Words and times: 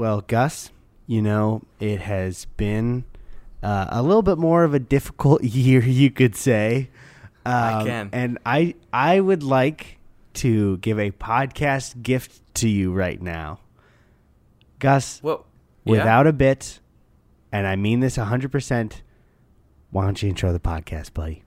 Well, 0.00 0.22
Gus, 0.22 0.70
you 1.06 1.20
know, 1.20 1.60
it 1.78 2.00
has 2.00 2.46
been 2.56 3.04
uh, 3.62 3.88
a 3.90 4.02
little 4.02 4.22
bit 4.22 4.38
more 4.38 4.64
of 4.64 4.72
a 4.72 4.78
difficult 4.78 5.44
year, 5.44 5.82
you 5.82 6.10
could 6.10 6.34
say. 6.34 6.88
Um, 7.44 7.52
I 7.54 7.84
can. 7.84 8.08
And 8.10 8.38
I, 8.46 8.76
I 8.94 9.20
would 9.20 9.42
like 9.42 9.98
to 10.36 10.78
give 10.78 10.98
a 10.98 11.10
podcast 11.10 12.02
gift 12.02 12.40
to 12.54 12.68
you 12.70 12.94
right 12.94 13.20
now. 13.20 13.60
Gus, 14.78 15.22
Well, 15.22 15.44
yeah. 15.84 15.90
without 15.90 16.26
a 16.26 16.32
bit, 16.32 16.80
and 17.52 17.66
I 17.66 17.76
mean 17.76 18.00
this 18.00 18.16
100%, 18.16 19.02
why 19.90 20.04
don't 20.06 20.22
you 20.22 20.30
intro 20.30 20.50
the 20.50 20.60
podcast, 20.60 21.12
buddy? 21.12 21.44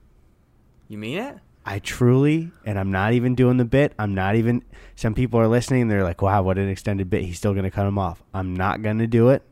you 0.86 0.96
mean 0.96 1.18
it? 1.18 1.38
I 1.66 1.78
truly, 1.78 2.50
and 2.66 2.78
I'm 2.78 2.90
not 2.90 3.14
even 3.14 3.34
doing 3.34 3.56
the 3.56 3.64
bit. 3.64 3.94
I'm 3.98 4.14
not 4.14 4.36
even. 4.36 4.62
Some 4.96 5.14
people 5.14 5.40
are 5.40 5.48
listening. 5.48 5.88
They're 5.88 6.04
like, 6.04 6.20
"Wow, 6.20 6.42
what 6.42 6.58
an 6.58 6.68
extended 6.68 7.08
bit." 7.08 7.22
He's 7.22 7.38
still 7.38 7.52
going 7.52 7.64
to 7.64 7.70
cut 7.70 7.86
him 7.86 7.98
off. 7.98 8.22
I'm 8.34 8.54
not 8.54 8.82
going 8.82 8.98
to 8.98 9.06
do 9.06 9.30
it. 9.30 9.42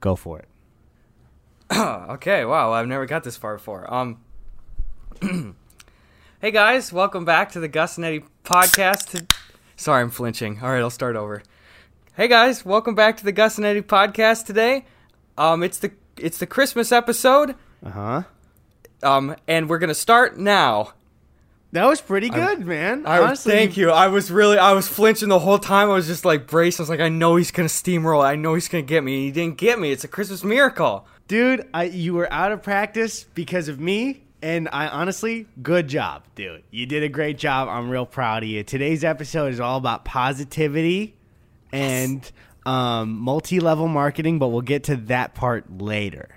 Go 0.00 0.16
for 0.16 0.38
it. 0.38 0.48
okay, 1.76 2.46
wow, 2.46 2.72
I've 2.72 2.86
never 2.86 3.04
got 3.04 3.24
this 3.24 3.36
far 3.36 3.56
before. 3.56 3.92
Um, 3.92 4.20
hey 6.40 6.50
guys, 6.50 6.92
welcome 6.94 7.26
back 7.26 7.52
to 7.52 7.60
the 7.60 7.68
Gus 7.68 7.98
and 7.98 8.06
Eddy 8.06 8.24
podcast. 8.42 9.30
Sorry, 9.76 10.00
I'm 10.00 10.10
flinching. 10.10 10.60
All 10.62 10.70
right, 10.70 10.80
I'll 10.80 10.88
start 10.88 11.14
over. 11.14 11.42
Hey 12.16 12.26
guys, 12.26 12.64
welcome 12.64 12.94
back 12.94 13.18
to 13.18 13.24
the 13.24 13.32
Gus 13.32 13.58
and 13.58 13.66
Eddy 13.66 13.82
podcast 13.82 14.46
today. 14.46 14.86
Um, 15.36 15.62
it's 15.62 15.78
the 15.78 15.92
it's 16.16 16.38
the 16.38 16.46
Christmas 16.46 16.90
episode. 16.90 17.54
Uh 17.84 17.90
huh. 17.90 18.22
Um, 19.02 19.36
and 19.46 19.68
we're 19.68 19.78
gonna 19.78 19.94
start 19.94 20.38
now. 20.38 20.94
That 21.72 21.84
was 21.84 22.00
pretty 22.00 22.30
good, 22.30 22.64
man. 22.64 23.04
I 23.04 23.18
Honestly, 23.20 23.52
thank 23.52 23.76
you. 23.76 23.90
I 23.90 24.08
was 24.08 24.30
really, 24.30 24.56
I 24.56 24.72
was 24.72 24.88
flinching 24.88 25.28
the 25.28 25.38
whole 25.38 25.58
time. 25.58 25.90
I 25.90 25.92
was 25.92 26.06
just 26.06 26.24
like 26.24 26.46
braced. 26.46 26.80
I 26.80 26.82
was 26.82 26.88
like, 26.88 27.00
I 27.00 27.10
know 27.10 27.36
he's 27.36 27.50
gonna 27.50 27.68
steamroll. 27.68 28.24
I 28.24 28.36
know 28.36 28.54
he's 28.54 28.68
gonna 28.68 28.82
get 28.82 29.04
me. 29.04 29.26
He 29.26 29.30
didn't 29.30 29.58
get 29.58 29.78
me. 29.78 29.92
It's 29.92 30.02
a 30.04 30.08
Christmas 30.08 30.42
miracle. 30.42 31.06
dude. 31.26 31.66
I, 31.74 31.84
you 31.84 32.14
were 32.14 32.32
out 32.32 32.52
of 32.52 32.62
practice 32.62 33.24
because 33.34 33.68
of 33.68 33.78
me, 33.78 34.22
and 34.40 34.66
I 34.72 34.88
honestly, 34.88 35.46
good 35.62 35.88
job, 35.88 36.22
dude. 36.34 36.62
You 36.70 36.86
did 36.86 37.02
a 37.02 37.08
great 37.10 37.36
job. 37.36 37.68
I'm 37.68 37.90
real 37.90 38.06
proud 38.06 38.44
of 38.44 38.48
you. 38.48 38.62
Today's 38.62 39.04
episode 39.04 39.52
is 39.52 39.60
all 39.60 39.76
about 39.76 40.06
positivity 40.06 41.16
and 41.70 42.30
um, 42.64 43.18
multi-level 43.18 43.88
marketing, 43.88 44.38
but 44.38 44.48
we'll 44.48 44.62
get 44.62 44.84
to 44.84 44.96
that 44.96 45.34
part 45.34 45.82
later. 45.82 46.30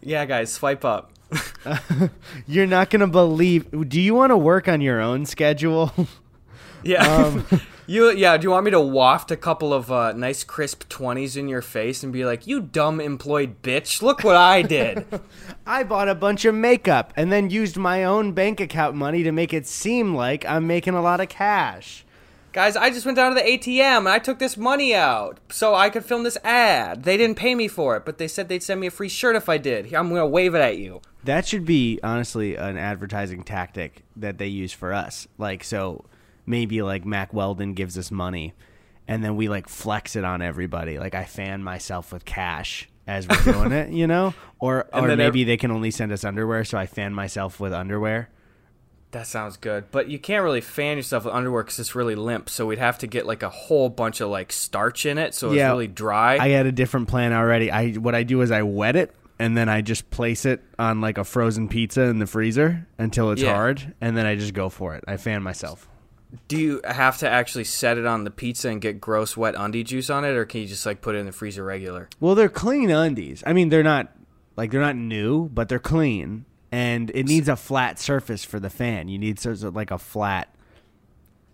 Yeah, 0.00 0.24
guys, 0.24 0.50
swipe 0.50 0.86
up. 0.86 1.12
You're 2.46 2.66
not 2.66 2.90
gonna 2.90 3.08
believe. 3.08 3.88
Do 3.88 4.00
you 4.00 4.14
want 4.14 4.30
to 4.30 4.36
work 4.36 4.68
on 4.68 4.80
your 4.80 5.00
own 5.00 5.26
schedule? 5.26 5.92
Yeah. 6.82 7.04
Um, 7.04 7.44
you 7.86 8.10
yeah, 8.10 8.36
do 8.36 8.44
you 8.44 8.50
want 8.50 8.64
me 8.64 8.70
to 8.70 8.80
waft 8.80 9.30
a 9.30 9.36
couple 9.36 9.72
of 9.72 9.92
uh, 9.92 10.12
nice 10.12 10.44
crisp 10.44 10.88
20s 10.88 11.36
in 11.36 11.48
your 11.48 11.62
face 11.62 12.02
and 12.02 12.12
be 12.12 12.24
like, 12.24 12.46
"You 12.46 12.60
dumb 12.60 13.00
employed 13.00 13.62
bitch, 13.62 14.02
look 14.02 14.24
what 14.24 14.36
I 14.36 14.62
did." 14.62 15.04
I 15.66 15.82
bought 15.82 16.08
a 16.08 16.14
bunch 16.14 16.44
of 16.44 16.54
makeup 16.54 17.12
and 17.16 17.30
then 17.30 17.50
used 17.50 17.76
my 17.76 18.04
own 18.04 18.32
bank 18.32 18.60
account 18.60 18.96
money 18.96 19.22
to 19.22 19.32
make 19.32 19.52
it 19.52 19.66
seem 19.66 20.14
like 20.14 20.44
I'm 20.46 20.66
making 20.66 20.94
a 20.94 21.02
lot 21.02 21.20
of 21.20 21.28
cash. 21.28 22.04
Guys, 22.52 22.74
I 22.74 22.90
just 22.90 23.06
went 23.06 23.14
down 23.14 23.32
to 23.32 23.40
the 23.40 23.48
ATM 23.48 23.98
and 23.98 24.08
I 24.08 24.18
took 24.18 24.40
this 24.40 24.56
money 24.56 24.92
out 24.92 25.38
so 25.50 25.72
I 25.72 25.88
could 25.88 26.04
film 26.04 26.24
this 26.24 26.38
ad. 26.42 27.04
They 27.04 27.16
didn't 27.16 27.36
pay 27.36 27.54
me 27.54 27.68
for 27.68 27.96
it, 27.96 28.04
but 28.04 28.18
they 28.18 28.26
said 28.26 28.48
they'd 28.48 28.62
send 28.62 28.80
me 28.80 28.88
a 28.88 28.90
free 28.90 29.08
shirt 29.08 29.36
if 29.36 29.48
I 29.48 29.56
did. 29.56 29.86
Here, 29.86 29.98
I'm 29.98 30.08
going 30.08 30.20
to 30.20 30.26
wave 30.26 30.56
it 30.56 30.60
at 30.60 30.76
you. 30.76 31.00
That 31.24 31.46
should 31.46 31.64
be 31.64 32.00
honestly 32.02 32.56
an 32.56 32.78
advertising 32.78 33.42
tactic 33.42 34.02
that 34.16 34.38
they 34.38 34.46
use 34.46 34.72
for 34.72 34.92
us. 34.92 35.28
Like 35.38 35.64
so 35.64 36.04
maybe 36.46 36.82
like 36.82 37.04
Mack 37.04 37.32
Weldon 37.34 37.74
gives 37.74 37.98
us 37.98 38.10
money 38.10 38.54
and 39.06 39.22
then 39.24 39.36
we 39.36 39.48
like 39.48 39.68
flex 39.68 40.16
it 40.16 40.24
on 40.24 40.40
everybody. 40.40 40.98
Like 40.98 41.14
I 41.14 41.24
fan 41.24 41.62
myself 41.62 42.12
with 42.12 42.24
cash 42.24 42.88
as 43.06 43.26
we're 43.28 43.42
doing 43.52 43.72
it, 43.72 43.90
you 43.90 44.06
know? 44.06 44.34
Or 44.60 44.86
or 44.92 45.14
maybe 45.16 45.44
they 45.44 45.56
can 45.56 45.70
only 45.70 45.90
send 45.90 46.12
us 46.12 46.24
underwear, 46.24 46.64
so 46.64 46.78
I 46.78 46.86
fan 46.86 47.12
myself 47.12 47.58
with 47.60 47.72
underwear. 47.72 48.30
That 49.12 49.26
sounds 49.26 49.56
good, 49.56 49.90
but 49.90 50.08
you 50.08 50.20
can't 50.20 50.44
really 50.44 50.60
fan 50.60 50.96
yourself 50.96 51.24
with 51.24 51.34
underwear 51.34 51.64
because 51.64 51.80
it's 51.80 51.96
really 51.96 52.14
limp. 52.14 52.48
So 52.48 52.66
we'd 52.66 52.78
have 52.78 52.98
to 52.98 53.08
get 53.08 53.26
like 53.26 53.42
a 53.42 53.48
whole 53.48 53.88
bunch 53.88 54.20
of 54.20 54.30
like 54.30 54.52
starch 54.52 55.04
in 55.04 55.18
it, 55.18 55.34
so 55.34 55.48
it's 55.48 55.56
Yeah. 55.56 55.70
really 55.70 55.88
dry. 55.88 56.36
I 56.38 56.50
had 56.50 56.66
a 56.66 56.72
different 56.72 57.08
plan 57.08 57.32
already. 57.32 57.70
I 57.72 57.92
what 57.94 58.14
I 58.14 58.22
do 58.22 58.40
is 58.42 58.52
I 58.52 58.62
wet 58.62 58.94
it 58.94 59.12
and 59.40 59.56
then 59.56 59.68
I 59.68 59.80
just 59.80 60.10
place 60.10 60.44
it 60.44 60.62
on 60.78 61.00
like 61.00 61.18
a 61.18 61.24
frozen 61.24 61.66
pizza 61.68 62.02
in 62.02 62.18
the 62.20 62.26
freezer 62.26 62.86
until 62.98 63.32
it's 63.32 63.42
Yeah. 63.42 63.54
hard, 63.54 63.94
and 64.00 64.16
then 64.16 64.26
I 64.26 64.36
just 64.36 64.54
go 64.54 64.68
for 64.68 64.94
it. 64.94 65.02
I 65.08 65.16
fan 65.16 65.42
myself. 65.42 65.88
Do 66.46 66.56
you 66.56 66.80
have 66.84 67.18
to 67.18 67.28
actually 67.28 67.64
set 67.64 67.98
it 67.98 68.06
on 68.06 68.22
the 68.22 68.30
pizza 68.30 68.68
and 68.68 68.80
get 68.80 69.00
gross 69.00 69.36
wet 69.36 69.56
undie 69.56 69.82
juice 69.82 70.10
on 70.10 70.24
it, 70.24 70.36
or 70.36 70.44
can 70.44 70.60
you 70.60 70.68
just 70.68 70.86
like 70.86 71.00
put 71.00 71.16
it 71.16 71.18
in 71.18 71.26
the 71.26 71.32
freezer 71.32 71.64
regular? 71.64 72.08
Well, 72.20 72.36
they're 72.36 72.48
clean 72.48 72.90
undies. 72.90 73.42
I 73.44 73.52
mean, 73.52 73.68
they're 73.70 73.82
not 73.82 74.12
like 74.56 74.70
they're 74.70 74.80
not 74.80 74.94
new, 74.94 75.48
but 75.48 75.68
they're 75.68 75.80
clean, 75.80 76.44
and 76.70 77.10
it 77.14 77.26
needs 77.26 77.48
a 77.48 77.56
flat 77.56 77.98
surface 77.98 78.44
for 78.44 78.60
the 78.60 78.70
fan. 78.70 79.08
You 79.08 79.18
need 79.18 79.40
sort 79.40 79.62
of 79.64 79.74
like 79.74 79.90
a 79.90 79.98
flat, 79.98 80.54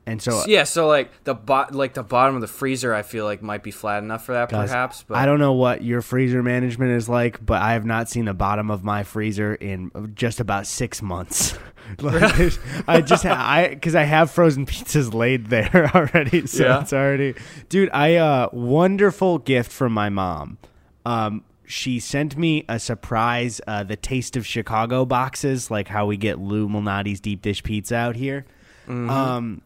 and 0.07 0.23
so 0.23 0.45
Yeah, 0.47 0.63
so 0.65 0.87
like 0.87 1.11
the 1.25 1.35
bot, 1.35 1.75
like 1.75 1.95
the 1.95 2.03
bottom 2.03 2.37
of 2.37 2.41
the 2.41 2.47
freezer, 2.47 2.95
I 2.95 3.03
feel 3.03 3.25
like 3.25 3.43
might 3.43 3.63
be 3.63 3.71
flat 3.73 4.03
enough 4.03 4.25
for 4.25 4.33
that, 4.35 4.49
perhaps. 4.49 5.05
But 5.07 5.19
I 5.19 5.27
don't 5.27 5.41
know 5.41 5.53
what 5.53 5.83
your 5.83 6.01
freezer 6.01 6.43
management 6.43 6.93
is 6.93 7.09
like, 7.09 7.45
but 7.45 7.61
I 7.61 7.73
have 7.73 7.85
not 7.85 8.09
seen 8.09 8.27
the 8.27 8.35
bottom 8.35 8.71
of 8.71 8.85
my 8.85 9.03
freezer 9.03 9.55
in 9.55 10.13
just 10.15 10.39
about 10.41 10.67
six 10.67 11.03
months. 11.03 11.59
like, 12.01 12.53
I 12.89 13.01
just 13.01 13.25
ha- 13.25 13.45
I 13.49 13.69
because 13.69 13.95
I 13.95 14.05
have 14.05 14.31
frozen 14.31 14.65
pizzas 14.67 15.13
laid 15.13 15.47
there 15.49 15.91
already, 15.95 16.47
so 16.47 16.65
Yeah. 16.65 16.81
it's 16.83 16.93
already, 16.93 17.35
dude. 17.69 17.91
I 17.93 18.15
uh 18.17 18.49
wonderful 18.53 19.39
gift 19.39 19.73
from 19.73 19.93
my 19.93 20.09
mom. 20.09 20.59
Um, 21.05 21.45
she 21.69 21.99
sent 21.99 22.37
me 22.37 22.65
a 22.69 22.79
surprise, 22.79 23.61
uh, 23.67 23.83
the 23.83 23.97
Taste 23.97 24.37
of 24.37 24.47
Chicago 24.47 25.05
boxes, 25.05 25.69
like 25.69 25.89
how 25.89 26.07
we 26.07 26.17
get 26.17 26.39
Lou 26.39 26.69
Malnati's 26.69 27.19
deep 27.19 27.43
dish 27.43 27.63
pizza 27.65 27.97
out 27.97 28.15
here. 28.15 28.47
Um, 28.89 29.63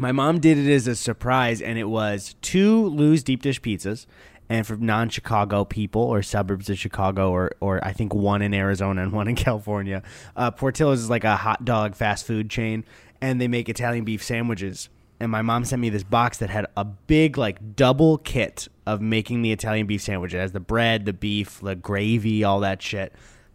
my 0.00 0.12
mom 0.12 0.40
did 0.40 0.56
it 0.56 0.72
as 0.72 0.86
a 0.86 0.96
surprise, 0.96 1.60
and 1.60 1.78
it 1.78 1.84
was 1.84 2.34
two 2.40 2.86
Lou's 2.86 3.22
deep 3.22 3.42
dish 3.42 3.60
pizzas, 3.60 4.06
and 4.48 4.66
for 4.66 4.76
non-Chicago 4.76 5.64
people 5.64 6.02
or 6.02 6.22
suburbs 6.22 6.70
of 6.70 6.78
Chicago, 6.78 7.30
or 7.30 7.52
or 7.60 7.84
I 7.84 7.92
think 7.92 8.14
one 8.14 8.40
in 8.40 8.54
Arizona 8.54 9.02
and 9.02 9.12
one 9.20 9.28
in 9.28 9.36
California. 9.36 10.02
Uh, 10.34 10.50
Portillo's 10.50 11.00
is 11.00 11.10
like 11.10 11.24
a 11.24 11.36
hot 11.36 11.64
dog 11.66 11.94
fast 11.94 12.26
food 12.26 12.48
chain, 12.48 12.84
and 13.20 13.40
they 13.40 13.46
make 13.46 13.68
Italian 13.68 14.04
beef 14.04 14.24
sandwiches. 14.24 14.88
And 15.20 15.30
my 15.30 15.42
mom 15.42 15.66
sent 15.66 15.82
me 15.82 15.90
this 15.90 16.02
box 16.02 16.38
that 16.38 16.48
had 16.48 16.66
a 16.78 16.84
big 16.84 17.36
like 17.36 17.76
double 17.76 18.16
kit 18.16 18.68
of 18.86 19.02
making 19.02 19.42
the 19.42 19.52
Italian 19.52 19.86
beef 19.86 20.00
sandwich. 20.00 20.32
It 20.32 20.38
has 20.38 20.52
the 20.52 20.60
bread, 20.60 21.04
the 21.04 21.12
beef, 21.12 21.60
the 21.60 21.74
gravy, 21.74 22.42
all 22.42 22.60
that 22.60 22.80
shit. 22.80 23.12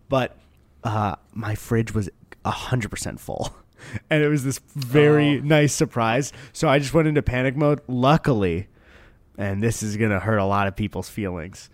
But 0.09 0.37
uh, 0.83 1.15
my 1.33 1.55
fridge 1.55 1.95
was 1.95 2.07
hundred 2.45 2.89
percent 2.89 3.19
full, 3.19 3.51
and 4.09 4.23
it 4.23 4.29
was 4.29 4.43
this 4.43 4.59
very 4.75 5.39
oh. 5.39 5.43
nice 5.43 5.73
surprise. 5.73 6.33
So 6.53 6.67
I 6.67 6.79
just 6.79 6.93
went 6.93 7.07
into 7.07 7.21
panic 7.21 7.55
mode. 7.55 7.81
Luckily, 7.87 8.67
and 9.37 9.61
this 9.61 9.83
is 9.83 9.97
gonna 9.97 10.19
hurt 10.19 10.37
a 10.37 10.45
lot 10.45 10.67
of 10.67 10.75
people's 10.75 11.09
feelings. 11.09 11.69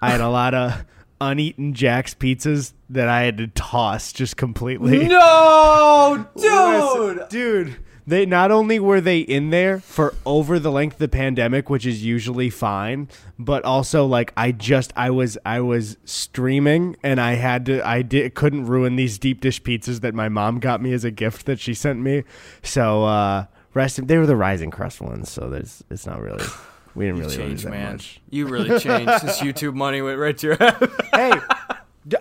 I 0.00 0.10
had 0.10 0.20
a 0.20 0.28
lot 0.28 0.54
of 0.54 0.84
uneaten 1.20 1.74
Jack's 1.74 2.14
pizzas 2.14 2.72
that 2.90 3.08
I 3.08 3.22
had 3.22 3.38
to 3.38 3.46
toss 3.48 4.12
just 4.12 4.36
completely. 4.36 5.08
no, 5.08 6.26
dude. 6.36 7.28
dude. 7.28 7.76
They 8.06 8.24
not 8.24 8.52
only 8.52 8.78
were 8.78 9.00
they 9.00 9.18
in 9.18 9.50
there 9.50 9.80
for 9.80 10.14
over 10.24 10.58
the 10.60 10.70
length 10.70 10.94
of 10.94 10.98
the 11.00 11.08
pandemic, 11.08 11.68
which 11.68 11.84
is 11.84 12.04
usually 12.04 12.50
fine, 12.50 13.08
but 13.38 13.64
also 13.64 14.06
like 14.06 14.32
I 14.36 14.52
just 14.52 14.92
I 14.96 15.10
was 15.10 15.36
I 15.44 15.60
was 15.60 15.96
streaming 16.04 16.96
and 17.02 17.20
I 17.20 17.34
had 17.34 17.66
to 17.66 17.86
I 17.86 18.02
did 18.02 18.34
couldn't 18.34 18.66
ruin 18.66 18.94
these 18.94 19.18
deep 19.18 19.40
dish 19.40 19.60
pizzas 19.62 20.00
that 20.02 20.14
my 20.14 20.28
mom 20.28 20.60
got 20.60 20.80
me 20.80 20.92
as 20.92 21.04
a 21.04 21.10
gift 21.10 21.46
that 21.46 21.58
she 21.58 21.74
sent 21.74 21.98
me. 22.00 22.22
So 22.62 23.04
uh 23.04 23.46
rest 23.74 24.06
they 24.06 24.18
were 24.18 24.26
the 24.26 24.36
rising 24.36 24.70
crust 24.70 25.00
ones, 25.00 25.28
so 25.28 25.50
there's 25.50 25.82
it's 25.90 26.06
not 26.06 26.20
really 26.20 26.44
we 26.94 27.04
didn't 27.06 27.20
really 27.20 27.36
change, 27.36 27.62
that 27.64 27.70
man. 27.70 27.92
much. 27.92 28.20
You 28.30 28.46
really 28.46 28.78
changed 28.80 29.20
since 29.20 29.38
YouTube 29.40 29.74
money 29.74 30.00
went 30.00 30.18
right 30.18 30.36
to 30.38 30.46
your 30.46 30.56
head. 30.56 30.90
hey, 31.12 31.32
d- 31.32 31.55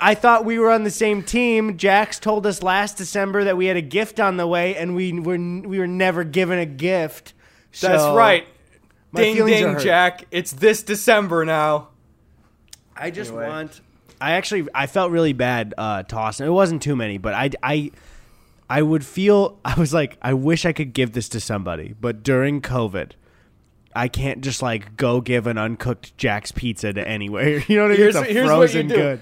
I 0.01 0.15
thought 0.15 0.45
we 0.45 0.57
were 0.57 0.71
on 0.71 0.83
the 0.83 0.91
same 0.91 1.21
team. 1.21 1.77
Jax 1.77 2.17
told 2.19 2.47
us 2.47 2.63
last 2.63 2.97
December 2.97 3.43
that 3.43 3.55
we 3.57 3.67
had 3.67 3.77
a 3.77 3.81
gift 3.81 4.19
on 4.19 4.37
the 4.37 4.47
way, 4.47 4.75
and 4.75 4.95
we 4.95 5.19
were 5.19 5.37
we 5.37 5.77
were 5.79 5.87
never 5.87 6.23
given 6.23 6.57
a 6.59 6.65
gift. 6.65 7.33
That's 7.81 8.01
So, 8.03 8.15
right. 8.15 8.47
my 9.11 9.21
Ding 9.21 9.35
feelings 9.35 9.55
are 9.61 9.63
ding, 9.65 9.73
hurt. 9.73 9.83
Jack. 9.83 10.25
It's 10.31 10.51
this 10.51 10.81
December 10.83 11.45
now. 11.45 11.89
I 12.95 13.11
just 13.11 13.31
Anyway. 13.31 13.47
want. 13.47 13.81
I 14.21 14.31
actually 14.31 14.67
I 14.73 14.87
felt 14.87 15.11
really 15.11 15.33
bad 15.33 15.73
uh, 15.77 16.03
tossing. 16.03 16.47
It 16.47 16.51
wasn't 16.51 16.81
too 16.81 16.95
many, 16.95 17.17
but 17.17 17.33
I 17.33 17.49
I 17.61 17.91
I 18.69 18.81
would 18.81 19.05
feel 19.05 19.59
I 19.65 19.77
was 19.79 19.93
like 19.93 20.17
I 20.21 20.33
wish 20.33 20.65
I 20.65 20.71
could 20.73 20.93
give 20.93 21.11
this 21.11 21.29
to 21.29 21.39
somebody, 21.39 21.93
but 21.99 22.23
during 22.23 22.61
COVID. 22.61 23.11
I 23.97 24.09
can't 24.09 24.41
just 24.41 24.61
like 24.61 24.97
go 24.97 25.21
give 25.21 25.47
an 25.47 25.57
uncooked 25.57 26.17
Jack's 26.17 26.51
pizza 26.51 26.91
to 26.91 27.07
anywhere. 27.07 27.63
You 27.69 27.77
know 27.77 27.83
what 27.83 27.91
I 27.91 27.93
mean? 27.93 27.97
Here's, 28.01 28.15
It's 28.17 28.27
a 28.29 28.33
here's 28.33 28.45
what 28.51 28.51
you 28.51 28.57
frozen 28.57 28.87
do. 28.89 28.95
good. 28.95 29.21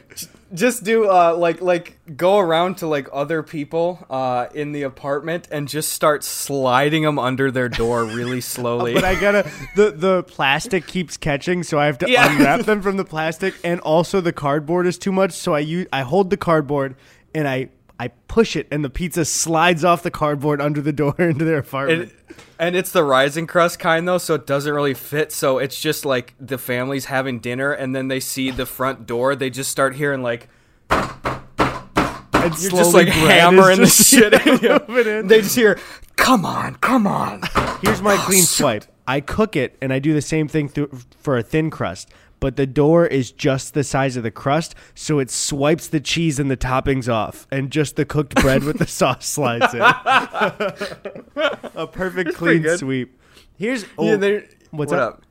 Just 0.54 0.84
do 0.84 1.10
uh 1.10 1.36
like 1.36 1.62
like 1.62 1.98
go 2.16 2.38
around 2.38 2.78
to 2.78 2.88
like 2.88 3.08
other 3.12 3.42
people 3.42 4.06
uh 4.10 4.48
in 4.54 4.72
the 4.72 4.84
apartment 4.84 5.48
and 5.52 5.68
just 5.68 5.92
start 5.94 6.24
sliding 6.24 7.04
them 7.04 7.18
under 7.18 7.50
their 7.52 7.70
door 7.70 8.04
really 8.06 8.42
slowly. 8.56 8.94
But 8.94 9.04
I 9.04 9.16
gotta 9.20 9.50
the 9.76 9.92
the 9.92 10.24
plastic 10.24 10.86
keeps 10.88 11.18
catching, 11.18 11.64
so 11.64 11.80
I 11.80 11.86
have 11.88 11.98
to 12.00 12.10
Yeah. 12.10 12.32
unwrap 12.32 12.62
them 12.66 12.82
from 12.82 12.98
the 12.98 13.06
plastic, 13.06 13.56
and 13.64 13.80
also 13.82 14.22
the 14.22 14.34
cardboard 14.34 14.86
is 14.86 14.98
too 14.98 15.12
much, 15.12 15.32
so 15.32 15.54
I 15.56 15.60
use 15.60 15.88
I 15.92 16.02
hold 16.02 16.30
the 16.30 16.38
cardboard 16.38 16.96
and 17.34 17.48
I 17.48 17.70
I 18.04 18.10
push 18.28 18.58
it, 18.58 18.68
and 18.70 18.84
the 18.84 18.90
pizza 18.90 19.24
slides 19.24 19.86
off 19.86 20.04
the 20.04 20.12
cardboard 20.12 20.60
under 20.60 20.82
the 20.82 20.92
door 20.92 21.16
into 21.20 21.46
their 21.46 21.60
apartment. 21.60 22.12
and, 22.28 22.38
and 22.60 22.76
it's 22.76 22.92
the 22.92 23.02
rising 23.04 23.48
crust 23.48 23.80
kind 23.80 24.06
though, 24.06 24.18
so 24.18 24.34
it 24.34 24.46
doesn't 24.46 24.74
really 24.74 24.94
fit. 24.94 25.32
So 25.32 25.58
it's 25.58 25.80
just 25.80 26.04
like 26.04 26.34
the 26.38 26.58
family's 26.58 27.06
having 27.06 27.40
dinner 27.40 27.72
and 27.72 27.96
then 27.96 28.10
they 28.10 28.20
see 28.20 28.52
the 28.52 28.66
front 28.66 29.06
door, 29.06 29.38
they 29.38 29.50
just 29.50 29.72
start 29.72 29.96
hearing 29.96 30.22
like 30.22 30.50
And 30.90 32.60
you're 32.60 32.72
just 32.72 32.94
like 32.94 33.08
hammering 33.08 33.80
the 33.80 33.88
shit 33.88 34.34
in 34.98 35.08
in. 35.08 35.28
They 35.28 35.40
just 35.42 35.56
hear, 35.56 35.80
"Come 36.18 36.46
on, 36.46 36.76
come 36.76 37.08
on." 37.08 37.42
Here's 37.82 38.02
my 38.02 38.16
Oh, 38.16 38.26
clean 38.26 38.44
swipe. 38.44 38.84
I 39.08 39.22
cook 39.22 39.56
it 39.56 39.78
and 39.82 39.94
I 39.94 40.00
do 40.00 40.14
the 40.14 40.22
same 40.22 40.50
thing 40.50 40.68
through, 40.68 40.90
for 41.20 41.38
a 41.38 41.44
thin 41.44 41.70
crust, 41.70 42.10
but 42.44 42.58
the 42.58 42.68
door 42.68 43.08
is 43.08 43.32
just 43.32 43.74
the 43.74 43.86
size 43.86 44.18
of 44.18 44.24
the 44.24 44.30
crust, 44.30 44.76
so 44.94 45.20
it 45.20 45.32
swipes 45.32 45.88
the 45.88 46.02
cheese 46.02 46.40
and 46.40 46.52
the 46.52 46.58
toppings 46.58 47.08
off, 47.08 47.48
and 47.50 47.72
just 47.72 47.96
the 47.96 48.04
cooked 48.04 48.36
bread 48.36 48.66
with 48.66 48.80
the 48.80 48.86
sauce 49.00 49.26
slides 49.26 49.74
in. 49.74 49.80
a 51.74 51.88
perfect 51.90 52.34
clean 52.34 52.68
sweep. 52.78 53.18
Here's 53.58 53.86
oh, 53.98 54.18
Yeah, 54.18 54.42
what's 54.72 54.92
what 54.92 55.00
up? 55.00 55.14
up? 55.14 55.22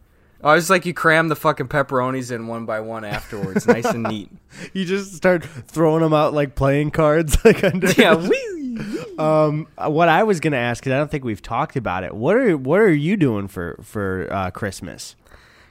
Oh, 0.43 0.49
I 0.49 0.55
was 0.55 0.71
like, 0.71 0.87
you 0.87 0.95
cram 0.95 1.29
the 1.29 1.37
fucking 1.37 1.69
pepperonis 1.69 2.33
in 2.35 2.47
one 2.47 2.65
by 2.65 2.81
one 2.81 3.05
afterwards, 3.05 3.67
nice 3.67 3.85
and 3.85 4.05
neat. 4.05 4.31
You 4.73 4.87
just 4.87 5.15
start 5.15 5.45
throwing 5.45 6.01
them 6.03 6.15
out 6.15 6.33
like 6.33 6.55
playing 6.55 6.93
cards, 6.93 7.37
like 7.45 7.63
under. 7.63 7.91
Yeah, 7.93 8.15
wee. 8.15 9.17
Um, 9.19 9.67
what 9.77 10.09
I 10.09 10.23
was 10.23 10.41
gonna 10.41 10.57
ask, 10.57 10.83
because 10.83 10.95
I 10.95 10.97
don't 10.97 11.11
think 11.11 11.25
we've 11.25 11.43
talked 11.43 11.77
about 11.77 12.05
it. 12.05 12.15
What 12.15 12.37
are 12.37 12.57
what 12.57 12.81
are 12.81 12.91
you 12.91 13.19
doing 13.19 13.49
for 13.49 13.79
for 13.83 14.33
uh, 14.33 14.51
Christmas? 14.51 15.15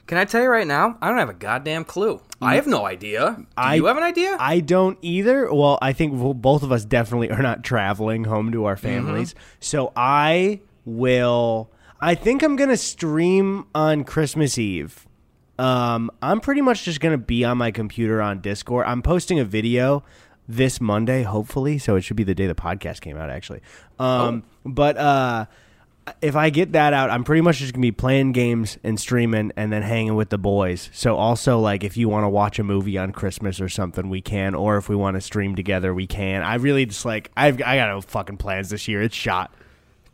Can 0.06 0.18
I 0.18 0.24
tell 0.24 0.42
you 0.42 0.48
right 0.48 0.66
now? 0.66 0.98
I 1.00 1.08
don't 1.08 1.18
have 1.18 1.28
a 1.30 1.34
goddamn 1.34 1.84
clue. 1.84 2.20
I 2.40 2.56
have 2.56 2.66
no 2.66 2.84
idea. 2.84 3.36
Do 3.38 3.46
I- 3.56 3.76
you 3.76 3.86
have 3.86 3.96
an 3.96 4.02
idea? 4.02 4.36
I 4.38 4.60
don't 4.60 4.98
either. 5.00 5.52
Well, 5.52 5.78
I 5.80 5.92
think 5.92 6.12
both 6.42 6.62
of 6.64 6.72
us 6.72 6.84
definitely 6.84 7.30
are 7.30 7.40
not 7.42 7.62
traveling 7.64 8.24
home 8.24 8.50
to 8.52 8.64
our 8.64 8.74
Mm-hmm. 8.74 8.82
families. 8.86 9.34
So 9.60 9.92
I 9.96 10.60
will. 10.84 11.70
I 12.00 12.16
think 12.16 12.42
I'm 12.42 12.56
gonna 12.56 12.76
stream 12.76 13.66
on 13.74 14.02
Christmas 14.04 14.58
Eve. 14.58 15.06
Um, 15.58 16.10
I'm 16.20 16.40
pretty 16.40 16.60
much 16.62 16.82
just 16.84 17.00
gonna 17.00 17.16
be 17.18 17.44
on 17.44 17.58
my 17.58 17.70
computer 17.70 18.20
on 18.20 18.40
Discord. 18.40 18.86
I'm 18.88 19.02
posting 19.02 19.38
a 19.38 19.44
video 19.44 20.02
this 20.48 20.80
Monday, 20.80 21.22
hopefully. 21.22 21.78
So 21.78 21.94
it 21.94 22.00
should 22.00 22.16
be 22.16 22.24
the 22.24 22.34
day 22.34 22.48
the 22.48 22.56
podcast 22.56 23.00
came 23.02 23.16
out, 23.16 23.30
actually. 23.30 23.60
Um, 24.00 24.42
but 24.64 24.96
uh, 24.96 25.46
if 26.20 26.36
I 26.36 26.50
get 26.50 26.72
that 26.72 26.92
out, 26.92 27.10
I'm 27.10 27.24
pretty 27.24 27.42
much 27.42 27.58
just 27.58 27.72
gonna 27.72 27.82
be 27.82 27.92
playing 27.92 28.32
games 28.32 28.78
and 28.82 28.98
streaming, 28.98 29.52
and 29.56 29.72
then 29.72 29.82
hanging 29.82 30.14
with 30.14 30.30
the 30.30 30.38
boys. 30.38 30.90
So 30.92 31.16
also, 31.16 31.58
like, 31.58 31.84
if 31.84 31.96
you 31.96 32.08
want 32.08 32.24
to 32.24 32.28
watch 32.28 32.58
a 32.58 32.64
movie 32.64 32.98
on 32.98 33.12
Christmas 33.12 33.60
or 33.60 33.68
something, 33.68 34.08
we 34.08 34.20
can. 34.20 34.54
Or 34.54 34.76
if 34.76 34.88
we 34.88 34.96
want 34.96 35.16
to 35.16 35.20
stream 35.20 35.54
together, 35.54 35.94
we 35.94 36.06
can. 36.06 36.42
I 36.42 36.56
really 36.56 36.86
just 36.86 37.04
like 37.04 37.30
I've 37.36 37.60
I 37.62 37.76
got 37.76 37.88
no 37.88 38.00
fucking 38.00 38.38
plans 38.38 38.70
this 38.70 38.88
year. 38.88 39.02
It's 39.02 39.14
shot. 39.14 39.54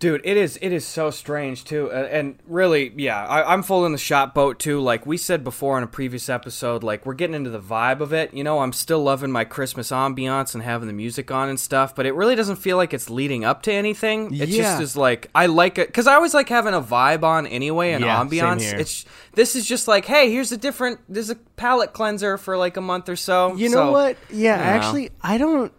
Dude, 0.00 0.20
it 0.22 0.36
is 0.36 0.56
it 0.62 0.72
is 0.72 0.86
so 0.86 1.10
strange 1.10 1.64
too, 1.64 1.90
uh, 1.90 2.08
and 2.12 2.38
really, 2.46 2.92
yeah, 2.96 3.26
I, 3.26 3.52
I'm 3.52 3.64
full 3.64 3.84
in 3.84 3.90
the 3.90 3.98
shot 3.98 4.32
boat 4.32 4.60
too. 4.60 4.80
Like 4.80 5.06
we 5.06 5.16
said 5.16 5.42
before 5.42 5.76
in 5.76 5.82
a 5.82 5.88
previous 5.88 6.28
episode, 6.28 6.84
like 6.84 7.04
we're 7.04 7.14
getting 7.14 7.34
into 7.34 7.50
the 7.50 7.58
vibe 7.58 7.98
of 7.98 8.12
it. 8.12 8.32
You 8.32 8.44
know, 8.44 8.60
I'm 8.60 8.72
still 8.72 9.02
loving 9.02 9.32
my 9.32 9.42
Christmas 9.42 9.90
ambiance 9.90 10.54
and 10.54 10.62
having 10.62 10.86
the 10.86 10.92
music 10.92 11.32
on 11.32 11.48
and 11.48 11.58
stuff, 11.58 11.96
but 11.96 12.06
it 12.06 12.14
really 12.14 12.36
doesn't 12.36 12.56
feel 12.56 12.76
like 12.76 12.94
it's 12.94 13.10
leading 13.10 13.44
up 13.44 13.62
to 13.64 13.72
anything. 13.72 14.32
It 14.32 14.48
Yeah. 14.48 14.62
just 14.62 14.82
is 14.82 14.96
like 14.96 15.30
I 15.34 15.46
like 15.46 15.78
it 15.78 15.88
because 15.88 16.06
I 16.06 16.14
always 16.14 16.32
like 16.32 16.48
having 16.48 16.74
a 16.74 16.80
vibe 16.80 17.24
on 17.24 17.48
anyway, 17.48 17.90
an 17.90 18.02
Yeah, 18.02 18.22
ambiance. 18.22 18.72
It's 18.78 19.04
this 19.34 19.56
is 19.56 19.66
just 19.66 19.88
like, 19.88 20.04
hey, 20.04 20.30
here's 20.30 20.52
a 20.52 20.56
different, 20.56 21.00
there's 21.08 21.30
a 21.30 21.36
palette 21.56 21.92
cleanser 21.92 22.38
for 22.38 22.56
like 22.56 22.76
a 22.76 22.80
month 22.80 23.08
or 23.08 23.16
so. 23.16 23.56
You 23.56 23.68
know 23.68 23.90
what? 23.90 24.16
Yeah, 24.30 24.58
you 24.58 24.64
know. 24.64 24.70
actually, 24.70 25.10
I 25.22 25.38
don't 25.38 25.72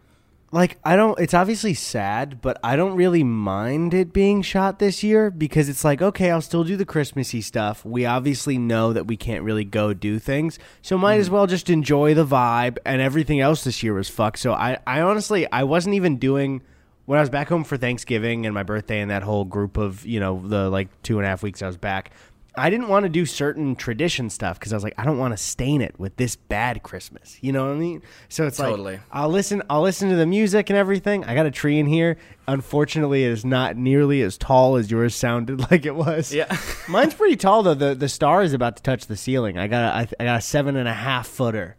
like. 0.52 0.78
I 0.84 0.96
don't. 0.96 1.20
It's 1.20 1.34
obviously 1.34 1.74
sad, 1.74 2.42
but 2.42 2.60
I 2.64 2.76
don't 2.76 2.96
really 2.96 3.24
mind 3.24 3.94
it 3.94 4.14
being 4.14 4.42
shot 4.42 4.80
this 4.80 5.04
year 5.04 5.30
because 5.30 5.70
it's 5.70 5.84
like, 5.84 6.02
okay, 6.02 6.32
I'll 6.32 6.42
still 6.42 6.64
do 6.64 6.76
the 6.76 6.86
Christmassy 6.86 7.42
stuff. 7.42 7.84
We 7.86 8.06
obviously 8.06 8.58
know 8.58 8.94
that 8.94 9.08
we 9.08 9.18
can't 9.18 9.44
really 9.44 9.66
go 9.66 9.94
do 9.94 10.20
things, 10.20 10.60
so 10.82 10.98
might 10.98 11.14
Mm-hmm. 11.14 11.22
as 11.22 11.30
well 11.30 11.48
just 11.48 11.70
enjoy 11.70 12.14
the 12.14 12.26
vibe. 12.26 12.78
And 12.86 13.02
everything 13.02 13.40
else 13.40 13.64
this 13.64 13.84
year 13.84 13.94
was 13.94 14.10
fucked. 14.10 14.40
So 14.40 14.54
I, 14.54 14.78
I 14.86 15.02
honestly, 15.02 15.52
I 15.52 15.64
wasn't 15.64 15.96
even 15.96 16.18
doing. 16.18 16.62
When 17.06 17.18
I 17.18 17.22
was 17.22 17.32
back 17.32 17.50
home 17.50 17.64
for 17.64 17.76
Thanksgiving 17.76 18.46
and 18.46 18.54
my 18.54 18.62
birthday 18.62 19.00
and 19.02 19.10
that 19.10 19.24
whole 19.24 19.44
group 19.44 19.78
of, 19.78 20.06
you 20.06 20.20
know, 20.20 20.48
the 20.48 20.70
like 20.70 20.90
two 21.02 21.18
and 21.18 21.26
a 21.26 21.28
half 21.28 21.42
weeks 21.42 21.64
I 21.64 21.66
was 21.66 21.76
back, 21.76 22.12
I 22.60 22.70
didn't 22.70 22.88
want 22.90 23.04
to 23.04 23.10
do 23.10 23.26
certain 23.26 23.76
tradition 23.76 24.30
stuff 24.30 24.60
because 24.60 24.74
I 24.74 24.76
was 24.76 24.84
like, 24.84 24.94
I 24.98 25.06
don't 25.06 25.18
want 25.18 25.34
to 25.34 25.38
stain 25.38 25.82
it 25.82 26.00
with 26.00 26.16
this 26.18 26.36
bad 26.36 26.84
Christmas. 26.84 27.38
You 27.42 27.52
know 27.52 27.66
what 27.68 27.72
I 27.76 27.78
mean? 27.80 28.02
So 28.28 28.46
it's 28.48 28.58
Totally. 28.58 28.94
like 28.94 29.02
I'll 29.12 29.30
listen. 29.30 29.64
I'll 29.70 29.82
listen 29.82 30.10
to 30.10 30.16
the 30.16 30.26
music 30.26 30.70
and 30.70 30.78
everything. 30.78 31.24
I 31.26 31.36
got 31.36 31.46
a 31.46 31.52
tree 31.52 31.80
in 31.80 31.86
here. 31.88 32.18
Unfortunately, 32.48 33.24
it 33.24 33.32
is 33.32 33.46
not 33.46 33.78
nearly 33.78 34.22
as 34.22 34.38
tall 34.38 34.76
as 34.76 34.90
yours 34.92 35.16
sounded 35.16 35.60
like 35.72 35.86
it 35.86 35.96
was. 35.96 36.34
Yeah. 36.34 36.56
mine's 36.88 37.14
pretty 37.14 37.36
tall 37.36 37.64
though. 37.64 37.74
the 37.74 37.96
The 37.96 38.10
star 38.10 38.42
is 38.44 38.54
about 38.54 38.78
to 38.78 38.84
touch 38.84 39.08
the 39.08 39.16
ceiling. 39.18 39.58
I 39.58 39.68
got 39.68 39.84
a, 39.94 39.96
I, 39.96 40.08
I 40.20 40.26
got 40.26 40.38
a 40.40 40.42
seven 40.42 40.76
and 40.76 40.88
a 40.88 40.94
half 40.94 41.28
footer. 41.28 41.76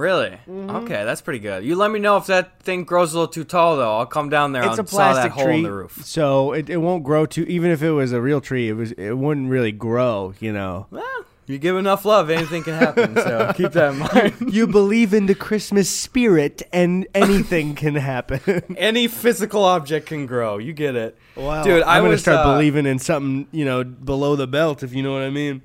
Really? 0.00 0.30
Mm-hmm. 0.48 0.70
Okay, 0.70 1.04
that's 1.04 1.20
pretty 1.20 1.40
good. 1.40 1.62
You 1.62 1.76
let 1.76 1.90
me 1.90 1.98
know 1.98 2.16
if 2.16 2.26
that 2.26 2.62
thing 2.62 2.84
grows 2.84 3.12
a 3.12 3.18
little 3.18 3.30
too 3.30 3.44
tall, 3.44 3.76
though. 3.76 3.98
I'll 3.98 4.06
come 4.06 4.30
down 4.30 4.52
there 4.52 4.62
It's 4.64 4.78
and 4.78 4.88
a 4.88 4.90
saw 4.90 4.96
that 4.96 5.12
plastic 5.12 5.32
hole 5.32 5.44
tree, 5.44 5.56
in 5.58 5.62
the 5.62 5.72
roof. 5.72 6.00
so 6.06 6.52
it, 6.52 6.70
it 6.70 6.78
won't 6.78 7.04
grow 7.04 7.26
too. 7.26 7.42
Even 7.42 7.70
if 7.70 7.82
it 7.82 7.90
was 7.90 8.12
a 8.12 8.20
real 8.20 8.40
tree, 8.40 8.70
it 8.70 8.72
was 8.72 8.92
it 8.92 9.12
wouldn't 9.12 9.50
really 9.50 9.72
grow. 9.72 10.32
You 10.40 10.54
know. 10.54 10.86
Well, 10.90 11.26
you 11.46 11.58
give 11.58 11.76
enough 11.76 12.06
love, 12.06 12.30
anything 12.30 12.62
can 12.62 12.74
happen. 12.74 13.14
So 13.14 13.52
keep 13.56 13.72
that 13.72 13.92
in 13.92 13.98
mind. 13.98 14.34
you 14.54 14.66
believe 14.66 15.12
in 15.12 15.26
the 15.26 15.34
Christmas 15.34 15.90
spirit, 15.90 16.62
and 16.72 17.06
anything 17.14 17.74
can 17.82 17.96
happen. 17.96 18.74
Any 18.78 19.06
physical 19.06 19.64
object 19.66 20.06
can 20.06 20.24
grow. 20.24 20.56
You 20.56 20.72
get 20.72 20.96
it, 20.96 21.18
Wow, 21.36 21.62
dude. 21.62 21.82
I 21.82 21.98
I'm 21.98 22.04
gonna 22.04 22.16
start 22.16 22.38
uh, 22.38 22.54
believing 22.54 22.86
in 22.86 22.98
something, 22.98 23.48
you 23.52 23.66
know, 23.66 23.84
below 23.84 24.34
the 24.34 24.46
belt, 24.46 24.82
if 24.82 24.94
you 24.94 25.02
know 25.02 25.12
what 25.12 25.22
I 25.22 25.30
mean. 25.30 25.60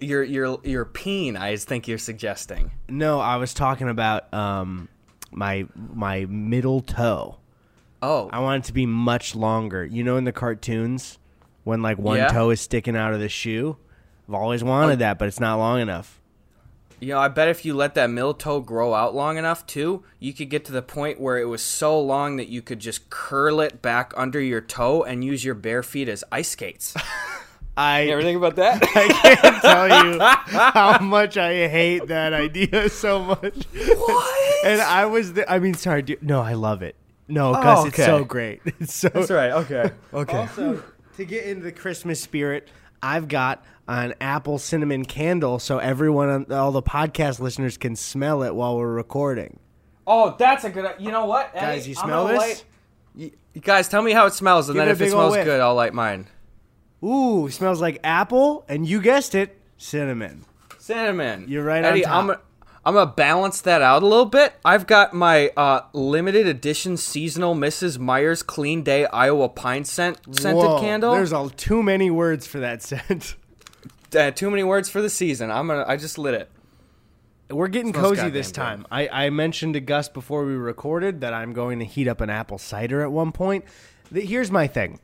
Your 0.00 0.22
your 0.22 0.58
your 0.64 0.84
peen. 0.84 1.36
I 1.36 1.56
think 1.56 1.88
you're 1.88 1.98
suggesting. 1.98 2.70
No, 2.88 3.20
I 3.20 3.36
was 3.36 3.54
talking 3.54 3.88
about 3.88 4.32
um 4.34 4.88
my 5.32 5.66
my 5.74 6.24
middle 6.26 6.80
toe. 6.80 7.38
Oh, 8.02 8.28
I 8.32 8.40
want 8.40 8.64
it 8.64 8.66
to 8.68 8.72
be 8.72 8.86
much 8.86 9.34
longer. 9.34 9.84
You 9.84 10.04
know, 10.04 10.16
in 10.16 10.24
the 10.24 10.32
cartoons, 10.32 11.18
when 11.64 11.82
like 11.82 11.98
one 11.98 12.18
Yeah. 12.18 12.28
toe 12.28 12.50
is 12.50 12.60
sticking 12.60 12.96
out 12.96 13.14
of 13.14 13.20
the 13.20 13.28
shoe. 13.28 13.76
I've 14.28 14.34
always 14.34 14.62
wanted 14.64 14.94
Oh. 14.94 14.96
that, 14.96 15.18
but 15.18 15.28
it's 15.28 15.40
not 15.40 15.56
long 15.58 15.80
enough. 15.80 16.20
you 16.98 17.08
know, 17.08 17.18
I 17.20 17.28
bet 17.28 17.48
if 17.48 17.64
you 17.66 17.74
let 17.74 17.94
that 17.94 18.08
middle 18.08 18.32
toe 18.32 18.58
grow 18.60 18.94
out 18.94 19.14
long 19.14 19.36
enough, 19.36 19.66
too, 19.66 20.02
you 20.18 20.32
could 20.32 20.48
get 20.48 20.64
to 20.64 20.72
the 20.72 20.80
point 20.80 21.20
where 21.20 21.36
it 21.38 21.44
was 21.44 21.60
so 21.62 22.00
long 22.00 22.36
that 22.36 22.48
you 22.48 22.62
could 22.62 22.78
just 22.80 23.10
curl 23.10 23.60
it 23.60 23.82
back 23.82 24.14
under 24.16 24.40
your 24.40 24.62
toe 24.62 25.02
and 25.04 25.22
use 25.22 25.44
your 25.44 25.54
bare 25.54 25.82
feet 25.82 26.08
as 26.08 26.24
ice 26.32 26.48
skates. 26.48 26.94
I 27.76 28.02
You 28.02 28.12
ever 28.12 28.22
think 28.22 28.36
about 28.38 28.56
that? 28.56 28.82
I 28.96 29.08
can't 29.36 29.62
tell 29.62 29.88
you 30.12 30.18
how 30.20 30.98
much 31.00 31.36
I 31.36 31.68
hate 31.68 32.06
that 32.06 32.32
idea 32.32 32.88
so 32.88 33.22
much. 33.22 33.64
What? 33.74 34.64
And 34.66 34.80
I 34.80 35.04
was, 35.06 35.34
the, 35.34 35.50
I 35.50 35.58
mean, 35.58 35.74
sorry, 35.74 36.02
dude. 36.02 36.22
No, 36.22 36.40
I 36.40 36.54
love 36.54 36.82
it. 36.82 36.96
No, 37.28 37.50
oh, 37.50 37.62
Gus, 37.62 37.86
it's 37.86 37.94
okay. 37.98 38.06
so 38.06 38.24
great. 38.24 38.62
It's 38.80 38.94
so. 38.94 39.08
That's 39.08 39.30
right. 39.30 39.50
Okay. 39.52 39.90
Okay. 40.14 40.36
Also, 40.38 40.82
to 41.16 41.24
get 41.24 41.44
into 41.44 41.64
the 41.64 41.72
Christmas 41.72 42.20
spirit, 42.20 42.68
I've 43.02 43.28
got 43.28 43.64
an 43.88 44.14
apple 44.20 44.58
cinnamon 44.58 45.04
candle, 45.04 45.58
so 45.58 45.78
everyone, 45.78 46.28
on 46.28 46.52
all 46.52 46.72
the 46.72 46.82
podcast 46.82 47.40
listeners, 47.40 47.76
can 47.76 47.94
smell 47.96 48.42
it 48.42 48.54
while 48.54 48.76
we're 48.76 48.92
recording. 48.92 49.58
Oh, 50.06 50.34
that's 50.38 50.64
a 50.64 50.70
good. 50.70 50.88
You 50.98 51.10
know 51.10 51.26
what, 51.26 51.52
Guys, 51.52 51.80
Eddy? 51.82 51.90
you 51.90 51.94
smell 51.96 52.26
this? 52.28 52.38
light- 52.38 52.64
You, 53.14 53.30
you 53.54 53.60
guys, 53.60 53.88
tell 53.88 54.02
me 54.02 54.12
how 54.12 54.26
it 54.26 54.32
smells, 54.34 54.68
and 54.68 54.76
Give 54.76 54.84
then 54.86 54.92
if 54.94 55.00
it 55.00 55.10
smells 55.10 55.32
whiff. 55.32 55.44
good, 55.44 55.60
I'll 55.60 55.74
light 55.74 55.92
mine. 55.94 56.26
Ooh, 57.06 57.48
smells 57.50 57.80
like 57.80 58.00
apple, 58.02 58.64
and 58.68 58.86
you 58.88 59.00
guessed 59.00 59.34
it, 59.34 59.56
cinnamon. 59.78 60.44
Cinnamon. 60.78 61.46
You're 61.48 61.64
right 61.64 61.84
on 61.84 61.92
Eddy. 61.92 62.02
top. 62.02 62.12
I'm 62.14 62.26
gonna, 62.26 62.40
I'm 62.84 62.94
gonna 62.94 63.12
balance 63.12 63.60
that 63.62 63.82
out 63.82 64.02
a 64.02 64.06
little 64.06 64.24
bit. 64.26 64.54
I've 64.64 64.86
got 64.86 65.14
my 65.14 65.48
uh, 65.56 65.82
limited 65.92 66.46
edition 66.46 66.96
seasonal 66.96 67.54
Mrs. 67.54 67.98
Meyer's 67.98 68.42
Clean 68.42 68.82
Day 68.82 69.06
Iowa 69.06 69.48
Pine 69.48 69.84
scent 69.84 70.18
scented 70.34 70.64
Whoa, 70.64 70.80
candle. 70.80 71.12
There's 71.14 71.32
all 71.32 71.50
too 71.50 71.82
many 71.82 72.10
words 72.10 72.46
for 72.46 72.58
that 72.60 72.82
scent. 72.84 73.36
uh, 74.16 74.30
too 74.32 74.50
many 74.50 74.64
words 74.64 74.88
for 74.88 75.00
the 75.00 75.10
season. 75.10 75.50
I'm 75.50 75.66
gonna. 75.68 75.84
I 75.86 75.96
just 75.96 76.18
lit 76.18 76.34
it. 76.34 76.50
We're 77.48 77.68
getting 77.68 77.92
Smells 77.92 78.04
cozy 78.04 78.16
goddamn 78.22 78.32
this 78.32 78.48
good. 78.48 78.54
time. 78.54 78.86
I, 78.90 79.08
I 79.08 79.30
mentioned 79.30 79.74
to 79.74 79.80
Gus 79.80 80.08
before 80.08 80.44
we 80.44 80.54
recorded 80.54 81.20
that 81.20 81.32
I'm 81.32 81.52
going 81.52 81.78
to 81.78 81.84
heat 81.84 82.08
up 82.08 82.20
an 82.20 82.28
apple 82.28 82.58
cider 82.58 83.02
at 83.02 83.12
one 83.12 83.30
point. 83.30 83.64
The, 84.10 84.20
here's 84.20 84.50
my 84.50 84.66
thing. 84.66 84.98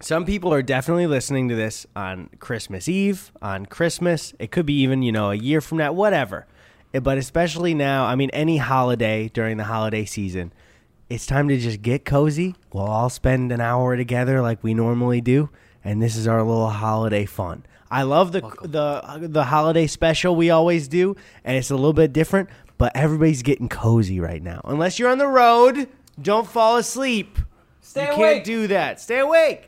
Some 0.00 0.24
people 0.24 0.52
are 0.54 0.62
definitely 0.62 1.06
listening 1.08 1.48
to 1.48 1.56
this 1.56 1.86
on 1.96 2.30
Christmas 2.38 2.88
Eve, 2.88 3.32
on 3.42 3.66
Christmas. 3.66 4.32
It 4.38 4.52
could 4.52 4.64
be 4.66 4.74
even, 4.80 5.02
you 5.02 5.10
know, 5.10 5.30
a 5.30 5.34
year 5.34 5.60
from 5.60 5.78
now, 5.78 5.92
whatever. 5.92 6.46
eh, 6.94 7.00
but 7.00 7.18
especially 7.18 7.74
now, 7.74 8.04
I 8.04 8.14
mean, 8.14 8.30
any 8.32 8.58
holiday 8.58 9.28
during 9.28 9.56
the 9.56 9.64
holiday 9.64 10.04
season, 10.04 10.52
it's 11.10 11.26
time 11.26 11.48
to 11.48 11.58
just 11.58 11.82
get 11.82 12.04
cozy. 12.04 12.54
We'll 12.72 12.84
all 12.84 13.10
spend 13.10 13.50
an 13.50 13.60
hour 13.60 13.96
together 13.96 14.40
like 14.40 14.62
we 14.62 14.72
normally 14.72 15.20
do, 15.20 15.48
and 15.82 16.00
this 16.00 16.16
is 16.16 16.28
our 16.28 16.42
little 16.42 16.70
holiday 16.70 17.24
fun. 17.26 17.64
I 17.90 18.02
love 18.02 18.32
the 18.32 18.42
the 18.62 19.26
the 19.28 19.44
holiday 19.44 19.86
special 19.86 20.36
we 20.36 20.50
always 20.50 20.86
do, 20.88 21.16
and 21.42 21.56
it's 21.56 21.70
a 21.70 21.74
little 21.74 21.94
bit 21.94 22.12
different. 22.12 22.50
But 22.76 22.92
everybody's 22.94 23.42
getting 23.42 23.68
cozy 23.68 24.20
right 24.20 24.42
now. 24.42 24.60
Unless 24.64 24.98
you're 24.98 25.10
on 25.10 25.18
the 25.18 25.26
road, 25.26 25.88
don't 26.20 26.46
fall 26.46 26.76
asleep. 26.76 27.38
Stay 27.80 28.02
you 28.04 28.08
awake. 28.12 28.18
can't 28.18 28.44
do 28.44 28.66
that. 28.68 29.00
Stay 29.00 29.18
awake. 29.18 29.67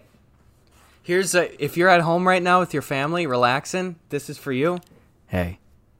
Here's 1.02 1.34
a, 1.34 1.62
if 1.62 1.76
you're 1.76 1.88
at 1.88 2.02
home 2.02 2.28
right 2.28 2.42
now 2.42 2.60
with 2.60 2.74
your 2.74 2.82
family 2.82 3.26
relaxing, 3.26 3.96
this 4.10 4.28
is 4.28 4.36
for 4.36 4.52
you. 4.52 4.78
Hey, 5.26 5.58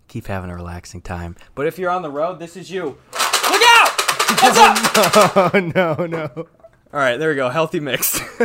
keep 0.09 0.27
having 0.27 0.51
a 0.51 0.55
relaxing 0.55 1.01
time. 1.01 1.37
But 1.55 1.67
if 1.67 1.79
you're 1.79 1.91
on 1.91 2.03
the 2.03 2.11
road, 2.11 2.39
this 2.39 2.57
is 2.57 2.71
you. 2.71 2.85
Look 2.85 3.63
out! 3.67 3.91
What's 4.43 4.59
up? 4.59 5.53
Oh 5.55 5.73
no, 5.75 6.07
no. 6.07 6.31
All 6.93 7.01
right, 7.01 7.17
there 7.17 7.31
we 7.31 7.37
go. 7.37 7.49
Healthy 7.49 7.81
mix. 7.81 8.21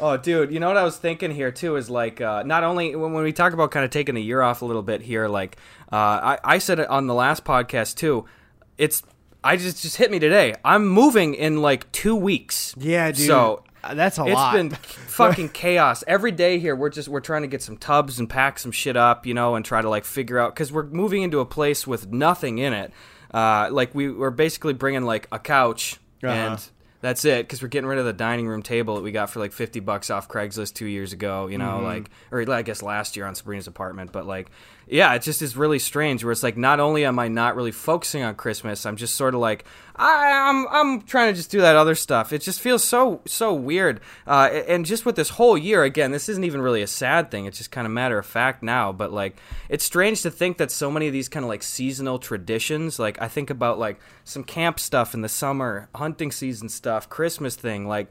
oh, 0.00 0.16
dude, 0.16 0.52
you 0.52 0.60
know 0.60 0.68
what 0.68 0.76
I 0.76 0.84
was 0.84 0.96
thinking 0.96 1.30
here 1.30 1.50
too 1.50 1.76
is 1.76 1.90
like 1.90 2.20
uh, 2.20 2.42
not 2.44 2.62
only 2.64 2.94
when, 2.94 3.12
when 3.12 3.24
we 3.24 3.32
talk 3.32 3.52
about 3.52 3.70
kind 3.70 3.84
of 3.84 3.90
taking 3.90 4.16
a 4.16 4.20
year 4.20 4.42
off 4.42 4.62
a 4.62 4.64
little 4.64 4.82
bit 4.82 5.02
here, 5.02 5.26
like 5.26 5.56
uh, 5.92 5.96
I, 5.96 6.38
I 6.44 6.58
said 6.58 6.78
it 6.78 6.88
on 6.88 7.06
the 7.06 7.14
last 7.14 7.44
podcast 7.44 7.96
too. 7.96 8.26
It's 8.76 9.02
I 9.42 9.56
just 9.56 9.82
just 9.82 9.96
hit 9.96 10.10
me 10.10 10.18
today. 10.18 10.54
I'm 10.64 10.86
moving 10.86 11.34
in 11.34 11.62
like 11.62 11.90
two 11.92 12.14
weeks. 12.14 12.74
Yeah, 12.78 13.10
dude. 13.10 13.26
So 13.26 13.64
that's 13.94 14.18
a 14.18 14.24
it's 14.24 14.34
lot. 14.34 14.54
It's 14.56 14.68
been 14.68 14.78
fucking 15.06 15.48
chaos 15.50 16.04
every 16.06 16.32
day 16.32 16.58
here. 16.58 16.74
We're 16.76 16.90
just 16.90 17.08
we're 17.08 17.20
trying 17.20 17.42
to 17.42 17.48
get 17.48 17.62
some 17.62 17.76
tubs 17.76 18.18
and 18.18 18.28
pack 18.28 18.58
some 18.58 18.72
shit 18.72 18.96
up, 18.96 19.26
you 19.26 19.34
know, 19.34 19.54
and 19.54 19.64
try 19.64 19.82
to 19.82 19.88
like 19.88 20.04
figure 20.04 20.38
out 20.38 20.54
because 20.54 20.70
we're 20.72 20.86
moving 20.86 21.22
into 21.22 21.40
a 21.40 21.46
place 21.46 21.86
with 21.86 22.10
nothing 22.12 22.58
in 22.58 22.72
it. 22.72 22.92
Uh, 23.32 23.68
like 23.70 23.94
we 23.94 24.10
we're 24.10 24.30
basically 24.30 24.72
bringing 24.72 25.02
like 25.02 25.28
a 25.30 25.38
couch 25.38 25.98
Uh-huh. 26.22 26.32
and 26.32 26.68
that's 27.00 27.24
it 27.24 27.46
because 27.46 27.60
we're 27.62 27.68
getting 27.68 27.88
rid 27.88 27.98
of 27.98 28.06
the 28.06 28.12
dining 28.12 28.48
room 28.48 28.62
table 28.62 28.96
that 28.96 29.02
we 29.02 29.12
got 29.12 29.30
for 29.30 29.38
like 29.38 29.52
50 29.52 29.80
bucks 29.80 30.10
off 30.10 30.28
craigslist 30.28 30.74
two 30.74 30.86
years 30.86 31.12
ago 31.12 31.46
you 31.46 31.56
know 31.58 31.74
Mm-hmm. 31.76 31.84
like 31.84 32.10
or 32.32 32.50
i 32.52 32.62
guess 32.62 32.82
last 32.82 33.16
year 33.16 33.24
on 33.26 33.34
sabrina's 33.36 33.68
apartment 33.68 34.10
but 34.10 34.26
like 34.26 34.50
yeah 34.90 35.14
it 35.14 35.22
just 35.22 35.42
is 35.42 35.56
really 35.56 35.78
strange 35.78 36.24
where 36.24 36.32
it's 36.32 36.42
like 36.42 36.56
not 36.56 36.80
only 36.80 37.04
am 37.04 37.18
i 37.18 37.28
not 37.28 37.56
really 37.56 37.72
focusing 37.72 38.22
on 38.22 38.34
christmas 38.34 38.86
i'm 38.86 38.96
just 38.96 39.14
sort 39.14 39.34
of 39.34 39.40
like 39.40 39.64
I, 39.96 40.48
i'm 40.48 40.66
i'm 40.68 41.02
trying 41.02 41.32
to 41.32 41.36
just 41.36 41.50
do 41.50 41.60
that 41.60 41.74
other 41.74 41.96
stuff. 41.96 42.32
It 42.32 42.40
just 42.40 42.60
feels 42.60 42.84
so 42.84 43.20
so 43.26 43.52
weird. 43.52 44.00
Uh, 44.28 44.48
and 44.68 44.86
just 44.86 45.04
with 45.04 45.16
this 45.16 45.30
whole 45.30 45.58
year 45.58 45.82
again 45.82 46.12
this 46.12 46.28
isn't 46.28 46.44
even 46.44 46.60
really 46.60 46.82
a 46.82 46.86
sad 46.86 47.32
thing. 47.32 47.46
It's 47.46 47.58
just 47.58 47.72
kind 47.72 47.84
of 47.84 47.92
matter 47.92 48.16
of 48.16 48.24
fact 48.24 48.62
now 48.62 48.92
but 48.92 49.12
like 49.12 49.36
it's 49.68 49.84
strange 49.84 50.22
to 50.22 50.30
think 50.30 50.58
that 50.58 50.70
so 50.70 50.90
many 50.90 51.06
of 51.06 51.12
these 51.12 51.28
kind 51.28 51.44
of 51.44 51.48
like 51.48 51.62
seasonal 51.62 52.18
traditions 52.18 52.98
like 52.98 53.20
i 53.20 53.28
think 53.28 53.50
about 53.50 53.78
like 53.78 53.98
some 54.24 54.44
camp 54.44 54.78
stuff 54.78 55.14
in 55.14 55.22
the 55.22 55.28
summer 55.28 55.88
hunting 55.94 56.30
season 56.30 56.68
stuff 56.68 57.08
christmas 57.08 57.56
thing 57.56 57.86
like 57.86 58.10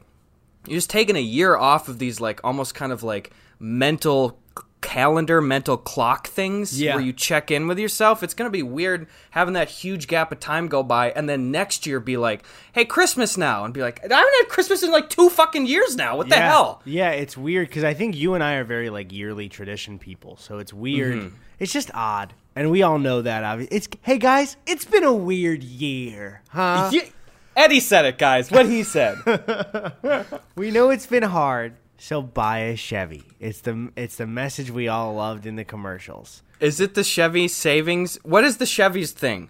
you're 0.66 0.76
just 0.76 0.90
taking 0.90 1.16
a 1.16 1.20
year 1.20 1.56
off 1.56 1.88
of 1.88 1.98
these 1.98 2.20
like 2.20 2.40
almost 2.44 2.74
kind 2.74 2.92
of 2.92 3.02
like 3.02 3.30
mental 3.58 4.38
calendar 4.80 5.40
mental 5.40 5.76
clock 5.76 6.28
things 6.28 6.80
Yeah. 6.80 6.94
where 6.94 7.04
you 7.04 7.12
check 7.12 7.50
in 7.50 7.66
with 7.66 7.78
yourself 7.78 8.22
it's 8.22 8.32
going 8.34 8.46
to 8.46 8.52
be 8.52 8.62
weird 8.62 9.08
having 9.30 9.54
that 9.54 9.68
huge 9.68 10.06
gap 10.06 10.30
of 10.30 10.38
time 10.40 10.68
go 10.68 10.82
by 10.84 11.10
and 11.10 11.28
then 11.28 11.50
next 11.50 11.84
year 11.86 11.98
be 11.98 12.16
like 12.16 12.44
hey 12.72 12.84
christmas 12.84 13.36
now 13.36 13.64
and 13.64 13.74
be 13.74 13.80
like 13.80 13.98
i 14.08 14.14
haven't 14.14 14.34
had 14.38 14.48
christmas 14.48 14.82
in 14.84 14.90
like 14.92 15.10
two 15.10 15.28
fucking 15.30 15.66
years 15.66 15.96
now 15.96 16.16
what 16.16 16.28
the 16.28 16.36
hell 16.36 16.80
Yeah, 16.84 17.10
it's 17.10 17.36
weird 17.36 17.68
because 17.68 17.82
I 17.84 17.92
think 17.94 18.14
you 18.16 18.34
and 18.34 18.42
I 18.44 18.54
are 18.54 18.64
very 18.64 18.88
like 18.88 19.12
yearly 19.12 19.48
tradition 19.48 19.98
people, 19.98 20.36
so 20.36 20.58
it's 20.58 20.72
weird. 20.72 21.16
Mm-hmm. 21.16 21.34
It's 21.58 21.72
just 21.72 21.90
odd, 21.92 22.32
and 22.54 22.70
we 22.70 22.82
all 22.82 22.98
know 22.98 23.20
that. 23.22 23.42
obvi- 23.42 23.68
It's 23.70 23.88
hey 24.02 24.18
guys, 24.18 24.56
it's 24.66 24.84
been 24.84 25.02
a 25.04 25.12
weird 25.12 25.62
year, 25.64 26.42
huh? 26.50 26.90
Ye- 26.92 27.12
eddy 27.56 27.80
said 27.80 28.04
it 28.04 28.16
guys 28.18 28.50
what 28.52 28.66
he 28.66 28.84
said 28.84 29.16
We 30.56 30.70
know 30.70 30.90
it's 30.90 31.06
been 31.06 31.24
hard, 31.24 31.74
so 31.98 32.22
buy 32.22 32.58
a 32.60 32.76
Chevy. 32.76 33.24
It's 33.40 33.60
the 33.60 33.90
it's 33.96 34.16
the 34.16 34.26
message 34.26 34.70
we 34.70 34.88
all 34.88 35.14
loved 35.14 35.44
in 35.46 35.56
the 35.56 35.64
commercials. 35.64 36.42
is 36.60 36.80
it 36.80 36.94
the 36.94 37.04
chevy 37.04 37.46
savings 37.48 38.18
what 38.24 38.42
is 38.44 38.56
the 38.56 38.66
chevy's 38.66 39.12
thing 39.12 39.48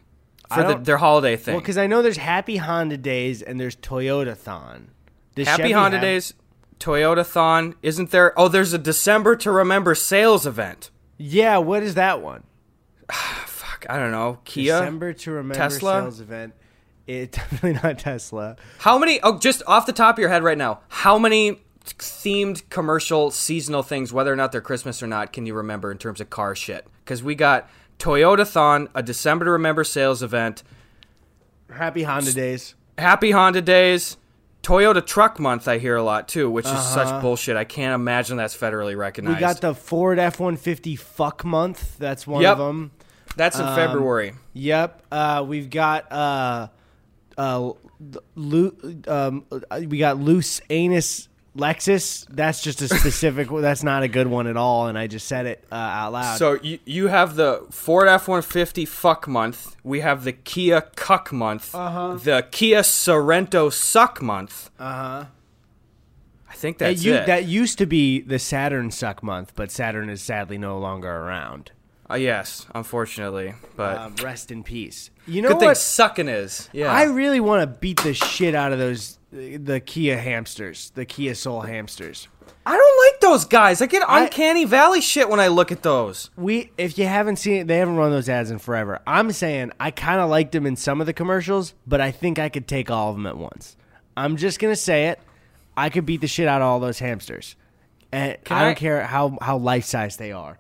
for 0.55 0.63
the, 0.63 0.75
their 0.77 0.97
holiday 0.99 1.37
thing 1.37 1.55
Well, 1.55 1.61
because 1.61 1.77
I 1.79 1.87
know 1.87 2.01
there's 2.03 2.17
Happy 2.17 2.57
Honda 2.57 2.97
Days 2.97 3.43
and 3.43 3.61
there's 3.61 3.77
Toyotathon. 3.77 4.87
Does 5.35 5.47
Happy 5.47 5.63
Chevy 5.65 5.73
Honda 5.73 5.99
have- 5.99 6.03
Days, 6.03 6.35
Toyotathon. 6.81 7.75
Isn't 7.83 8.11
there? 8.11 8.39
Oh, 8.39 8.49
there's 8.49 8.73
a 8.73 8.79
December 8.79 9.37
to 9.37 9.51
Remember 9.51 9.95
sales 9.95 10.47
event. 10.47 10.91
Yeah, 11.19 11.59
what 11.59 11.83
is 11.83 11.95
that 11.97 12.23
one? 12.23 12.45
Fuck, 13.11 13.87
I 13.91 13.99
don't 13.99 14.11
know. 14.13 14.39
Kia. 14.45 14.79
December 14.79 15.13
to 15.13 15.31
remember 15.33 15.55
Tesla? 15.55 16.01
sales 16.03 16.21
event. 16.21 16.55
It's 17.07 17.37
definitely 17.39 17.75
not 17.83 17.99
Tesla. 17.99 18.57
How 18.79 18.99
many? 18.99 19.21
Oh, 19.23 19.39
just 19.39 19.63
off 19.67 19.87
the 19.87 19.93
top 19.93 20.17
of 20.17 20.19
your 20.21 20.29
head 20.31 20.43
right 20.43 20.59
now, 20.59 20.81
how 20.89 21.19
many 21.19 21.61
themed 21.99 22.69
commercial 22.71 23.31
seasonal 23.31 23.83
things, 23.83 24.13
whether 24.13 24.33
or 24.33 24.37
not 24.37 24.53
they're 24.53 24.61
Christmas 24.61 25.03
or 25.03 25.07
not, 25.07 25.33
can 25.33 25.47
you 25.47 25.55
remember 25.55 25.91
in 25.91 25.99
terms 25.99 26.21
of 26.21 26.29
car 26.31 26.55
shit? 26.55 26.87
Because 27.05 27.23
we 27.23 27.35
got 27.35 27.69
Toyotathon, 27.99 28.89
a 28.95 29.03
December 29.03 29.45
to 29.47 29.51
Remember 29.53 29.85
sales 29.85 30.23
event, 30.23 30.63
Happy 31.73 32.03
Honda 32.03 32.33
Days. 32.33 32.75
Happy 32.97 33.31
Honda 33.31 33.61
Days. 33.63 34.17
Toyota 34.63 35.05
Truck 35.07 35.39
Month, 35.39 35.69
I 35.69 35.79
hear 35.79 35.97
a 35.97 36.03
lot 36.03 36.29
too, 36.29 36.51
which 36.51 36.67
is 36.67 36.73
Uh-huh. 36.73 37.05
such 37.07 37.23
bullshit. 37.23 37.57
I 37.57 37.65
can't 37.65 37.95
imagine 37.95 38.37
that's 38.37 38.57
federally 38.57 38.97
recognized. 38.97 39.37
We 39.37 39.41
got 39.41 39.61
the 39.61 39.75
Ford 39.75 40.19
F 40.19 40.41
one 40.41 40.57
fifty 40.57 40.97
fuck 40.97 41.45
month. 41.45 41.97
That's 41.99 42.27
one 42.27 42.43
Yep. 42.43 42.53
of 42.53 42.59
them. 42.59 42.91
that's 43.37 43.57
in 43.59 43.67
um, 43.67 43.75
February. 43.77 44.33
Yep. 44.55 45.03
Uh, 45.13 45.45
we've 45.47 45.71
got 45.71 46.11
uh, 46.11 46.69
uh, 47.37 47.71
loo- 48.35 48.77
um, 49.07 49.45
uh, 49.71 49.81
we 49.89 49.99
got 49.99 50.19
loose 50.19 50.61
anus 50.71 51.29
Lexus. 51.57 52.27
That's 52.29 52.63
just 52.63 52.81
a 52.83 52.89
specific. 52.89 53.49
that's 53.61 53.83
not 53.83 54.03
a 54.03 54.09
good 54.09 54.27
one 54.27 54.47
at 54.47 54.57
all. 54.57 54.87
And 54.87 54.97
I 54.99 55.07
just 55.07 55.27
said 55.27 55.47
it 55.47 55.65
uh, 55.73 55.75
out 55.75 56.13
loud. 56.13 56.39
So 56.39 56.59
you 56.63 56.79
you 56.85 57.07
have 57.09 57.35
the 57.37 57.67
Ford 57.71 58.07
F 58.09 58.29
one 58.29 58.43
fifty 58.43 58.85
fuck 58.85 59.27
month. 59.27 59.75
We 59.83 60.01
have 60.01 60.25
the 60.25 60.33
Kia 60.33 60.83
cuck 60.95 61.33
month. 61.33 61.75
Uh-huh. 61.75 62.15
The 62.23 62.47
Kia 62.51 62.81
Sorento 62.81 63.73
suck 63.73 64.23
month. 64.23 64.71
uh 64.79 64.93
huh. 64.93 65.25
I 66.51 66.55
think 66.55 66.79
That, 66.79 66.89
that's 66.89 67.05
u- 67.05 67.15
it. 67.15 67.27
that 67.27 67.45
used 67.45 67.79
to 67.79 67.87
be 67.87 68.21
the 68.21 68.39
Saturn 68.39 68.91
suck 68.91 69.23
month, 69.23 69.53
but 69.55 69.71
Saturn 69.71 70.09
is 70.09 70.23
sadly 70.23 70.59
no 70.59 70.79
longer 70.79 71.09
around. 71.11 71.73
Uh, 72.11 72.15
yes, 72.15 72.67
unfortunately, 72.75 73.55
but 73.77 73.99
Um, 73.99 74.15
rest 74.23 74.51
in 74.51 74.63
peace. 74.65 75.11
You 75.27 75.43
know 75.43 75.51
good 75.51 75.59
thing 75.59 75.69
what? 75.69 75.77
sucking 75.77 76.27
is. 76.29 76.71
Yeah, 76.73 76.91
I 76.91 77.05
really 77.05 77.39
want 77.39 77.61
to 77.63 77.67
beat 77.67 78.03
the 78.03 78.15
shit 78.15 78.55
out 78.55 78.73
of 78.73 78.79
those 78.79 79.18
the 79.31 79.81
Kia 79.81 80.17
hamsters, 80.19 80.91
the 80.95 81.05
Kia 81.05 81.35
Soul 81.35 81.63
hamsters. 81.63 82.29
I 82.65 82.73
don't 82.77 83.13
like 83.13 83.21
those 83.21 83.45
guys. 83.45 83.81
I 83.83 83.87
get 83.87 84.03
I- 84.09 84.25
uncanny 84.25 84.65
valley 84.65 85.01
shit 85.01 85.29
when 85.29 85.41
I 85.41 85.49
look 85.49 85.71
at 85.73 85.83
those. 85.83 86.31
We, 86.37 86.71
if 86.79 86.99
you 86.99 87.07
haven't 87.07 87.37
seen 87.37 87.57
it, 87.63 87.67
they 87.67 87.79
haven't 87.79 87.97
run 87.97 88.11
those 88.11 88.29
ads 88.29 88.51
in 88.51 88.59
forever. 88.59 89.01
I'm 89.07 89.33
saying 89.33 89.73
I 89.81 89.91
kind 89.91 90.21
of 90.21 90.29
liked 90.31 90.53
them 90.53 90.67
in 90.67 90.77
some 90.77 91.01
of 91.01 91.07
the 91.07 91.13
commercials, 91.13 91.75
but 91.87 92.01
I 92.01 92.11
think 92.11 92.39
I 92.39 92.49
could 92.49 92.67
take 92.67 92.91
all 92.91 93.11
of 93.11 93.17
them 93.17 93.27
at 93.27 93.37
once. 93.37 93.77
I'm 94.17 94.37
just 94.37 94.59
gonna 94.61 94.77
say 94.77 95.09
it. 95.09 95.21
I 95.77 95.91
could 95.91 96.05
beat 96.07 96.21
the 96.21 96.27
shit 96.27 96.49
out 96.49 96.61
of 96.61 96.67
all 96.67 96.81
those 96.81 96.99
hamsters, 96.99 97.55
and 98.11 98.37
Can 98.45 98.57
I 98.57 98.61
don't 98.63 98.71
I- 98.73 98.75
care 98.75 99.05
how 99.05 99.39
how 99.41 99.57
life 99.59 99.85
size 99.85 100.17
they 100.17 100.33
are. 100.33 100.59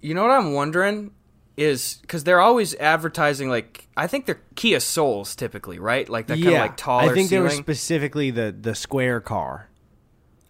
You 0.00 0.14
know 0.14 0.22
what 0.22 0.32
I'm 0.32 0.52
wondering 0.52 1.12
is 1.56 1.98
because 2.02 2.24
they're 2.24 2.40
always 2.40 2.74
advertising 2.76 3.48
like 3.48 3.86
I 3.96 4.06
think 4.06 4.26
they're 4.26 4.40
Kia 4.54 4.80
Souls 4.80 5.36
typically, 5.36 5.78
right? 5.78 6.08
Like 6.08 6.26
that 6.28 6.38
kind 6.38 6.48
of 6.48 6.52
like 6.54 6.76
taller. 6.76 7.10
I 7.10 7.14
think 7.14 7.30
they 7.30 7.40
were 7.40 7.50
specifically 7.50 8.30
the 8.30 8.54
the 8.58 8.74
square 8.74 9.20
car. 9.20 9.68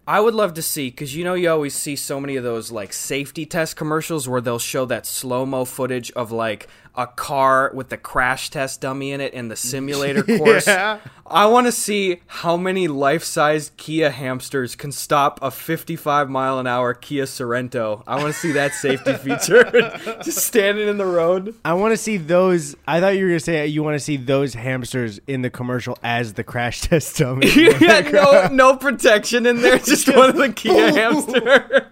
I 0.07 0.21
would 0.21 0.35
love 0.35 0.55
to 0.55 0.63
see 0.63 0.91
because 0.91 1.15
you 1.15 1.23
know 1.23 1.35
you 1.35 1.49
always 1.49 1.75
see 1.75 1.95
so 1.95 2.21
many 2.21 2.37
of 2.37 2.43
those 2.43 2.73
like 2.73 2.93
safety 2.93 3.47
test 3.47 3.77
commercials 3.77 4.29
where 4.29 4.41
they'll 4.41 4.59
show 4.59 4.85
that 4.87 5.07
slow 5.07 5.47
mo 5.47 5.65
footage 5.65 6.11
of 6.13 6.33
like 6.33 6.69
a 6.95 7.07
car 7.07 7.71
with 7.75 7.89
the 7.89 7.97
crash 7.97 8.51
test 8.51 8.81
dummy 8.81 9.13
in 9.13 9.21
it 9.21 9.33
in 9.33 9.49
the 9.49 9.57
simulator 9.57 10.23
course. 10.39 10.67
Yeah. 10.67 10.99
I 11.27 11.47
want 11.47 11.67
to 11.67 11.73
see 11.73 12.21
how 12.27 12.59
many 12.59 12.89
life 12.89 13.25
sized 13.25 13.77
Kia 13.79 14.11
hamsters 14.11 14.75
can 14.77 14.93
stop 14.93 15.39
a 15.41 15.51
55 15.51 16.29
mile 16.29 16.59
an 16.59 16.67
hour 16.67 16.93
Kia 16.93 17.25
Sorento. 17.25 18.03
I 18.07 18.17
want 18.17 18.35
to 18.35 18.39
see 18.39 18.53
that 18.53 18.75
safety 18.75 19.15
feature 19.23 19.65
just 20.23 20.39
standing 20.47 20.89
in 20.89 20.99
the 20.99 21.07
road. 21.07 21.55
I 21.65 21.73
want 21.75 21.93
to 21.93 21.97
see 21.97 22.19
those. 22.19 22.77
I 22.87 23.01
thought 23.01 23.17
you 23.17 23.25
were 23.25 23.31
gonna 23.31 23.41
say 23.41 23.67
you 23.67 23.83
want 23.83 23.95
to 23.95 24.01
see 24.01 24.19
those 24.19 24.53
hamsters 24.55 25.21
in 25.27 25.41
the 25.41 25.51
commercial 25.51 25.99
as 26.03 26.35
the 26.35 26.45
crash 26.45 26.83
test 26.83 27.17
dummy. 27.17 27.49
yeah, 27.55 28.01
no, 28.01 28.49
no 28.49 28.77
protection 28.77 29.47
in 29.47 29.63
there. 29.63 29.79
Just 29.79 30.09
one 30.15 30.31
of 30.31 30.37
the 30.37 30.53
Kia 30.53 30.93
hamster. 30.93 31.91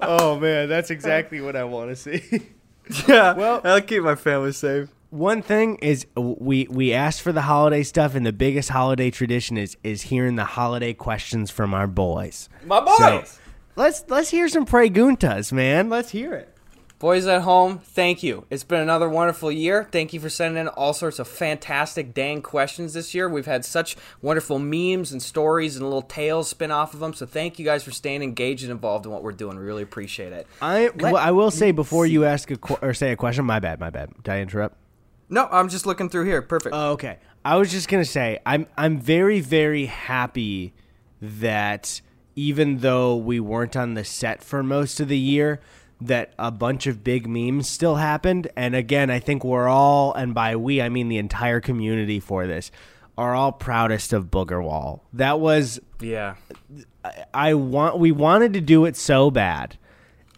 oh 0.00 0.38
man, 0.38 0.68
that's 0.68 0.90
exactly 0.90 1.40
what 1.40 1.56
I 1.56 1.64
want 1.64 1.90
to 1.90 1.96
see. 1.96 2.42
yeah, 3.08 3.34
Well- 3.34 3.60
I'll 3.64 3.80
keep 3.80 4.02
my 4.02 4.14
family 4.14 4.52
safe. 4.52 4.88
One 5.10 5.40
thing 5.40 5.76
is 5.76 6.04
we 6.16 6.66
we 6.68 6.92
asked 6.92 7.22
for 7.22 7.30
the 7.32 7.42
holiday 7.42 7.84
stuff, 7.84 8.14
and 8.16 8.26
the 8.26 8.32
biggest 8.32 8.70
holiday 8.70 9.10
tradition 9.10 9.56
is 9.56 9.76
is 9.84 10.02
hearing 10.02 10.34
the 10.34 10.44
holiday 10.44 10.92
questions 10.92 11.50
from 11.50 11.72
our 11.74 11.86
boys. 11.86 12.48
My 12.64 12.80
boys. 12.80 12.96
So, 12.98 13.24
let's 13.76 14.04
let's 14.08 14.30
hear 14.30 14.48
some 14.48 14.66
preguntas, 14.66 15.52
man. 15.52 15.88
Let's 15.88 16.10
hear 16.10 16.34
it. 16.34 16.55
Boys 16.98 17.26
at 17.26 17.42
home, 17.42 17.78
thank 17.78 18.22
you. 18.22 18.46
It's 18.48 18.64
been 18.64 18.80
another 18.80 19.06
wonderful 19.06 19.52
year. 19.52 19.86
Thank 19.92 20.14
you 20.14 20.20
for 20.20 20.30
sending 20.30 20.58
in 20.58 20.68
all 20.68 20.94
sorts 20.94 21.18
of 21.18 21.28
fantastic 21.28 22.14
dang 22.14 22.40
questions 22.40 22.94
this 22.94 23.14
year. 23.14 23.28
We've 23.28 23.44
had 23.44 23.66
such 23.66 23.96
wonderful 24.22 24.58
memes 24.58 25.12
and 25.12 25.22
stories 25.22 25.76
and 25.76 25.84
little 25.84 26.00
tales 26.00 26.48
spin 26.48 26.70
off 26.70 26.94
of 26.94 27.00
them. 27.00 27.12
So 27.12 27.26
thank 27.26 27.58
you 27.58 27.66
guys 27.66 27.84
for 27.84 27.90
staying 27.90 28.22
engaged 28.22 28.62
and 28.62 28.72
involved 28.72 29.04
in 29.04 29.12
what 29.12 29.22
we're 29.22 29.32
doing. 29.32 29.58
We 29.58 29.64
really 29.64 29.82
appreciate 29.82 30.32
it. 30.32 30.46
I 30.62 30.88
well, 30.96 31.18
I 31.18 31.32
will 31.32 31.50
say 31.50 31.70
before 31.70 32.06
see. 32.06 32.12
you 32.12 32.24
ask 32.24 32.50
a 32.50 32.56
qu- 32.56 32.78
or 32.80 32.94
say 32.94 33.12
a 33.12 33.16
question. 33.16 33.44
My 33.44 33.60
bad. 33.60 33.78
My 33.78 33.90
bad. 33.90 34.14
Did 34.22 34.32
I 34.32 34.40
interrupt? 34.40 34.78
No, 35.28 35.48
I'm 35.50 35.68
just 35.68 35.84
looking 35.84 36.08
through 36.08 36.24
here. 36.24 36.40
Perfect. 36.40 36.74
Oh, 36.74 36.92
okay. 36.92 37.18
I 37.44 37.56
was 37.56 37.70
just 37.70 37.88
gonna 37.88 38.06
say 38.06 38.38
I'm 38.46 38.66
I'm 38.78 38.98
very 38.98 39.40
very 39.40 39.84
happy 39.84 40.72
that 41.20 42.00
even 42.36 42.78
though 42.78 43.16
we 43.16 43.38
weren't 43.38 43.76
on 43.76 43.94
the 43.94 44.04
set 44.04 44.42
for 44.42 44.62
most 44.62 44.98
of 44.98 45.08
the 45.08 45.18
year, 45.18 45.60
that 46.00 46.34
a 46.38 46.50
bunch 46.50 46.86
of 46.86 47.02
big 47.02 47.26
memes 47.26 47.68
still 47.68 47.96
happened. 47.96 48.48
And 48.56 48.74
again, 48.74 49.10
I 49.10 49.18
think 49.18 49.44
we're 49.44 49.68
all, 49.68 50.12
and 50.12 50.34
by 50.34 50.56
we 50.56 50.82
I 50.82 50.88
mean 50.88 51.08
the 51.08 51.18
entire 51.18 51.60
community 51.60 52.20
for 52.20 52.46
this, 52.46 52.70
are 53.18 53.34
all 53.34 53.52
proudest 53.52 54.12
of 54.12 54.26
Booger 54.26 54.62
Wall. 54.62 55.02
That 55.14 55.40
was 55.40 55.80
yeah. 56.00 56.34
I 57.32 57.54
want 57.54 57.98
we 57.98 58.12
wanted 58.12 58.52
to 58.54 58.60
do 58.60 58.84
it 58.84 58.96
so 58.96 59.30
bad. 59.30 59.78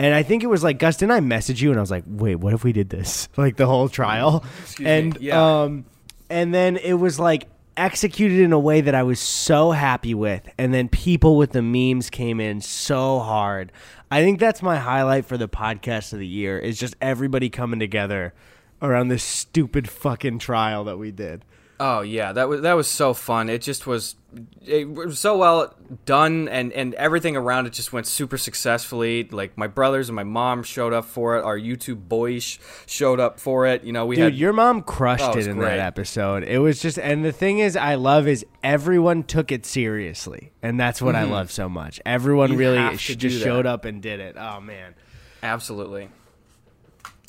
And 0.00 0.15
I 0.15 0.23
think 0.23 0.45
it 0.45 0.47
was 0.47 0.62
like 0.62 0.79
Gus, 0.79 0.97
didn't 0.97 1.12
I 1.12 1.21
message 1.21 1.61
you 1.61 1.71
and 1.71 1.79
I 1.79 1.81
was 1.81 1.91
like, 1.91 2.05
wait, 2.07 2.37
what 2.37 2.55
if 2.55 2.62
we 2.62 2.73
did 2.73 2.88
this? 2.88 3.29
Like 3.37 3.57
the 3.57 3.67
whole 3.67 3.88
trial. 3.88 4.45
Excuse 4.62 4.85
me, 4.85 4.91
and 4.91 5.19
yeah. 5.21 5.62
um 5.62 5.87
and 6.31 6.55
then 6.55 6.77
it 6.77 6.95
was 6.95 7.19
like 7.19 7.49
executed 7.77 8.41
in 8.41 8.53
a 8.53 8.59
way 8.59 8.81
that 8.81 8.95
I 8.95 9.03
was 9.03 9.21
so 9.21 9.71
happy 9.71 10.15
with. 10.15 10.49
And 10.59 10.75
then 10.75 10.88
people 10.88 11.37
with 11.37 11.53
the 11.53 11.62
memes 11.62 12.11
came 12.11 12.41
in 12.41 12.61
so 12.61 13.21
hard. 13.21 13.73
I 14.11 14.23
think 14.23 14.41
that's 14.41 14.62
my 14.62 14.77
highlight 14.77 15.27
for 15.27 15.37
the 15.37 15.49
podcast 15.49 16.15
of 16.15 16.19
the 16.19 16.27
year 16.27 16.59
is 16.59 16.79
just 16.79 16.97
everybody 17.00 17.50
coming 17.50 17.79
together 17.79 18.33
around 18.81 19.09
this 19.09 19.23
stupid 19.23 19.88
fucking 19.88 20.38
trial 20.38 20.85
that 20.85 20.97
we 20.97 21.11
did. 21.11 21.45
Oh 21.80 22.00
yeah, 22.00 22.32
that 22.32 22.49
was 22.49 22.62
that 22.62 22.73
was 22.73 22.88
so 22.88 23.14
fun. 23.14 23.49
It 23.49 23.62
just 23.62 23.87
was, 23.87 24.16
it 24.66 24.88
was 24.90 25.20
so 25.20 25.38
well 25.38 25.75
done, 26.06 26.49
and 26.49 26.73
and 26.73 26.92
everything 26.94 27.37
around 27.37 27.66
it 27.66 27.73
just 27.73 27.92
went 27.92 28.08
super 28.08 28.37
successfully. 28.37 29.23
Like 29.30 29.56
my 29.56 29.68
brothers 29.68 30.08
and 30.08 30.16
my 30.16 30.25
mom 30.25 30.64
showed 30.64 30.92
up 30.92 31.04
for 31.04 31.38
it. 31.38 31.44
Our 31.44 31.56
YouTube 31.56 32.08
boys 32.08 32.58
showed 32.87 33.20
up 33.20 33.38
for 33.38 33.64
it. 33.66 33.85
You 33.85 33.92
know, 33.92 34.06
we 34.06 34.16
Dude, 34.16 34.25
had 34.25 34.35
your 34.35 34.52
mom 34.52 34.82
crushed 34.82 35.23
Oh, 35.23 35.30
it 35.32 35.47
it 35.47 35.47
in 35.47 35.58
great. 35.58 35.76
that 35.76 35.78
episode. 35.78 36.42
It 36.42 36.58
was 36.58 36.82
just, 36.82 36.99
and 36.99 37.25
the 37.25 37.30
thing 37.30 37.61
is, 37.61 37.76
I 37.76 37.94
love 37.94 38.26
is 38.26 38.44
everyone 38.64 39.23
took 39.23 39.52
it 39.52 39.64
seriously, 39.64 40.50
and 40.62 40.80
that's 40.80 41.00
what 41.00 41.14
I 41.14 41.23
love 41.25 41.52
so 41.52 41.68
much. 41.68 42.00
Everyone 42.04 42.49
Mm-hmm. 42.50 42.52
You 42.54 42.58
really 42.58 42.78
have 42.78 42.92
to 42.94 42.99
sh- 42.99 43.06
do 43.14 43.28
just 43.28 43.42
showed 43.44 43.66
up 43.66 43.85
and 43.85 44.02
did 44.02 44.18
it. 44.18 44.35
Oh 44.37 44.61
man, 44.61 44.94
Absolutely. 45.44 46.08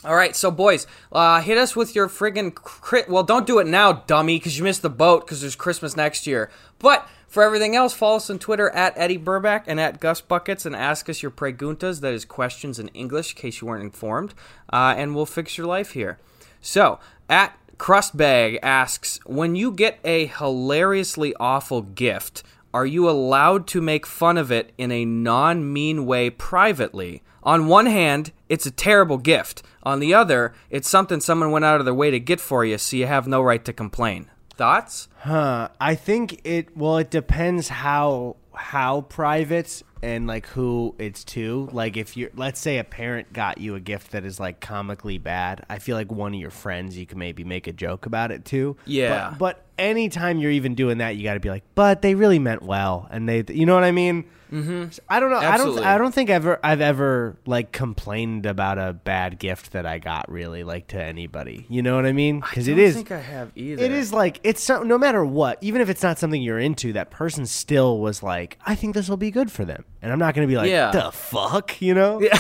All 0.06 0.15
right, 0.15 0.34
so 0.34 0.50
boys, 0.50 0.88
uh, 1.12 1.41
hit 1.41 1.58
us 1.58 1.75
with 1.75 1.94
your 1.94 2.08
friggin' 2.08 2.56
crit. 2.56 3.10
Well, 3.10 3.24
don't 3.24 3.46
do 3.46 3.60
it 3.60 3.68
now, 3.68 3.91
dummy, 3.91 4.38
because 4.38 4.58
you 4.58 4.63
missed 4.63 4.82
the 4.82 4.89
boat 4.89 5.25
because 5.25 5.41
there's 5.41 5.58
Christmas 5.58 5.98
next 5.98 6.25
year. 6.25 6.50
But 6.79 7.06
for 7.27 7.44
everything 7.44 7.75
else, 7.75 7.94
follow 7.94 8.15
us 8.15 8.29
on 8.29 8.39
Twitter 8.39 8.70
at 8.70 8.94
Eddy 8.96 9.18
Burback 9.18 9.65
and 9.68 9.77
at 9.77 10.00
Gus 10.00 10.22
Buckets 10.22 10.65
and 10.65 10.74
ask 10.74 11.10
us 11.10 11.22
your 11.22 11.32
preguntas, 11.32 12.00
that 12.00 12.13
is 12.13 12.24
questions 12.24 12.79
in 12.79 12.88
English, 12.89 13.32
in 13.32 13.41
case 13.41 13.60
you 13.60 13.68
weren't 13.68 13.84
informed, 13.84 14.34
uh, 14.72 14.94
and 14.96 15.15
we'll 15.15 15.25
fix 15.25 15.58
your 15.58 15.68
life 15.68 15.91
here. 15.91 16.18
So, 16.62 17.00
at 17.29 17.58
Crustbag 17.78 18.58
asks, 18.63 19.19
when 19.26 19.58
you 19.58 19.69
get 19.69 20.00
a 20.06 20.28
hilariously 20.28 21.36
awful 21.41 21.82
gift, 21.82 22.41
are 22.74 22.86
you 22.86 23.10
allowed 23.10 23.67
to 23.67 23.82
make 23.82 24.06
fun 24.06 24.38
of 24.38 24.50
it 24.50 24.71
in 24.78 24.93
a 24.93 25.04
non 25.04 25.74
mean 25.74 26.06
way 26.06 26.30
privately? 26.30 27.21
On 27.43 27.67
one 27.67 27.86
hand, 27.86 28.32
it's 28.47 28.65
a 28.65 28.71
terrible 28.71 29.17
gift. 29.17 29.63
On 29.89 29.99
the 29.99 30.13
other, 30.13 30.54
it's 30.69 30.88
something 30.88 31.19
someone 31.19 31.49
went 31.49 31.65
out 31.65 31.80
of 31.80 31.86
their 31.86 31.95
way 31.95 32.12
to 32.12 32.19
get 32.19 32.39
for 32.39 32.63
you, 32.63 32.78
so 32.78 32.95
you 32.95 33.08
have 33.08 33.28
no 33.28 33.41
right 33.41 33.65
to 33.65 33.73
complain. 33.73 34.30
Thoughts? 34.56 35.08
huh? 35.21 35.69
I 35.82 35.95
think 35.95 36.41
it. 36.43 36.78
Well, 36.78 36.97
it 36.97 37.10
depends 37.10 37.69
how 37.69 38.36
how 38.54 39.02
private 39.02 39.82
and 40.02 40.28
like 40.28 40.48
who 40.48 40.96
it's 41.00 41.24
to. 41.26 41.70
Like 41.72 41.98
if 41.98 42.16
you're, 42.18 42.30
let's 42.36 42.60
say 42.60 42.78
a 42.78 42.84
parent 42.84 43.34
got 43.34 43.58
you 43.60 43.76
a 43.76 43.80
gift 43.80 44.12
that 44.12 44.26
is 44.26 44.40
like 44.40 44.60
comically 44.60 45.18
bad. 45.18 45.66
I 45.70 45.80
feel 45.80 45.96
like 45.96 46.12
one 46.12 46.34
of 46.34 46.40
your 46.40 46.52
friends 46.52 46.98
you 46.98 47.06
can 47.06 47.20
maybe 47.20 47.44
make 47.44 47.68
a 47.68 47.74
joke 47.74 48.06
about 48.06 48.32
it 48.32 48.46
too. 48.46 48.78
Yeah. 48.86 49.30
But, 49.32 49.40
but 49.40 49.66
anytime 49.78 50.40
you're 50.40 50.52
even 50.52 50.76
doing 50.76 51.00
that, 51.00 51.16
you 51.16 51.24
got 51.24 51.36
to 51.36 51.40
be 51.40 51.50
like, 51.50 51.64
but 51.76 52.02
they 52.02 52.16
really 52.16 52.40
meant 52.40 52.64
well, 52.64 53.08
and 53.12 53.28
they, 53.28 53.44
you 53.50 53.66
know 53.66 53.76
what 53.76 53.84
I 53.84 53.92
mean? 53.92 54.26
Mm-hmm. 54.52 54.86
I 55.08 55.20
don't 55.20 55.30
know. 55.30 55.38
Absolutely. 55.38 55.82
I 55.82 55.84
don't. 55.84 55.94
I 55.94 55.98
don't 56.00 56.12
think 56.12 56.30
ever 56.32 56.60
I've 56.64 56.82
ever 56.82 57.38
like 57.46 57.72
complained 57.72 58.48
about 58.48 58.80
a 58.80 58.94
bad 58.94 59.38
gift 59.38 59.74
that 59.74 59.86
I 59.86 60.00
got 60.00 60.32
really 60.32 60.64
like 60.64 60.88
to 60.88 61.00
anybody. 61.00 61.68
You 61.70 61.84
know 61.84 61.96
what 61.96 62.08
I 62.08 62.14
mean? 62.14 62.40
Because 62.40 62.68
it 62.68 62.80
is. 62.80 62.96
I 62.96 63.00
it 63.02 63.04
don't 63.04 63.04
is. 63.04 63.10
think 63.10 63.12
I 63.12 63.20
have 63.20 63.52
either. 63.56 63.84
It 63.84 63.92
is 63.92 64.12
like 64.12 64.40
it's 64.44 64.64
so, 64.64 64.82
no 64.82 64.98
matter 64.98 65.24
what, 65.24 65.60
even 65.62 65.82
if 65.82 65.90
it's 65.90 66.02
not 66.02 66.18
something 66.18 66.42
you're 66.42 66.58
into, 66.58 66.94
that 66.94 67.12
person 67.12 67.46
still 67.46 68.00
was 68.00 68.24
like, 68.24 68.58
I 68.66 68.74
think 68.74 68.96
this 68.96 69.08
will 69.08 69.18
be 69.18 69.30
good 69.30 69.52
for 69.52 69.66
them, 69.66 69.86
and 70.02 70.12
I'm 70.12 70.20
not 70.20 70.34
going 70.36 70.48
to 70.48 70.52
be 70.52 70.58
like, 70.58 70.70
Yeah. 70.70 70.92
the 70.92 71.12
fuck, 71.12 71.82
you 71.82 71.94
know? 71.94 72.22
Yeah. 72.22 72.40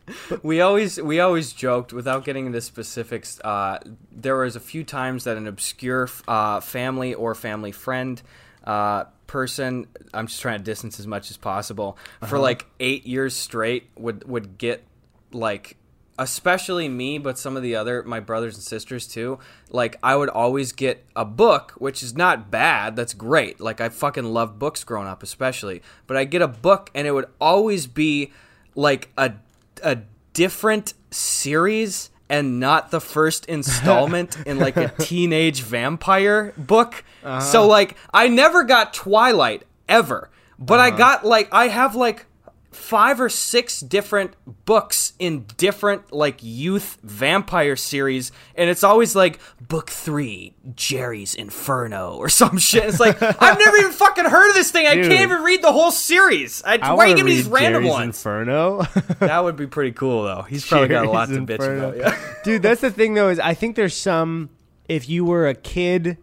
we 0.42 0.60
always 0.60 1.00
we 1.00 1.20
always 1.20 1.52
joked 1.52 1.92
without 1.92 2.24
getting 2.24 2.46
into 2.46 2.60
specifics. 2.60 3.40
Uh, 3.40 3.78
there 4.12 4.36
was 4.36 4.56
a 4.56 4.60
few 4.60 4.84
times 4.84 5.24
that 5.24 5.36
an 5.36 5.46
obscure 5.46 6.08
uh, 6.26 6.60
family 6.60 7.14
or 7.14 7.34
family 7.34 7.72
friend 7.72 8.20
uh, 8.64 9.04
person, 9.26 9.86
I'm 10.12 10.26
just 10.26 10.40
trying 10.40 10.58
to 10.58 10.64
distance 10.64 10.98
as 11.00 11.06
much 11.06 11.30
as 11.30 11.36
possible, 11.36 11.96
for 12.26 12.38
like 12.38 12.66
eight 12.80 13.06
years 13.06 13.34
straight 13.34 13.88
would 13.96 14.24
would 14.28 14.58
get 14.58 14.84
like. 15.32 15.76
Especially 16.18 16.88
me, 16.88 17.18
but 17.18 17.38
some 17.38 17.56
of 17.56 17.62
the 17.62 17.76
other 17.76 18.02
my 18.02 18.20
brothers 18.20 18.56
and 18.56 18.64
sisters 18.64 19.06
too. 19.06 19.38
Like 19.70 19.96
I 20.02 20.16
would 20.16 20.28
always 20.28 20.72
get 20.72 21.04
a 21.14 21.24
book, 21.24 21.72
which 21.78 22.02
is 22.02 22.16
not 22.16 22.50
bad. 22.50 22.96
That's 22.96 23.14
great. 23.14 23.60
Like 23.60 23.80
I 23.80 23.88
fucking 23.88 24.24
love 24.24 24.58
books 24.58 24.82
growing 24.82 25.06
up, 25.06 25.22
especially. 25.22 25.82
But 26.06 26.16
I 26.16 26.24
get 26.24 26.42
a 26.42 26.48
book, 26.48 26.90
and 26.94 27.06
it 27.06 27.12
would 27.12 27.28
always 27.40 27.86
be 27.86 28.32
like 28.74 29.10
a 29.16 29.34
a 29.82 29.98
different 30.32 30.94
series 31.10 32.10
and 32.28 32.60
not 32.60 32.90
the 32.90 33.00
first 33.00 33.46
installment 33.48 34.36
in 34.46 34.58
like 34.58 34.76
a 34.76 34.88
teenage 34.98 35.62
vampire 35.62 36.52
book. 36.56 37.04
So 37.22 37.28
uh-huh. 37.28 37.66
like 37.66 37.96
I 38.12 38.28
never 38.28 38.64
got 38.64 38.94
Twilight 38.94 39.64
ever, 39.88 40.30
but 40.58 40.80
I 40.80 40.88
uh-huh. 40.88 40.98
got 40.98 41.24
like 41.24 41.48
I 41.52 41.68
have 41.68 41.94
like 41.94 42.26
five 42.70 43.20
or 43.20 43.28
six 43.28 43.80
different 43.80 44.34
books 44.66 45.14
in 45.18 45.46
different 45.56 46.12
like 46.12 46.38
youth 46.42 46.98
vampire 47.02 47.76
series 47.76 48.30
and 48.54 48.68
it's 48.68 48.84
always 48.84 49.16
like 49.16 49.40
book 49.60 49.88
3 49.88 50.54
Jerry's 50.74 51.34
Inferno 51.34 52.14
or 52.16 52.28
some 52.28 52.58
shit. 52.58 52.84
It's 52.84 53.00
like 53.00 53.20
I've 53.22 53.58
never 53.58 53.76
even 53.78 53.92
fucking 53.92 54.26
heard 54.26 54.50
of 54.50 54.54
this 54.54 54.70
thing. 54.70 54.86
I 54.86 54.94
can't 54.94 55.12
even 55.12 55.42
read 55.42 55.62
the 55.62 55.72
whole 55.72 55.90
series. 55.90 56.62
I, 56.64 56.78
I 56.80 56.92
why 56.92 57.06
are 57.06 57.08
you 57.08 57.16
giving 57.16 57.30
me 57.30 57.36
these 57.36 57.48
random 57.48 57.82
Jerry's 57.82 57.90
ones? 57.90 58.16
Inferno. 58.18 58.86
That 59.18 59.42
would 59.42 59.56
be 59.56 59.66
pretty 59.66 59.92
cool, 59.92 60.22
though. 60.22 60.42
He's 60.42 60.66
probably 60.66 60.88
got 60.88 61.04
a 61.04 61.10
lot 61.10 61.28
to 61.28 61.44
Jerry's 61.44 61.60
bitch 61.60 61.78
about. 61.78 61.96
Yeah. 61.96 62.34
Dude, 62.44 62.62
that's 62.62 62.80
the 62.80 62.90
thing 62.90 63.14
though 63.14 63.30
is 63.30 63.40
I 63.40 63.54
think 63.54 63.76
there's 63.76 63.96
some 63.96 64.50
if 64.88 65.08
you 65.08 65.24
were 65.24 65.48
a 65.48 65.54
kid 65.54 66.18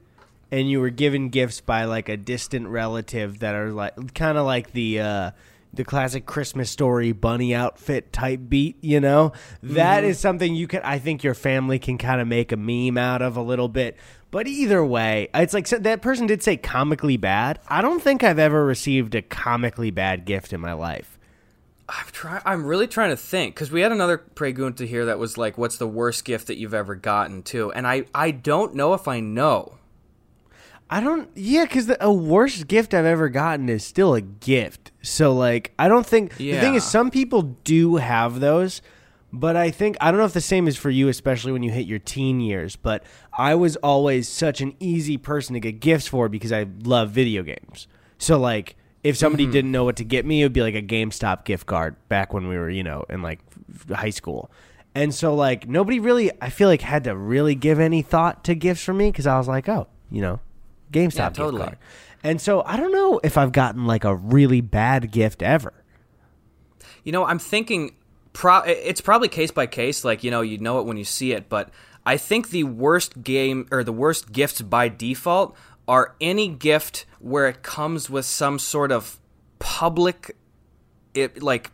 and 0.51 0.69
you 0.69 0.79
were 0.79 0.89
given 0.89 1.29
gifts 1.29 1.61
by 1.61 1.85
like 1.85 2.07
a 2.09 2.17
distant 2.17 2.67
relative 2.67 3.39
that 3.39 3.55
are 3.55 3.71
like 3.71 4.13
kind 4.13 4.37
of 4.37 4.45
like 4.45 4.71
the 4.71 4.99
uh 5.01 5.31
the 5.75 5.83
classic 5.83 6.25
Christmas 6.25 6.69
story 6.69 7.11
bunny 7.11 7.53
outfit 7.55 8.11
type 8.13 8.41
beat, 8.49 8.77
you 8.81 8.99
know? 8.99 9.33
That 9.63 10.01
Mm-hmm. 10.01 10.09
is 10.09 10.19
something 10.19 10.55
you 10.55 10.67
can 10.67 10.81
I 10.83 10.99
think 10.99 11.23
your 11.23 11.33
family 11.33 11.79
can 11.79 11.97
kind 11.97 12.21
of 12.21 12.27
make 12.27 12.51
a 12.51 12.57
meme 12.57 12.97
out 12.97 13.21
of 13.21 13.37
a 13.37 13.41
little 13.41 13.67
bit. 13.69 13.97
But 14.31 14.47
either 14.47 14.83
way, 14.83 15.29
it's 15.33 15.53
like 15.53 15.65
so 15.67 15.77
that 15.79 16.01
person 16.01 16.27
did 16.27 16.43
say 16.43 16.57
comically 16.57 17.15
bad. 17.17 17.59
I 17.69 17.81
don't 17.81 18.01
think 18.01 18.23
I've 18.23 18.39
ever 18.39 18.65
received 18.65 19.15
a 19.15 19.21
comically 19.21 19.91
bad 19.91 20.25
gift 20.25 20.51
in 20.51 20.59
my 20.59 20.73
life. 20.73 21.17
I'm 21.87 22.05
trying. 22.11 22.41
I'm 22.45 22.65
really 22.65 22.87
trying 22.87 23.11
to 23.11 23.15
think 23.17 23.53
because 23.53 23.71
we 23.71 23.81
had 23.81 23.91
another 23.91 24.17
pregunta 24.17 24.87
here 24.87 25.05
that 25.05 25.19
was 25.19 25.37
like, 25.37 25.55
"What's 25.57 25.77
the 25.77 25.87
worst 25.87 26.25
gift 26.25 26.47
that 26.47 26.57
you've 26.57 26.73
ever 26.73 26.95
gotten?" 26.95 27.43
Too, 27.43 27.71
and 27.71 27.85
I 27.87 28.05
I 28.13 28.31
don't 28.31 28.73
know 28.73 28.93
if 28.95 29.07
I 29.07 29.19
know. 29.19 29.77
I 30.95 31.01
don't. 31.01 31.29
Yeah, 31.35 31.65
because 31.65 31.91
a 31.99 32.09
worst 32.09 32.69
gift 32.69 32.93
I've 32.93 33.03
ever 33.03 33.27
gotten 33.27 33.67
is 33.67 33.83
still 33.83 34.13
a 34.13 34.21
gift. 34.21 34.93
So 35.01 35.33
like, 35.33 35.73
I 35.77 35.89
don't 35.89 36.05
think 36.05 36.37
the 36.37 36.53
thing 36.53 36.75
is 36.75 36.85
some 36.85 37.11
people 37.11 37.41
do 37.41 37.97
have 37.97 38.39
those, 38.39 38.81
but 39.33 39.57
I 39.57 39.71
think 39.71 39.97
I 39.99 40.09
don't 40.09 40.21
know 40.21 40.25
if 40.25 40.31
the 40.31 40.39
same 40.39 40.69
is 40.69 40.77
for 40.77 40.89
you, 40.89 41.09
especially 41.09 41.51
when 41.51 41.63
you 41.63 41.71
hit 41.71 41.85
your 41.85 41.99
teen 41.99 42.39
years. 42.39 42.77
But 42.77 43.03
I 43.37 43.55
was 43.55 43.75
always 43.75 44.29
such 44.29 44.61
an 44.61 44.73
easy 44.79 45.17
person 45.17 45.53
to 45.55 45.59
get 45.59 45.81
gifts 45.81 46.07
for 46.07 46.29
because 46.29 46.53
I 46.53 46.65
love 46.85 47.09
video 47.09 47.43
games. 47.43 47.89
So 48.17 48.39
like, 48.39 48.77
if 49.03 49.17
somebody 49.17 49.43
mm-hmm. 49.43 49.51
didn't 49.51 49.71
know 49.73 49.83
what 49.83 49.97
to 49.97 50.05
get 50.05 50.25
me, 50.25 50.43
it 50.43 50.45
would 50.45 50.53
be 50.53 50.61
like 50.61 50.75
a 50.75 50.81
GameStop 50.81 51.43
gift 51.43 51.65
card 51.67 51.97
back 52.07 52.33
when 52.33 52.47
we 52.47 52.57
were 52.57 52.69
you 52.69 52.83
know 52.83 53.03
in 53.09 53.21
like 53.21 53.41
high 53.89 54.11
school. 54.11 54.49
And 54.95 55.13
so 55.13 55.35
like 55.35 55.67
nobody 55.67 55.99
really, 55.99 56.31
I 56.41 56.49
feel 56.49 56.69
like 56.69 56.79
had 56.79 57.03
to 57.03 57.17
really 57.17 57.53
give 57.53 57.81
any 57.81 58.01
thought 58.01 58.45
to 58.45 58.55
gifts 58.55 58.81
for 58.81 58.93
me 58.93 59.11
because 59.11 59.27
I 59.27 59.37
was 59.37 59.49
like, 59.49 59.67
oh, 59.67 59.87
you 60.09 60.21
know, 60.21 60.39
GameStop 60.95 61.15
Yeah, 61.17 61.25
gift 61.29 61.35
totally. 61.35 61.63
card. 61.63 61.77
And 62.23 62.41
so 62.41 62.63
I 62.65 62.77
don't 62.77 62.91
know 62.91 63.19
if 63.23 63.37
I've 63.37 63.51
gotten 63.51 63.85
like 63.85 64.03
a 64.03 64.15
really 64.15 64.61
bad 64.61 65.11
gift 65.11 65.43
ever. 65.43 65.73
You 67.03 67.11
know, 67.11 67.23
I'm 67.25 67.39
thinking 67.39 67.95
pro- 68.33 68.63
it's 68.63 69.01
probably 69.01 69.27
case 69.27 69.51
by 69.51 69.67
case. 69.67 70.03
Like 70.03 70.23
you 70.23 70.31
know, 70.31 70.41
you 70.41 70.57
know 70.57 70.79
it 70.79 70.85
when 70.85 70.97
you 70.97 71.03
see 71.05 71.33
it. 71.33 71.49
But 71.49 71.69
I 72.05 72.17
think 72.17 72.49
the 72.49 72.63
worst 72.63 73.21
game 73.23 73.67
or 73.71 73.83
the 73.83 73.93
worst 73.93 74.31
gifts 74.31 74.61
by 74.61 74.89
default 74.89 75.55
are 75.87 76.15
any 76.19 76.47
gift 76.47 77.05
where 77.19 77.47
it 77.47 77.61
comes 77.61 78.09
with 78.09 78.25
some 78.25 78.57
sort 78.57 78.91
of 78.91 79.19
public, 79.59 80.35
it 81.13 81.43
like 81.43 81.71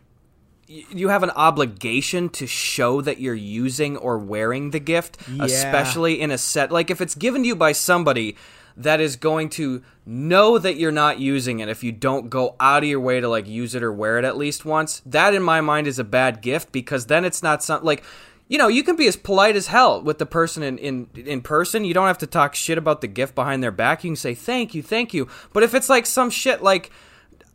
you 0.68 1.08
have 1.08 1.22
an 1.22 1.30
obligation 1.30 2.28
to 2.30 2.46
show 2.46 3.00
that 3.02 3.20
you're 3.20 3.34
using 3.34 3.96
or 3.96 4.18
wearing 4.18 4.70
the 4.70 4.80
gift, 4.80 5.16
Yeah. 5.30 5.44
especially 5.44 6.20
in 6.20 6.30
a 6.30 6.38
set. 6.38 6.70
Like 6.70 6.90
if 6.90 7.00
it's 7.00 7.14
given 7.14 7.42
to 7.42 7.48
you 7.48 7.56
by 7.56 7.72
somebody 7.72 8.36
that 8.76 9.00
is 9.00 9.16
going 9.16 9.48
to 9.50 9.82
know 10.04 10.58
that 10.58 10.76
you're 10.76 10.92
not 10.92 11.18
using 11.18 11.60
it 11.60 11.68
if 11.68 11.84
you 11.84 11.92
don't 11.92 12.30
go 12.30 12.56
out 12.58 12.82
of 12.82 12.88
your 12.88 13.00
way 13.00 13.20
to 13.20 13.28
like 13.28 13.46
use 13.46 13.74
it 13.74 13.82
or 13.82 13.92
wear 13.92 14.18
it 14.18 14.24
at 14.24 14.36
least 14.36 14.64
once. 14.64 15.02
That 15.06 15.34
in 15.34 15.42
my 15.42 15.60
mind 15.60 15.86
is 15.86 15.98
a 15.98 16.04
bad 16.04 16.40
gift 16.40 16.72
because 16.72 17.06
then 17.06 17.24
it's 17.24 17.42
not 17.42 17.62
something 17.62 17.86
like 17.86 18.04
you 18.48 18.58
know, 18.58 18.68
you 18.68 18.82
can 18.82 18.96
be 18.96 19.06
as 19.06 19.16
polite 19.16 19.56
as 19.56 19.68
hell 19.68 20.02
with 20.02 20.18
the 20.18 20.26
person 20.26 20.62
in, 20.62 20.76
in 20.76 21.08
in 21.14 21.40
person. 21.40 21.86
You 21.86 21.94
don't 21.94 22.06
have 22.06 22.18
to 22.18 22.26
talk 22.26 22.54
shit 22.54 22.76
about 22.76 23.00
the 23.00 23.06
gift 23.06 23.34
behind 23.34 23.62
their 23.62 23.70
back. 23.70 24.04
You 24.04 24.10
can 24.10 24.16
say 24.16 24.34
thank 24.34 24.74
you, 24.74 24.82
thank 24.82 25.14
you. 25.14 25.26
But 25.54 25.62
if 25.62 25.74
it's 25.74 25.88
like 25.88 26.04
some 26.04 26.28
shit 26.28 26.62
like 26.62 26.90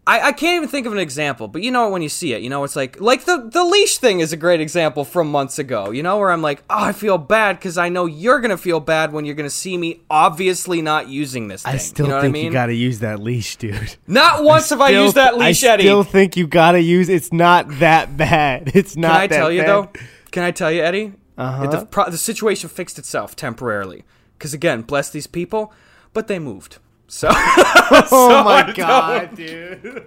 I, 0.08 0.28
I 0.28 0.32
can't 0.32 0.56
even 0.56 0.70
think 0.70 0.88
of 0.88 0.94
an 0.94 1.00
example, 1.00 1.50
but 1.50 1.64
you 1.64 1.70
know 1.70 1.88
it 1.88 1.92
when 1.92 2.02
you 2.02 2.08
see 2.08 2.32
it. 2.32 2.42
You 2.42 2.50
know, 2.50 2.64
it's 2.64 2.78
like 2.78 3.02
like 3.02 3.26
the 3.26 3.50
the 3.52 3.64
leash 3.66 3.98
thing 3.98 4.22
is 4.22 4.32
a 4.32 4.38
great 4.38 4.62
example 4.62 5.04
from 5.04 5.30
months 5.30 5.60
ago. 5.60 5.92
You 5.92 6.02
know, 6.02 6.18
where 6.18 6.32
I'm 6.32 6.42
like, 6.42 6.64
oh, 6.70 6.86
I 6.86 6.94
feel 6.94 7.18
bad 7.18 7.58
because 7.60 7.78
I 7.78 7.90
know 7.90 8.06
you're 8.06 8.40
gonna 8.40 8.58
feel 8.58 8.80
bad 8.80 9.12
when 9.12 9.26
you're 9.26 9.36
gonna 9.36 9.50
see 9.50 9.78
me 9.78 10.00
obviously 10.10 10.82
not 10.82 11.10
using 11.10 11.50
this 11.50 11.64
thing. 11.64 11.74
I 11.74 11.78
still 11.78 12.06
you 12.06 12.12
know 12.14 12.22
think 12.22 12.34
what 12.34 12.40
I 12.40 12.42
mean? 12.42 12.46
you 12.46 12.52
got 12.54 12.66
to 12.68 12.74
use 12.74 13.00
that 13.00 13.20
leash, 13.20 13.58
dude. 13.58 13.98
not 14.08 14.46
once 14.46 14.70
have 14.70 14.80
I 14.80 14.90
used 14.92 15.16
that 15.16 15.38
leash, 15.38 15.62
Eddy. 15.64 15.70
I 15.70 15.74
Eddy. 15.74 15.84
still 15.84 16.04
think 16.04 16.38
you 16.38 16.48
got 16.48 16.72
to 16.72 16.80
use. 16.82 17.10
It's 17.10 17.34
not 17.34 17.68
that 17.80 18.16
bad. 18.16 18.72
It's 18.78 18.96
not. 18.96 19.12
Can 19.12 19.22
I 19.22 19.28
tell 19.28 19.52
you 19.52 19.62
bad. 19.62 19.68
though? 19.68 19.92
Can 20.32 20.44
I 20.44 20.52
tell 20.52 20.72
you, 20.72 20.84
Eddy? 20.84 21.14
Uh-huh. 21.38 21.68
The, 21.68 21.86
pro- 21.86 22.10
the 22.10 22.18
situation 22.18 22.70
fixed 22.70 22.98
itself 22.98 23.36
temporarily. 23.36 24.06
Because 24.38 24.54
again, 24.54 24.84
bless 24.84 25.10
these 25.10 25.28
people, 25.28 25.74
but 26.14 26.28
they 26.28 26.40
moved. 26.40 26.78
So, 27.08 27.30
Oh 27.32 28.06
so 28.10 28.44
my 28.44 28.68
I 28.68 28.74
god, 28.74 29.36
dude. 29.36 30.04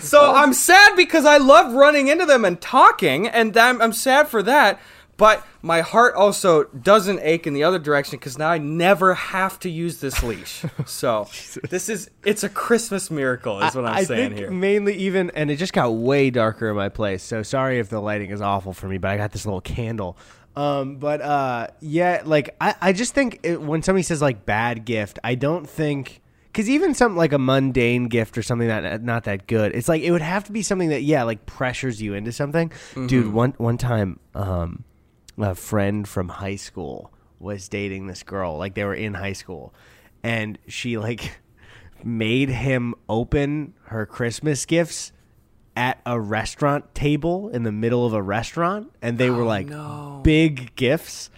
So 0.00 0.34
I'm 0.34 0.52
sad 0.52 0.96
because 0.96 1.24
I 1.24 1.36
love 1.36 1.74
running 1.74 2.08
into 2.08 2.26
them 2.26 2.44
and 2.44 2.60
talking, 2.60 3.28
and 3.28 3.56
I'm, 3.56 3.80
I'm 3.80 3.92
sad 3.92 4.28
for 4.28 4.42
that. 4.42 4.80
But 5.16 5.46
my 5.60 5.82
heart 5.82 6.14
also 6.14 6.64
doesn't 6.64 7.20
ache 7.20 7.46
in 7.46 7.52
the 7.52 7.62
other 7.62 7.78
direction 7.78 8.18
because 8.18 8.38
now 8.38 8.48
I 8.48 8.56
never 8.56 9.12
have 9.12 9.58
to 9.60 9.68
use 9.70 10.00
this 10.00 10.22
leash. 10.22 10.64
So 10.86 11.28
this 11.68 11.90
is 11.90 12.10
it's 12.24 12.42
a 12.42 12.48
Christmas 12.48 13.10
miracle, 13.10 13.60
is 13.60 13.74
what 13.74 13.84
I'm 13.84 13.96
I 13.96 14.04
saying 14.04 14.30
think 14.30 14.38
here. 14.40 14.50
mainly 14.50 14.94
even, 14.94 15.30
and 15.34 15.50
it 15.50 15.56
just 15.56 15.74
got 15.74 15.92
way 15.92 16.30
darker 16.30 16.70
in 16.70 16.76
my 16.76 16.88
place. 16.88 17.22
So 17.22 17.42
sorry 17.42 17.78
if 17.78 17.90
the 17.90 18.00
lighting 18.00 18.30
is 18.30 18.40
awful 18.40 18.72
for 18.72 18.88
me, 18.88 18.96
but 18.96 19.10
I 19.10 19.18
got 19.18 19.32
this 19.32 19.44
little 19.44 19.60
candle. 19.60 20.16
Um, 20.56 20.96
but 20.96 21.20
uh, 21.20 21.68
yeah, 21.80 22.22
like 22.24 22.56
I, 22.60 22.74
I 22.80 22.92
just 22.92 23.14
think 23.14 23.40
it, 23.42 23.60
when 23.60 23.82
somebody 23.82 24.02
says 24.02 24.20
like 24.20 24.44
bad 24.44 24.84
gift, 24.84 25.18
I 25.22 25.34
don't 25.34 25.68
think 25.68 26.20
because 26.46 26.68
even 26.68 26.94
something 26.94 27.16
like 27.16 27.32
a 27.32 27.38
mundane 27.38 28.08
gift 28.08 28.36
or 28.36 28.42
something 28.42 28.68
that 28.68 29.02
not 29.02 29.24
that 29.24 29.46
good, 29.46 29.74
it's 29.74 29.88
like 29.88 30.02
it 30.02 30.10
would 30.10 30.22
have 30.22 30.44
to 30.44 30.52
be 30.52 30.62
something 30.62 30.88
that 30.88 31.02
yeah, 31.02 31.22
like 31.22 31.46
pressures 31.46 32.02
you 32.02 32.14
into 32.14 32.32
something. 32.32 32.70
Mm-hmm. 32.70 33.06
Dude, 33.06 33.32
one 33.32 33.54
one 33.58 33.78
time, 33.78 34.18
um, 34.34 34.84
a 35.38 35.54
friend 35.54 36.08
from 36.08 36.28
high 36.28 36.56
school 36.56 37.12
was 37.38 37.68
dating 37.68 38.08
this 38.08 38.22
girl. 38.22 38.58
Like 38.58 38.74
they 38.74 38.84
were 38.84 38.94
in 38.94 39.14
high 39.14 39.34
school, 39.34 39.72
and 40.22 40.58
she 40.66 40.98
like 40.98 41.38
made 42.04 42.48
him 42.48 42.94
open 43.08 43.74
her 43.84 44.04
Christmas 44.04 44.66
gifts 44.66 45.12
at 45.80 45.98
a 46.04 46.20
restaurant 46.20 46.94
table 46.94 47.48
in 47.48 47.62
the 47.62 47.72
middle 47.72 48.04
of 48.04 48.12
a 48.12 48.22
restaurant, 48.22 48.92
and 49.00 49.16
they 49.16 49.30
were 49.30 49.44
oh, 49.44 49.46
like 49.46 49.66
no. 49.66 50.20
big 50.22 50.76
gifts. 50.76 51.30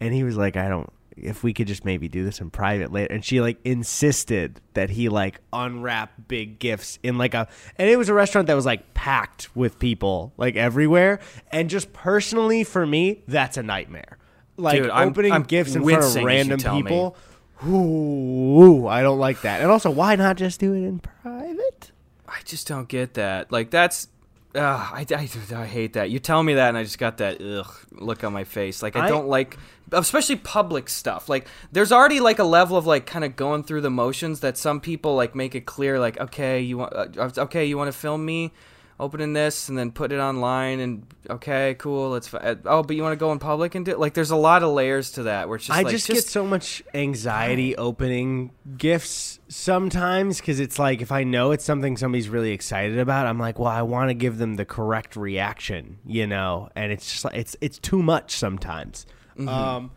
And 0.00 0.12
he 0.12 0.24
was 0.24 0.36
like, 0.36 0.56
"I 0.56 0.68
don't. 0.68 0.92
If 1.16 1.44
we 1.44 1.54
could 1.54 1.68
just 1.68 1.84
maybe 1.84 2.08
do 2.08 2.24
this 2.24 2.40
in 2.40 2.50
private 2.50 2.92
later." 2.92 3.14
And 3.14 3.24
she 3.24 3.40
like 3.40 3.58
insisted 3.64 4.60
that 4.74 4.90
he 4.90 5.08
like 5.08 5.40
unwrap 5.52 6.10
big 6.26 6.58
gifts 6.58 6.98
in 7.04 7.16
like 7.16 7.32
a, 7.34 7.46
and 7.76 7.88
it 7.88 7.96
was 7.96 8.08
a 8.08 8.14
restaurant 8.14 8.48
that 8.48 8.54
was 8.54 8.66
like 8.66 8.92
packed 8.92 9.54
with 9.54 9.78
people 9.78 10.32
like 10.36 10.56
everywhere. 10.56 11.20
And 11.52 11.70
just 11.70 11.92
personally 11.92 12.64
for 12.64 12.84
me, 12.84 13.22
that's 13.28 13.56
a 13.56 13.62
nightmare. 13.62 14.18
Like 14.56 14.82
Dude, 14.82 14.90
I'm- 14.90 15.10
opening 15.10 15.30
I'm 15.30 15.44
gifts 15.44 15.76
in 15.76 15.84
front 15.84 15.98
of 15.98 16.04
wincing 16.06 16.28
as 16.28 16.46
you 16.46 16.50
random 16.50 16.76
people. 16.76 17.16
Ooh, 17.64 18.88
I 18.88 19.02
don't 19.02 19.20
like 19.20 19.42
that. 19.42 19.62
And 19.62 19.70
also, 19.70 19.90
why 19.90 20.16
not 20.16 20.36
just 20.36 20.58
do 20.58 20.74
it 20.74 20.82
in 20.82 20.98
private? 20.98 21.92
I 22.28 22.40
just 22.44 22.66
don't 22.66 22.88
get 22.88 23.14
that. 23.14 23.52
Like 23.52 23.70
that's. 23.70 24.08
Uh, 24.54 24.60
I, 24.60 25.04
I, 25.10 25.28
I 25.54 25.66
hate 25.66 25.92
that. 25.94 26.08
You 26.08 26.18
tell 26.18 26.42
me 26.42 26.54
that, 26.54 26.70
and 26.70 26.78
I 26.78 26.82
just 26.82 26.98
got 26.98 27.18
that 27.18 27.42
ugh 27.42 27.70
look 27.92 28.24
on 28.24 28.32
my 28.32 28.44
face. 28.44 28.82
Like 28.82 28.96
I, 28.96 29.04
I- 29.04 29.08
don't 29.08 29.28
like, 29.28 29.58
especially 29.92 30.36
public 30.36 30.88
stuff. 30.88 31.28
Like 31.28 31.46
there's 31.72 31.92
already 31.92 32.20
like 32.20 32.38
a 32.38 32.44
level 32.44 32.78
of 32.78 32.86
like 32.86 33.04
kind 33.04 33.24
of 33.24 33.36
going 33.36 33.64
through 33.64 33.82
the 33.82 33.90
motions 33.90 34.40
that 34.40 34.56
some 34.56 34.80
people 34.80 35.14
like 35.14 35.34
make 35.34 35.54
it 35.54 35.66
clear. 35.66 36.00
Like 36.00 36.18
okay, 36.18 36.60
you 36.62 36.78
want 36.78 36.94
uh, 36.96 37.30
okay, 37.38 37.66
you 37.66 37.76
want 37.76 37.88
to 37.92 37.98
film 37.98 38.24
me 38.24 38.52
opening 38.98 39.34
this 39.34 39.68
and 39.68 39.76
then 39.76 39.90
put 39.90 40.10
it 40.10 40.18
online 40.18 40.80
and 40.80 41.06
okay, 41.28 41.76
cool. 41.78 42.14
It's 42.14 42.28
fi- 42.28 42.38
uh, 42.38 42.54
oh, 42.64 42.82
but 42.82 42.96
you 42.96 43.02
want 43.02 43.12
to 43.12 43.16
go 43.16 43.30
in 43.32 43.38
public 43.38 43.74
and 43.74 43.84
do 43.84 43.90
it? 43.92 43.98
Like 43.98 44.14
there's 44.14 44.30
a 44.30 44.36
lot 44.36 44.62
of 44.62 44.72
layers 44.72 45.12
to 45.12 45.24
that. 45.24 45.48
Where 45.48 45.56
it's 45.56 45.66
just 45.66 45.78
I 45.78 45.82
like, 45.82 45.92
just, 45.92 46.08
get 46.08 46.24
so 46.24 46.46
much 46.46 46.82
anxiety 46.94 47.76
opening 47.76 48.52
gifts 48.78 49.38
sometimes 49.48 50.38
because 50.40 50.60
it's 50.60 50.78
like 50.78 51.02
if 51.02 51.12
I 51.12 51.24
know 51.24 51.50
it's 51.52 51.64
something 51.64 51.96
somebody's 51.96 52.28
really 52.28 52.52
excited 52.52 52.98
about, 52.98 53.26
I'm 53.26 53.38
like, 53.38 53.58
well, 53.58 53.68
I 53.68 53.82
want 53.82 54.08
to 54.10 54.14
give 54.14 54.38
them 54.38 54.54
the 54.54 54.64
correct 54.64 55.14
reaction, 55.16 55.98
you 56.06 56.26
know, 56.26 56.70
and 56.74 56.90
it's 56.90 57.10
just 57.10 57.24
like 57.24 57.34
it's 57.34 57.56
it's 57.60 57.78
too 57.78 58.02
much 58.02 58.32
sometimes. 58.36 59.06
Mm-hmm. 59.36 59.48
Um, 59.48 59.90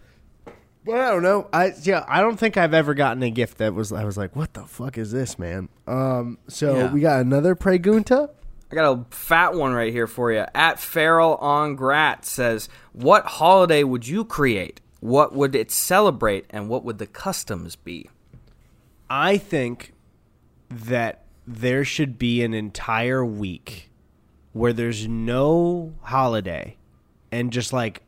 but 0.85 0.95
I 0.95 1.09
don't 1.11 1.23
know. 1.23 1.47
I 1.53 1.73
yeah, 1.83 2.03
I 2.07 2.19
don't 2.19 2.37
think 2.37 2.57
I've 2.57 2.73
ever 2.73 2.93
gotten 2.93 3.23
a 3.23 3.29
gift 3.31 3.59
that 3.59 3.73
was 3.73 3.93
I 3.93 4.03
was 4.03 4.17
like, 4.17 4.35
what 4.35 4.53
the 4.53 4.63
fuck 4.63 4.97
is 4.97 5.11
this, 5.11 5.39
man? 5.39 5.69
Um, 5.87 6.37
so 6.47 6.75
Yeah. 6.75 6.93
we 6.93 6.99
got 6.99 7.21
another 7.21 7.55
pregunta. 7.55 8.31
I 8.71 8.75
got 8.75 8.91
a 8.91 9.05
fat 9.15 9.53
one 9.55 9.73
right 9.73 9.91
here 9.91 10.07
for 10.07 10.31
you. 10.31 10.45
At 10.53 10.79
Farrell 10.79 11.35
on 11.35 11.75
Grat 11.75 12.23
says, 12.25 12.69
"What 12.93 13.25
holiday 13.25 13.83
would 13.83 14.07
you 14.07 14.23
create? 14.23 14.79
What 14.99 15.33
would 15.33 15.55
it 15.55 15.71
celebrate, 15.71 16.45
and 16.51 16.69
what 16.69 16.83
would 16.85 16.99
the 16.99 17.07
customs 17.07 17.75
be?" 17.75 18.09
I 19.09 19.37
think 19.37 19.93
that 20.69 21.23
there 21.47 21.83
should 21.83 22.19
be 22.19 22.43
an 22.43 22.53
entire 22.53 23.25
week 23.25 23.89
where 24.53 24.71
there's 24.73 25.07
no 25.07 25.93
holiday 26.03 26.77
and 27.31 27.51
just 27.51 27.73
like 27.73 28.03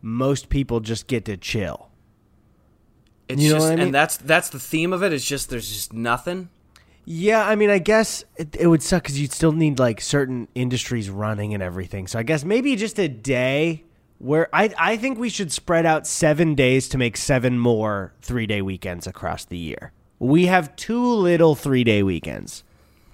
most 0.00 0.48
people 0.48 0.80
just 0.80 1.06
get 1.06 1.26
to 1.26 1.36
chill. 1.36 1.88
It's 3.28 3.42
You 3.42 3.50
know 3.50 3.54
just, 3.56 3.64
what 3.66 3.72
I 3.72 3.76
mean? 3.76 3.84
and 3.86 3.94
that's 3.94 4.16
that's 4.16 4.48
the 4.48 4.58
theme 4.58 4.94
of 4.94 5.02
it. 5.02 5.12
It's 5.12 5.26
just 5.26 5.50
there's 5.50 5.70
just 5.70 5.92
nothing. 5.92 6.48
Yeah, 7.10 7.48
I 7.48 7.54
mean, 7.54 7.70
I 7.70 7.78
guess 7.78 8.22
it, 8.36 8.54
it 8.54 8.66
would 8.66 8.82
suck 8.82 9.04
because 9.04 9.18
you'd 9.18 9.32
still 9.32 9.52
need 9.52 9.78
like 9.78 9.98
certain 9.98 10.46
industries 10.54 11.08
running 11.08 11.54
and 11.54 11.62
everything. 11.62 12.06
So 12.06 12.18
I 12.18 12.22
guess 12.22 12.44
maybe 12.44 12.76
just 12.76 12.98
a 12.98 13.08
day 13.08 13.84
where 14.18 14.50
I 14.52 14.74
I 14.76 14.98
think 14.98 15.18
we 15.18 15.30
should 15.30 15.50
spread 15.50 15.86
out 15.86 16.06
seven 16.06 16.54
days 16.54 16.86
to 16.90 16.98
make 16.98 17.16
seven 17.16 17.58
more 17.58 18.12
three 18.20 18.46
day 18.46 18.60
weekends 18.60 19.06
across 19.06 19.46
the 19.46 19.56
year. 19.56 19.92
We 20.18 20.46
have 20.46 20.76
two 20.76 21.02
little 21.02 21.54
three 21.54 21.82
day 21.82 22.02
weekends. 22.02 22.62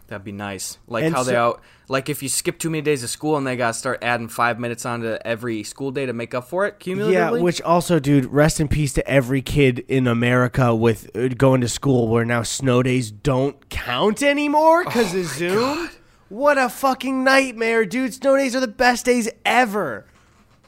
That'd 0.07 0.25
be 0.25 0.33
nice. 0.33 0.79
Like 0.87 1.05
And 1.05 1.15
how 1.15 1.23
they 1.23 1.35
out. 1.35 1.63
Like 1.89 2.09
if 2.09 2.23
you 2.23 2.29
skip 2.29 2.59
too 2.59 2.69
many 2.71 2.83
days 2.83 3.03
of 3.03 3.11
school 3.11 3.37
and 3.37 3.47
they 3.47 3.57
got 3.57 3.69
to 3.69 3.75
start 3.75 3.99
adding 4.03 4.29
five 4.29 4.61
minutes 4.61 4.85
onto 4.85 5.17
every 5.25 5.63
school 5.63 5.91
day 5.91 6.07
to 6.07 6.13
make 6.13 6.35
up 6.35 6.47
for 6.49 6.67
it 6.67 6.79
cumulatively. 6.79 7.39
Yeah, 7.39 7.43
which 7.43 7.61
also, 7.63 7.99
dude, 7.99 8.27
rest 8.27 8.61
in 8.61 8.69
peace 8.69 8.93
to 8.95 9.09
every 9.09 9.41
kid 9.41 9.85
in 9.89 10.07
America 10.07 10.75
with 10.75 11.11
uh, 11.17 11.29
going 11.29 11.63
to 11.63 11.69
school 11.69 12.09
where 12.09 12.25
now 12.25 12.43
snow 12.43 12.83
days 12.83 13.11
don't 13.11 13.69
count 13.71 14.23
anymore 14.23 14.85
because 14.85 15.15
of 15.15 15.25
Zoom. 15.27 15.91
What 16.29 16.59
a 16.59 16.69
fucking 16.69 17.23
nightmare, 17.23 17.85
dude! 17.85 18.15
Snow 18.15 18.37
days 18.37 18.57
are 18.57 18.61
the 18.61 18.67
best 18.67 19.05
days 19.05 19.29
ever. 19.45 20.07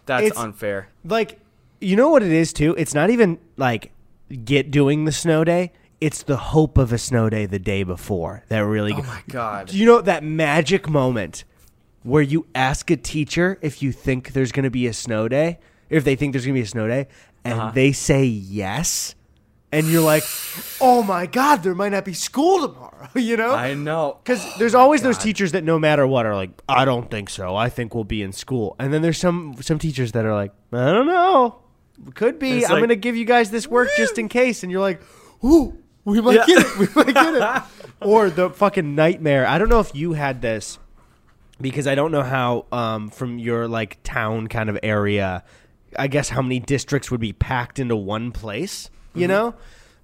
that's 0.07 0.27
it's- 0.27 0.41
unfair. 0.41 0.89
Like, 1.05 1.41
you 1.81 1.97
know 1.97 2.09
what 2.11 2.23
it 2.23 2.33
is 2.33 2.53
too? 2.53 2.75
It's 2.79 2.95
not 2.95 3.11
even 3.11 3.39
like 3.57 3.91
get 4.45 4.71
doing 4.71 5.05
the 5.05 5.13
snow 5.13 5.45
day. 5.45 5.73
It's 6.01 6.23
the 6.23 6.37
hope 6.37 6.77
of 6.77 6.93
a 6.93 6.99
snow 6.99 7.31
day 7.31 7.47
the 7.47 7.59
day 7.59 7.83
before 7.83 8.45
that 8.49 8.59
really. 8.61 8.93
Oh 8.93 9.03
my 9.03 9.23
god. 9.29 9.69
Do 9.69 9.79
You 9.79 9.87
know 9.87 10.01
that 10.03 10.23
magic 10.23 10.89
moment 10.89 11.45
where 12.03 12.23
you 12.23 12.47
ask 12.55 12.91
a 12.91 12.97
teacher 12.97 13.59
if 13.63 13.83
you 13.83 13.93
think 13.93 14.33
there's 14.33 14.53
going 14.53 14.65
to 14.65 14.71
be 14.71 14.87
a 14.87 14.93
snow 14.93 15.27
day, 15.29 15.59
if 15.89 16.05
they 16.05 16.15
think 16.15 16.33
there's 16.33 16.45
going 16.45 16.55
to 16.55 16.59
be 16.61 16.65
a 16.65 16.69
snow 16.69 16.87
day, 16.87 17.09
and 17.45 17.55
Uh-huh. 17.61 17.71
they 17.75 17.93
say 17.93 18.25
yes, 18.25 19.15
and 19.73 19.87
you're 19.89 20.03
like, 20.03 20.23
"Oh 20.81 21.03
my 21.03 21.27
god, 21.27 21.63
there 21.63 21.75
might 21.75 21.91
not 21.93 22.05
be 22.05 22.13
school 22.13 22.69
tomorrow," 22.69 23.09
you 23.15 23.37
know? 23.37 23.53
I 23.55 23.73
know. 23.75 24.19
Because 24.23 24.45
there's 24.59 24.75
always 24.75 25.01
those 25.03 25.19
teachers 25.19 25.53
that 25.53 25.65
no 25.65 25.79
matter 25.79 26.07
what 26.07 26.27
are 26.27 26.35
like, 26.35 26.51
"I 26.69 26.85
don't 26.85 27.11
think 27.11 27.31
so. 27.31 27.57
I 27.57 27.69
think 27.71 27.95
we'll 27.95 28.05
be 28.05 28.23
in 28.23 28.33
school," 28.33 28.77
and 28.79 28.93
then 28.93 29.01
there's 29.03 29.19
some 29.19 29.57
some 29.63 29.79
teachers 29.79 30.13
that 30.13 30.25
are 30.27 30.35
like, 30.35 30.53
"I 30.73 30.93
don't 30.93 31.07
know, 31.07 31.57
could 32.15 32.39
be. 32.39 32.59
It's 32.59 32.67
I'm 32.67 32.73
like- 32.75 32.81
going 32.81 32.89
to 32.91 32.97
give 32.97 33.17
you 33.17 33.25
guys 33.25 33.51
this 33.51 33.67
work 33.67 33.89
just 33.97 34.19
in 34.19 34.29
case," 34.29 34.63
and 34.63 34.71
you're 34.71 34.81
like, 34.83 35.01
"Ooh." 35.43 35.79
We 36.13 36.21
might 36.21 36.37
Yeah. 36.37 36.47
get 36.47 36.59
it. 36.67 36.79
We 36.79 36.87
might 36.95 37.15
get 37.15 37.35
it. 37.35 37.63
or 38.01 38.31
the 38.31 38.51
fucking 38.51 38.95
nightmare. 38.95 39.47
I 39.47 39.59
don't 39.59 39.69
know 39.69 39.81
if 39.81 39.93
you 39.95 40.13
had 40.13 40.41
this 40.41 40.79
because 41.61 41.87
I 41.89 41.95
don't 41.97 42.13
know 42.13 42.23
how 42.23 42.67
um, 42.71 43.09
from 43.09 43.39
your 43.41 43.67
like 43.67 43.99
town 44.05 44.47
kind 44.47 44.69
of 44.71 44.79
area, 44.85 45.43
I 45.99 46.07
guess 46.07 46.29
how 46.29 46.43
many 46.43 46.61
districts 46.61 47.11
would 47.11 47.21
be 47.21 47.33
packed 47.33 47.79
into 47.81 47.97
one 47.97 48.31
place, 48.33 48.89
you 49.15 49.23
Mm-hmm. 49.23 49.29
know? 49.33 49.55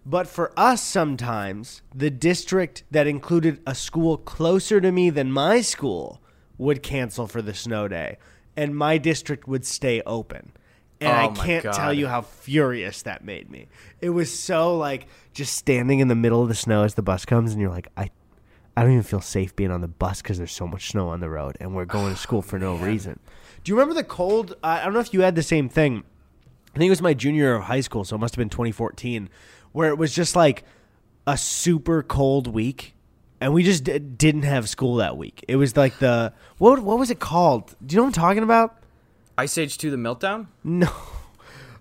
But 0.04 0.26
for 0.26 0.52
us, 0.56 0.82
sometimes 0.82 1.82
the 1.94 2.10
district 2.10 2.82
that 2.90 3.06
included 3.06 3.60
a 3.64 3.74
school 3.74 4.16
closer 4.16 4.80
to 4.80 4.90
me 4.90 5.10
than 5.10 5.30
my 5.30 5.60
school 5.60 6.20
would 6.58 6.82
cancel 6.82 7.28
for 7.28 7.40
the 7.40 7.54
snow 7.54 7.86
day, 7.86 8.16
and 8.56 8.74
my 8.76 8.98
district 8.98 9.46
would 9.46 9.64
stay 9.64 10.02
open. 10.04 10.50
And 11.02 11.36
Oh 11.36 11.42
I 11.42 11.44
can't 11.46 11.64
God. 11.64 11.72
tell 11.74 11.92
you 11.92 12.06
how 12.06 12.22
furious 12.22 13.02
that 13.02 13.24
made 13.24 13.50
me. 13.50 13.66
It 14.00 14.10
was 14.10 14.36
so 14.36 14.76
like 14.78 15.06
just 15.34 15.54
standing 15.54 16.00
in 16.00 16.08
the 16.08 16.14
middle 16.14 16.42
of 16.42 16.48
the 16.48 16.54
snow 16.54 16.84
as 16.84 16.94
the 16.94 17.02
bus 17.02 17.24
comes, 17.24 17.52
and 17.52 17.60
you're 17.60 17.70
like, 17.70 17.88
I, 17.96 18.10
I 18.76 18.82
don't 18.82 18.92
even 18.92 19.02
feel 19.02 19.20
safe 19.20 19.54
being 19.56 19.70
on 19.70 19.80
the 19.80 19.88
bus 19.88 20.22
because 20.22 20.38
there's 20.38 20.52
so 20.52 20.66
much 20.66 20.90
snow 20.90 21.08
on 21.08 21.20
the 21.20 21.28
road, 21.28 21.56
and 21.60 21.74
we're 21.74 21.84
going 21.84 22.14
to 22.14 22.20
school 22.20 22.42
for 22.42 22.58
no 22.58 22.76
reason. 22.76 23.18
Do 23.64 23.70
you 23.70 23.76
remember 23.76 23.94
the 23.94 24.04
cold? 24.04 24.54
I 24.62 24.80
I 24.80 24.84
don't 24.84 24.94
know 24.94 25.00
if 25.00 25.12
you 25.12 25.20
had 25.22 25.34
the 25.34 25.42
same 25.42 25.68
thing. 25.68 26.04
I 26.74 26.78
think 26.78 26.86
it 26.88 26.90
was 26.90 27.02
my 27.02 27.14
junior 27.14 27.42
year 27.44 27.54
of 27.56 27.64
high 27.64 27.80
school, 27.82 28.04
so 28.04 28.16
it 28.16 28.18
must 28.20 28.34
have 28.34 28.38
been 28.38 28.48
2014, 28.48 29.28
where 29.72 29.88
it 29.90 29.98
was 29.98 30.14
just 30.14 30.34
like 30.36 30.64
a 31.26 31.36
super 31.36 32.02
cold 32.02 32.46
week, 32.46 32.94
and 33.40 33.52
we 33.52 33.62
just 33.62 33.84
d- 33.84 33.98
didn't 33.98 34.42
have 34.44 34.68
school 34.68 34.96
that 34.96 35.16
week. 35.18 35.44
It 35.48 35.56
was 35.56 35.76
like 35.76 35.98
the 35.98 36.32
what? 36.58 36.78
What 36.80 36.98
was 36.98 37.10
it 37.10 37.20
called? 37.20 37.74
Do 37.84 37.94
you 37.94 37.98
know 37.98 38.04
what 38.04 38.16
I'm 38.16 38.22
talking 38.22 38.42
about? 38.42 38.81
Ice 39.42 39.58
Age 39.58 39.76
2 39.78 39.90
The 39.90 39.96
Meltdown? 39.96 40.46
No. 40.64 40.88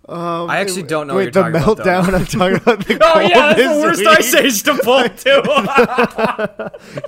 Um, 0.09 0.49
I 0.49 0.57
actually 0.57 0.81
don't 0.83 1.05
know 1.07 1.15
Wait, 1.15 1.27
what 1.27 1.35
you're 1.35 1.51
the 1.51 1.59
talking 1.59 1.83
about, 1.83 2.07
meltdown. 2.07 2.13
I'm 2.15 2.25
talking 2.25 2.57
about 2.57 2.85
the 2.87 2.99
Oh 3.03 3.19
yeah, 3.19 3.53
that's 3.53 3.75
the 3.75 3.81
worst 3.81 3.99
week. 3.99 4.07
Ice 4.09 4.33
Age 4.33 4.63
to 4.63 4.73
pull 4.83 5.07
too. 5.09 5.41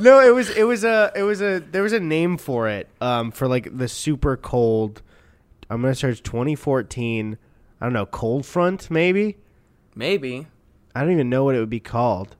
no, 0.03 0.19
it 0.19 0.33
was 0.33 0.49
it 0.51 0.63
was 0.63 0.83
a 0.83 1.11
it 1.15 1.23
was 1.23 1.41
a 1.41 1.59
there 1.59 1.81
was 1.81 1.91
a 1.91 1.99
name 1.99 2.37
for 2.37 2.69
it 2.69 2.87
um 3.01 3.31
for 3.31 3.47
like 3.47 3.75
the 3.75 3.87
super 3.87 4.37
cold. 4.37 5.01
I'm 5.71 5.81
gonna 5.81 5.95
search 5.95 6.21
2014. 6.21 7.37
I 7.81 7.85
don't 7.85 7.93
know 7.93 8.05
cold 8.05 8.45
front 8.45 8.91
maybe. 8.91 9.37
Maybe. 9.95 10.47
I 10.95 11.01
don't 11.01 11.11
even 11.11 11.29
know 11.29 11.43
what 11.43 11.55
it 11.55 11.59
would 11.59 11.69
be 11.71 11.79
called. 11.79 12.35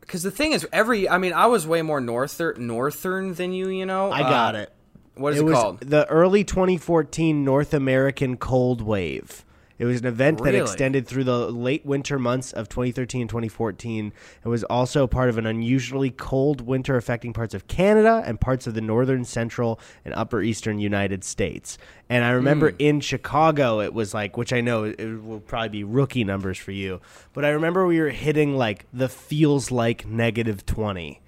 Because 0.00 0.22
the 0.22 0.30
thing 0.30 0.52
is, 0.52 0.68
every 0.72 1.08
I 1.08 1.16
mean, 1.18 1.32
I 1.32 1.46
was 1.46 1.66
way 1.66 1.80
more 1.82 2.00
northern 2.02 2.66
northern 2.66 3.32
than 3.34 3.52
you. 3.52 3.70
You 3.70 3.86
know, 3.86 4.12
I 4.12 4.20
got 4.20 4.54
Uh, 4.54 4.58
it. 4.58 4.72
What 5.16 5.32
is 5.32 5.38
it 5.38 5.42
it, 5.42 5.44
was 5.46 5.54
called? 5.54 5.80
the 5.80 6.06
early 6.08 6.44
2014 6.44 7.44
North 7.44 7.74
American 7.74 8.36
Cold 8.36 8.80
Wave. 8.82 9.42
It 9.78 9.84
was 9.84 10.00
an 10.00 10.06
event 10.06 10.42
that 10.42 10.54
extended 10.54 11.06
through 11.06 11.24
the 11.24 11.50
late 11.50 11.84
winter 11.84 12.18
months 12.18 12.50
of 12.50 12.66
2013 12.70 13.20
and 13.20 13.28
2014. 13.28 14.10
It 14.42 14.48
was 14.48 14.64
also 14.64 15.06
part 15.06 15.28
of 15.28 15.36
an 15.36 15.44
unusually 15.44 16.08
cold 16.10 16.62
winter 16.62 16.96
affecting 16.96 17.34
parts 17.34 17.52
of 17.52 17.68
Canada 17.68 18.22
and 18.24 18.40
parts 18.40 18.66
of 18.66 18.72
the 18.72 18.80
northern, 18.80 19.26
central, 19.26 19.78
and 20.06 20.14
upper 20.14 20.40
eastern 20.40 20.78
United 20.78 21.24
States. 21.24 21.76
And 22.08 22.24
I 22.24 22.30
remember 22.30 22.70
Hmm. 22.70 22.76
in 22.78 23.00
Chicago, 23.00 23.80
it 23.80 23.92
was 23.92 24.14
like, 24.14 24.38
which 24.38 24.50
I 24.50 24.62
know 24.62 24.84
it 24.84 25.22
will 25.22 25.40
probably 25.40 25.68
be 25.68 25.84
rookie 25.84 26.24
numbers 26.24 26.56
for 26.56 26.72
you, 26.72 27.02
but 27.34 27.44
I 27.44 27.50
remember 27.50 27.86
we 27.86 28.00
were 28.00 28.08
hitting 28.08 28.56
like 28.56 28.86
the 28.94 29.10
feels 29.10 29.70
like 29.70 30.06
negative 30.06 30.64
20 30.64 31.20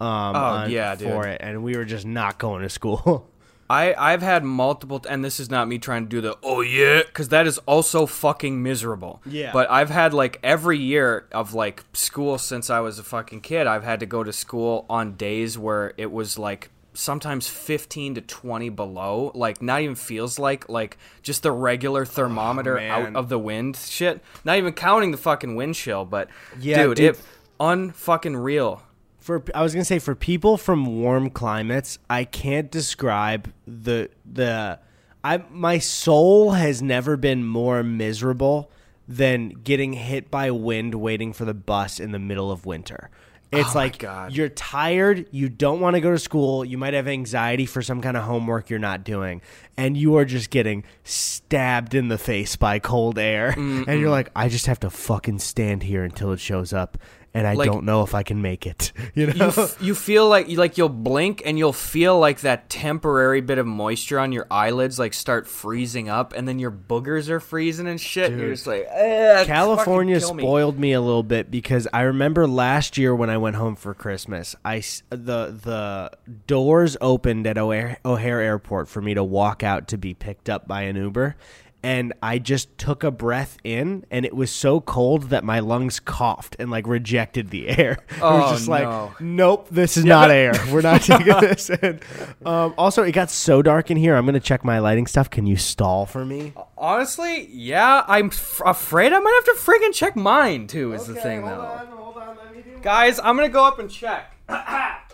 um, 0.00 0.36
on- 0.36 0.70
yeah, 0.70 0.94
for 0.94 1.22
dude. 1.24 1.32
it, 1.32 1.40
and 1.42 1.62
we 1.62 1.76
were 1.76 1.84
just 1.84 2.06
not 2.06 2.38
going 2.38 2.62
to 2.62 2.68
school. 2.68 3.26
I 3.70 3.94
I've 3.96 4.20
had 4.22 4.42
multiple, 4.42 5.00
and 5.08 5.24
this 5.24 5.38
is 5.38 5.48
not 5.48 5.68
me 5.68 5.78
trying 5.78 6.02
to 6.02 6.08
do 6.08 6.20
the 6.20 6.36
oh 6.42 6.60
yeah, 6.60 7.02
because 7.06 7.28
that 7.28 7.46
is 7.46 7.58
also 7.66 8.04
fucking 8.04 8.60
miserable. 8.60 9.22
Yeah. 9.24 9.52
But 9.52 9.70
I've 9.70 9.90
had 9.90 10.12
like 10.12 10.40
every 10.42 10.78
year 10.78 11.26
of 11.30 11.54
like 11.54 11.84
school 11.92 12.36
since 12.38 12.68
I 12.68 12.80
was 12.80 12.98
a 12.98 13.04
fucking 13.04 13.42
kid. 13.42 13.68
I've 13.68 13.84
had 13.84 14.00
to 14.00 14.06
go 14.06 14.24
to 14.24 14.32
school 14.32 14.86
on 14.90 15.14
days 15.14 15.56
where 15.56 15.92
it 15.96 16.10
was 16.10 16.36
like 16.36 16.70
sometimes 16.94 17.46
15 17.46 18.16
to 18.16 18.20
20 18.20 18.68
below 18.70 19.30
like 19.36 19.62
not 19.62 19.80
even 19.82 19.94
feels 19.94 20.40
like 20.40 20.68
like 20.68 20.98
just 21.22 21.44
the 21.44 21.52
regular 21.52 22.04
thermometer 22.04 22.80
Oh, 22.80 22.88
out 22.88 23.14
of 23.14 23.28
the 23.28 23.38
wind 23.38 23.76
shit 23.76 24.20
not 24.44 24.58
even 24.58 24.72
counting 24.72 25.12
the 25.12 25.16
fucking 25.16 25.54
wind 25.54 25.76
chill 25.76 26.04
but 26.04 26.28
Yeah, 26.58 26.82
dude, 26.82 26.96
dude. 26.96 27.14
it 27.14 27.22
unfucking 27.60 28.42
real 28.42 28.82
for 29.20 29.44
I 29.54 29.62
was 29.62 29.74
gonna 29.74 29.84
say 29.84 29.98
for 29.98 30.14
people 30.14 30.56
from 30.56 30.86
warm 31.00 31.30
climates, 31.30 31.98
I 32.08 32.24
can't 32.24 32.70
describe 32.70 33.52
the 33.66 34.10
the 34.24 34.80
I 35.22 35.44
my 35.50 35.78
soul 35.78 36.52
has 36.52 36.82
never 36.82 37.16
been 37.16 37.44
more 37.44 37.82
miserable 37.82 38.70
than 39.06 39.50
getting 39.50 39.92
hit 39.92 40.30
by 40.30 40.50
wind 40.50 40.94
waiting 40.94 41.32
for 41.32 41.44
the 41.44 41.54
bus 41.54 42.00
in 42.00 42.12
the 42.12 42.18
middle 42.18 42.50
of 42.50 42.64
winter. 42.64 43.10
It's 43.52 43.74
Oh 43.74 43.78
like 43.78 44.04
you're 44.30 44.48
tired, 44.48 45.26
you 45.32 45.48
don't 45.48 45.80
want 45.80 45.94
to 45.96 46.00
go 46.00 46.12
to 46.12 46.18
school, 46.20 46.64
you 46.64 46.78
might 46.78 46.94
have 46.94 47.08
anxiety 47.08 47.66
for 47.66 47.82
some 47.82 48.00
kind 48.00 48.16
of 48.16 48.22
homework 48.22 48.70
you're 48.70 48.78
not 48.78 49.02
doing, 49.02 49.42
and 49.76 49.96
you 49.96 50.16
are 50.16 50.24
just 50.24 50.50
getting 50.50 50.84
stabbed 51.02 51.96
in 51.96 52.06
the 52.06 52.18
face 52.18 52.54
by 52.54 52.78
cold 52.78 53.18
air. 53.18 53.52
Mm, 53.52 53.88
and 53.88 54.00
you're 54.00 54.08
mm. 54.08 54.12
like, 54.12 54.30
I 54.36 54.48
just 54.48 54.66
have 54.66 54.78
to 54.80 54.90
fucking 54.90 55.40
stand 55.40 55.82
here 55.82 56.04
until 56.04 56.30
it 56.30 56.38
shows 56.38 56.72
up, 56.72 56.96
and 57.32 57.46
I 57.46 57.54
Like- 57.54 57.66
don't 57.70 57.84
know 57.84 58.02
if 58.02 58.14
I 58.14 58.22
can 58.22 58.42
make 58.42 58.66
it. 58.66 58.92
You 59.14 59.26
know? 59.28 59.32
you, 59.34 59.44
f- 59.62 59.76
you 59.82 59.94
feel 59.94 60.28
like 60.28 60.48
you 60.48 60.56
like 60.56 60.78
you'll 60.78 60.88
blink 60.88 61.42
and 61.44 61.58
you'll 61.58 61.72
feel 61.72 62.18
like 62.18 62.40
that 62.40 62.68
temporary 62.70 63.40
bit 63.40 63.58
of 63.58 63.66
moisture 63.66 64.18
on 64.18 64.30
your 64.32 64.46
eyelids 64.50 64.98
like 64.98 65.14
start 65.14 65.46
freezing 65.48 66.08
up 66.08 66.32
and 66.32 66.46
then 66.46 66.58
your 66.58 66.70
boogers 66.70 67.28
are 67.28 67.40
freezing 67.40 67.86
and 67.88 68.00
shit. 68.00 68.30
and 68.32 68.40
You're 68.40 68.50
just 68.50 68.66
like, 68.66 68.86
"Eh, 68.90 69.44
California 69.46 70.18
kill 70.20 70.34
me." 70.34 70.42
spoiled 70.42 70.78
me 70.78 70.92
a 70.92 71.00
little 71.00 71.22
bit 71.24 71.50
because 71.50 71.86
I 71.92 72.02
remember 72.02 72.46
last 72.46 72.96
year 72.98 73.14
when 73.14 73.30
I 73.30 73.36
went 73.36 73.56
home 73.56 73.74
for 73.76 73.94
Christmas, 73.94 74.54
I 74.64 74.82
the 75.10 75.46
the 75.62 76.10
doors 76.46 76.96
opened 77.00 77.46
at 77.46 77.58
O'Hare, 77.58 77.98
O'Hare 78.04 78.40
Airport 78.40 78.88
for 78.88 79.00
me 79.02 79.14
to 79.14 79.24
walk 79.24 79.62
out 79.62 79.88
to 79.88 79.98
be 79.98 80.14
picked 80.14 80.48
up 80.48 80.66
by 80.68 80.82
an 80.82 80.96
Uber. 80.96 81.36
And 81.82 82.12
I 82.22 82.38
just 82.38 82.76
took 82.76 83.02
a 83.04 83.10
breath 83.10 83.56
in, 83.64 84.04
and 84.10 84.26
it 84.26 84.36
was 84.36 84.50
so 84.50 84.82
cold 84.82 85.30
that 85.30 85.44
my 85.44 85.60
lungs 85.60 85.98
coughed 85.98 86.54
and 86.58 86.70
like 86.70 86.86
rejected 86.86 87.48
the 87.48 87.68
air. 87.68 87.92
it 88.10 88.18
Oh, 88.20 88.38
was 88.40 88.50
just 88.58 88.68
no. 88.68 88.72
like, 88.72 89.20
nope, 89.22 89.68
this 89.70 89.96
is 89.96 90.04
not 90.04 90.30
air. 90.30 90.52
We're 90.70 90.82
not 90.82 91.00
taking 91.00 91.26
this 91.40 91.70
in. 91.70 92.00
Um, 92.44 92.74
also, 92.76 93.02
it 93.02 93.12
got 93.12 93.30
so 93.30 93.62
dark 93.62 93.90
in 93.90 93.96
here. 93.96 94.14
I'm 94.14 94.26
gonna 94.26 94.40
check 94.40 94.62
my 94.62 94.78
lighting 94.78 95.06
stuff. 95.06 95.30
Can 95.30 95.46
you 95.46 95.56
stall 95.56 96.04
for 96.04 96.26
me? 96.26 96.52
Honestly, 96.76 97.46
yeah, 97.50 98.04
I'm 98.06 98.26
f- 98.26 98.60
afraid 98.66 99.14
I 99.14 99.18
might 99.18 99.42
have 99.46 99.56
to 99.56 99.62
friggin' 99.62 99.94
check 99.94 100.16
mine 100.16 100.66
too. 100.66 100.92
Is 100.92 101.06
the 101.06 101.14
thing 101.14 101.42
though, 101.46 101.80
hold 101.92 102.16
on, 102.18 102.36
let 102.36 102.54
me 102.54 102.60
do 102.62 102.78
guys? 102.82 103.18
I'm 103.18 103.36
gonna 103.36 103.48
go 103.48 103.64
up 103.64 103.78
and 103.78 103.90
check. 103.90 104.36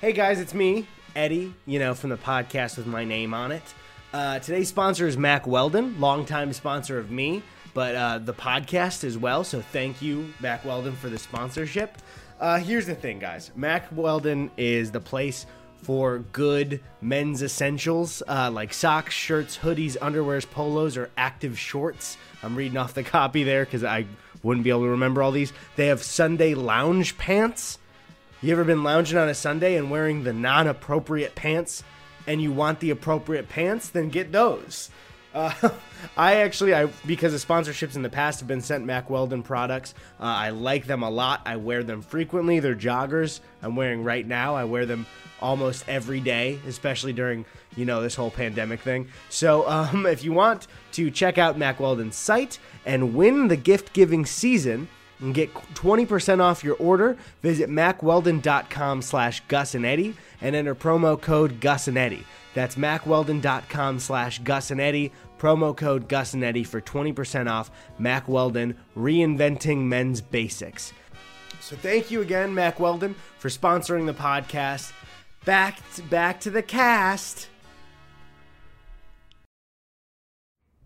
Hey 0.00 0.12
guys, 0.12 0.38
it's 0.38 0.54
me, 0.54 0.86
Eddy, 1.16 1.52
you 1.66 1.78
know, 1.80 1.92
from 1.94 2.10
the 2.10 2.16
podcast 2.16 2.76
with 2.76 2.86
my 2.86 3.04
name 3.04 3.34
on 3.34 3.50
it. 3.50 3.62
Uh, 4.12 4.38
today's 4.38 4.68
sponsor 4.68 5.06
is 5.06 5.18
Mack 5.18 5.46
Weldon, 5.46 6.00
longtime 6.00 6.54
sponsor 6.54 6.98
of 6.98 7.10
me, 7.10 7.42
but 7.74 7.94
uh, 7.94 8.18
the 8.18 8.32
podcast 8.32 9.04
as 9.04 9.18
well. 9.18 9.44
So 9.44 9.60
thank 9.60 10.00
you, 10.00 10.32
Mack 10.40 10.64
Weldon, 10.64 10.94
for 10.96 11.10
the 11.10 11.18
sponsorship. 11.18 11.98
Uh, 12.40 12.58
here's 12.58 12.86
the 12.86 12.94
thing, 12.94 13.18
guys 13.18 13.50
Mack 13.54 13.86
Weldon 13.92 14.50
is 14.56 14.92
the 14.92 15.00
place 15.00 15.44
for 15.82 16.20
good 16.32 16.80
men's 17.00 17.42
essentials 17.42 18.22
uh, 18.26 18.50
like 18.50 18.72
socks, 18.72 19.12
shirts, 19.12 19.58
hoodies, 19.58 19.98
underwears, 19.98 20.48
polos, 20.50 20.96
or 20.96 21.10
active 21.18 21.58
shorts. 21.58 22.16
I'm 22.42 22.56
reading 22.56 22.78
off 22.78 22.94
the 22.94 23.04
copy 23.04 23.44
there 23.44 23.64
because 23.64 23.84
I 23.84 24.06
wouldn't 24.42 24.64
be 24.64 24.70
able 24.70 24.82
to 24.84 24.88
remember 24.88 25.22
all 25.22 25.32
these. 25.32 25.52
They 25.76 25.88
have 25.88 26.02
Sunday 26.02 26.54
lounge 26.54 27.18
pants. 27.18 27.78
You 28.40 28.52
ever 28.52 28.64
been 28.64 28.84
lounging 28.84 29.18
on 29.18 29.28
a 29.28 29.34
Sunday 29.34 29.76
and 29.76 29.90
wearing 29.90 30.24
the 30.24 30.32
non 30.32 30.66
appropriate 30.66 31.34
pants 31.34 31.82
and 32.28 32.40
you 32.42 32.52
want 32.52 32.78
the 32.78 32.90
appropriate 32.90 33.48
pants? 33.48 33.88
Then 33.88 34.10
get 34.10 34.30
those. 34.30 34.90
Uh, 35.34 35.52
I 36.16 36.36
actually, 36.36 36.74
I 36.74 36.86
because 37.06 37.32
the 37.32 37.54
sponsorships 37.54 37.96
in 37.96 38.02
the 38.02 38.08
past, 38.08 38.38
have 38.38 38.46
been 38.46 38.60
sent 38.60 38.84
Mack 38.84 39.10
Weldon 39.10 39.42
products. 39.42 39.94
Uh, 40.20 40.24
I 40.24 40.50
like 40.50 40.86
them 40.86 41.02
a 41.02 41.10
lot. 41.10 41.40
I 41.46 41.56
wear 41.56 41.82
them 41.82 42.02
frequently. 42.02 42.60
They're 42.60 42.76
joggers 42.76 43.40
I'm 43.62 43.74
wearing 43.74 44.04
right 44.04 44.26
now. 44.26 44.54
I 44.54 44.64
wear 44.64 44.86
them 44.86 45.06
almost 45.40 45.88
every 45.88 46.20
day, 46.20 46.60
especially 46.66 47.12
during 47.12 47.44
you 47.76 47.84
know 47.84 48.02
this 48.02 48.14
whole 48.14 48.30
pandemic 48.30 48.80
thing. 48.80 49.08
So 49.30 49.68
um, 49.68 50.06
if 50.06 50.22
you 50.22 50.32
want 50.32 50.68
to 50.92 51.10
check 51.10 51.38
out 51.38 51.58
Mack 51.58 51.80
Weldon's 51.80 52.16
site 52.16 52.58
and 52.84 53.14
win 53.14 53.48
the 53.48 53.56
gift 53.56 53.92
giving 53.94 54.26
season 54.26 54.88
and 55.20 55.34
get 55.34 55.52
20% 55.74 56.40
off 56.40 56.62
your 56.62 56.76
order, 56.76 57.16
visit 57.42 57.68
mackweldon.com 57.68 59.02
slash 59.02 59.40
Gus 59.48 59.74
and 59.74 59.84
Eddy 59.84 60.14
and 60.40 60.54
enter 60.54 60.74
promo 60.74 61.20
code 61.20 61.60
Gus 61.60 61.88
and 61.88 61.98
Eddy. 61.98 62.24
That's 62.54 62.76
mackweldon.com 62.76 63.98
slash 63.98 64.40
Gus 64.40 64.70
and 64.70 64.80
Eddy, 64.80 65.12
promo 65.38 65.76
code 65.76 66.08
Gus 66.08 66.34
and 66.34 66.42
Eddy 66.42 66.64
for 66.64 66.80
20% 66.80 67.50
off 67.50 67.70
Mack 67.98 68.28
Weldon, 68.28 68.76
reinventing 68.96 69.78
men's 69.78 70.20
basics. 70.20 70.92
So 71.60 71.76
thank 71.76 72.10
you 72.10 72.22
again, 72.22 72.54
Mack 72.54 72.80
Weldon, 72.80 73.14
for 73.38 73.48
sponsoring 73.48 74.06
the 74.06 74.14
podcast. 74.14 74.92
Back 75.44 75.82
to, 75.94 76.02
back 76.02 76.40
to 76.40 76.50
the 76.50 76.62
cast. 76.62 77.48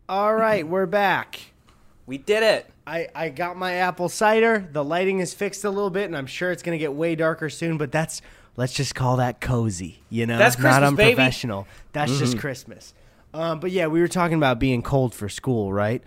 All 0.09 0.35
right, 0.35 0.67
we're 0.67 0.87
back. 0.87 1.41
We 2.07 2.19
did 2.19 2.43
it. 2.43 2.69
I, 2.87 3.09
I 3.15 3.29
got 3.29 3.57
my 3.57 3.75
apple 3.75 4.09
cider. 4.09 4.69
The 4.73 4.85
lighting 4.85 5.21
is 5.21 5.33
fixed 5.33 5.65
a 5.65 5.71
little 5.71 5.91
bit, 5.91 6.07
and 6.07 6.17
I'm 6.17 6.27
sure 6.27 6.51
it's 6.51 6.63
going 6.63 6.77
to 6.77 6.83
get 6.83 6.93
way 6.93 7.15
darker 7.15 7.49
soon, 7.49 7.79
but 7.79 7.93
that's 7.93 8.21
let's 8.57 8.73
just 8.73 8.95
call 8.95 9.17
that 9.17 9.41
cozy. 9.41 10.03
You 10.11 10.27
know, 10.27 10.39
That's 10.39 10.59
not 10.59 10.81
Christmas, 10.81 10.97
baby. 10.97 11.11
unprofessional. 11.11 11.67
That's 11.93 12.19
just 12.19 12.39
Christmas. 12.39 12.95
Um, 13.35 13.61
but 13.61 13.71
yeah, 13.71 13.87
we 13.87 14.01
were 14.01 14.09
talking 14.09 14.37
about 14.37 14.59
being 14.59 14.83
cold 14.83 15.15
for 15.15 15.29
school, 15.29 15.73
right? 15.73 16.03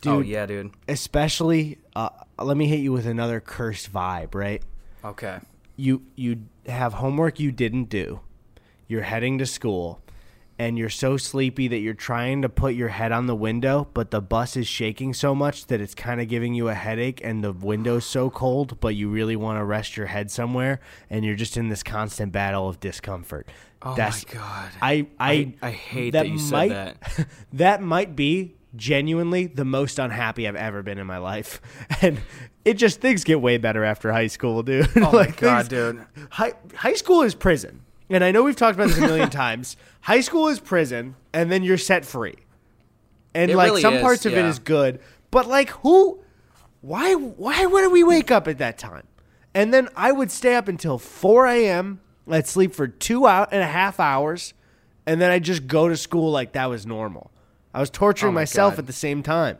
Dude, 0.00 0.12
oh 0.12 0.20
yeah, 0.20 0.46
dude. 0.46 0.72
especially 0.88 1.78
uh, 1.94 2.08
let 2.38 2.56
me 2.56 2.66
hit 2.66 2.80
you 2.80 2.92
with 2.92 3.06
another 3.06 3.38
cursed 3.40 3.92
vibe, 3.92 4.34
right? 4.34 4.62
Okay. 5.04 5.38
You 5.76 6.02
you 6.16 6.42
have 6.66 6.94
homework 6.94 7.38
you 7.38 7.52
didn't 7.52 7.84
do. 7.84 8.20
You're 8.88 9.02
heading 9.02 9.38
to 9.38 9.46
school 9.46 10.00
and 10.60 10.76
you're 10.76 10.90
so 10.90 11.16
sleepy 11.16 11.68
that 11.68 11.78
you're 11.78 11.94
trying 11.94 12.42
to 12.42 12.48
put 12.50 12.74
your 12.74 12.88
head 12.88 13.12
on 13.12 13.26
the 13.26 13.34
window, 13.34 13.88
but 13.94 14.10
the 14.10 14.20
bus 14.20 14.58
is 14.58 14.68
shaking 14.68 15.14
so 15.14 15.34
much 15.34 15.64
that 15.68 15.80
it's 15.80 15.94
kind 15.94 16.20
of 16.20 16.28
giving 16.28 16.52
you 16.52 16.68
a 16.68 16.74
headache 16.74 17.18
and 17.24 17.42
the 17.42 17.50
window's 17.50 18.04
so 18.04 18.28
cold, 18.28 18.78
but 18.78 18.94
you 18.94 19.08
really 19.08 19.36
want 19.36 19.58
to 19.58 19.64
rest 19.64 19.96
your 19.96 20.04
head 20.04 20.30
somewhere 20.30 20.78
and 21.08 21.24
you're 21.24 21.34
just 21.34 21.56
in 21.56 21.70
this 21.70 21.82
constant 21.82 22.30
battle 22.30 22.68
of 22.68 22.78
discomfort. 22.78 23.48
Oh 23.80 23.94
That's 23.94 24.26
my 24.28 24.34
god. 24.34 24.70
I 24.82 25.06
I 25.18 25.32
I, 25.32 25.54
I 25.62 25.70
hate 25.70 26.10
that, 26.10 26.28
you 26.28 26.38
said 26.38 26.52
might, 26.52 26.68
that. 26.68 27.26
that 27.54 27.82
might 27.82 28.14
be 28.14 28.56
genuinely 28.76 29.46
the 29.46 29.64
most 29.64 29.98
unhappy 29.98 30.46
I've 30.46 30.56
ever 30.56 30.82
been 30.82 30.98
in 30.98 31.06
my 31.06 31.16
life, 31.16 31.62
and 32.02 32.20
it 32.66 32.74
just 32.74 33.00
things 33.00 33.24
get 33.24 33.40
way 33.40 33.56
better 33.56 33.82
after 33.82 34.12
high 34.12 34.26
school, 34.26 34.62
dude. 34.62 34.90
Oh 34.96 35.10
my 35.10 35.28
god, 35.28 35.68
dude. 35.70 36.04
High 36.32 36.52
high 36.74 36.92
school 36.92 37.22
is 37.22 37.34
prison, 37.34 37.80
and 38.10 38.22
I 38.24 38.30
know 38.32 38.42
we've 38.42 38.56
talked 38.56 38.74
about 38.76 38.88
this 38.88 38.98
a 38.98 39.02
million 39.02 39.30
times. 39.44 39.76
High 40.02 40.20
school 40.20 40.48
is 40.48 40.60
prison, 40.60 41.16
and 41.32 41.50
then 41.50 41.62
you're 41.62 41.78
set 41.78 42.04
free, 42.04 42.36
and 43.34 43.50
It 43.50 43.56
like 43.56 43.68
really 43.70 43.82
some 43.82 43.94
is, 43.94 44.02
parts 44.02 44.26
of 44.26 44.32
it 44.32 44.36
yeah. 44.36 44.48
is 44.48 44.58
good, 44.58 45.00
but 45.30 45.46
like 45.48 45.70
who? 45.70 46.20
Why? 46.80 47.14
Why 47.14 47.66
would 47.66 47.92
we 47.92 48.02
wake 48.04 48.30
up 48.30 48.48
at 48.48 48.58
that 48.58 48.78
time? 48.78 49.06
And 49.54 49.74
then 49.74 49.88
I 49.96 50.12
would 50.12 50.30
stay 50.30 50.54
up 50.54 50.68
until 50.68 50.98
4 50.98 51.46
a.m. 51.46 52.00
I'd 52.28 52.46
sleep 52.46 52.72
for 52.74 52.86
two 52.86 53.26
out 53.26 53.48
and 53.52 53.60
a 53.62 53.66
half 53.66 53.98
hours, 53.98 54.54
and 55.06 55.20
then 55.20 55.30
I'd 55.32 55.42
just 55.44 55.66
go 55.66 55.88
to 55.88 55.96
school 55.96 56.30
like 56.30 56.52
that 56.52 56.66
was 56.70 56.86
normal. 56.86 57.32
I 57.74 57.80
was 57.80 57.90
torturing 57.90 58.30
Oh 58.30 58.34
my 58.34 58.42
myself 58.42 58.74
God. 58.74 58.80
at 58.80 58.86
the 58.86 58.92
same 58.92 59.22
time. 59.24 59.58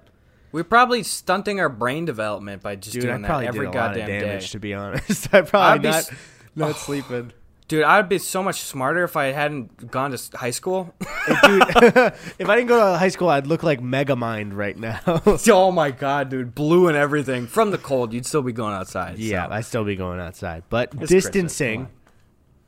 We're 0.53 0.65
probably 0.65 1.03
stunting 1.03 1.61
our 1.61 1.69
brain 1.69 2.05
development 2.05 2.63
by 2.63 2.77
just 2.77 2.95
Dude, 2.95 3.05
I 3.05 3.09
doing 3.09 3.23
that 3.23 3.29
probably 3.29 3.47
every 3.49 3.67
did 3.67 3.75
a 3.75 3.79
lot 3.79 3.91
of 3.93 3.97
goddamn 3.99 4.21
damage, 4.21 4.43
day. 4.43 4.49
to 4.53 4.59
be 4.61 4.75
honest. 4.75 5.29
I 5.35 5.43
probably 5.43 5.75
I'd 5.75 5.83
be 5.83 5.89
not, 5.89 5.97
s- 5.97 6.11
not 6.57 6.77
sleeping. 6.77 7.33
Dude, 7.71 7.85
I'd 7.85 8.09
be 8.09 8.19
so 8.19 8.43
much 8.43 8.63
smarter 8.63 9.05
if 9.05 9.17
I 9.17 9.27
hadn't 9.27 9.93
gone 9.93 10.11
to 10.11 10.37
high 10.37 10.51
school. 10.51 10.93
Dude, 11.01 11.63
if 11.71 12.49
I 12.49 12.57
didn't 12.57 12.67
go 12.67 12.93
to 12.93 12.99
high 12.99 13.11
school, 13.11 13.29
I'd 13.29 13.47
look 13.47 13.63
like 13.63 13.81
Megamind 13.81 14.57
right 14.57 14.77
now. 14.77 14.99
oh 15.49 15.71
my 15.71 15.93
god, 15.93 16.31
dude, 16.31 16.53
blue 16.53 16.89
and 16.89 16.97
everything. 16.97 17.47
From 17.47 17.71
the 17.71 17.79
cold, 17.79 18.13
you'd 18.13 18.27
still 18.27 18.43
be 18.43 18.51
going 18.51 18.75
outside. 18.75 19.21
yeah, 19.21 19.47
so. 19.47 19.53
I'd 19.53 19.65
still 19.67 19.85
be 19.85 19.95
going 19.95 20.19
outside. 20.19 20.65
But 20.69 20.93
It's 21.01 21.11
distancing, 21.11 21.87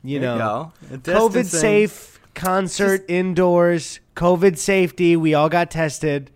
you 0.05 0.21
There 0.21 0.37
know, 0.37 0.71
you. 0.89 0.99
COVID 0.99 1.47
safe 1.47 2.21
concert 2.33 3.03
indoors, 3.09 3.99
COVID 4.15 4.57
safety. 4.57 5.17
We 5.17 5.33
all 5.33 5.49
got 5.49 5.69
tested. 5.69 6.31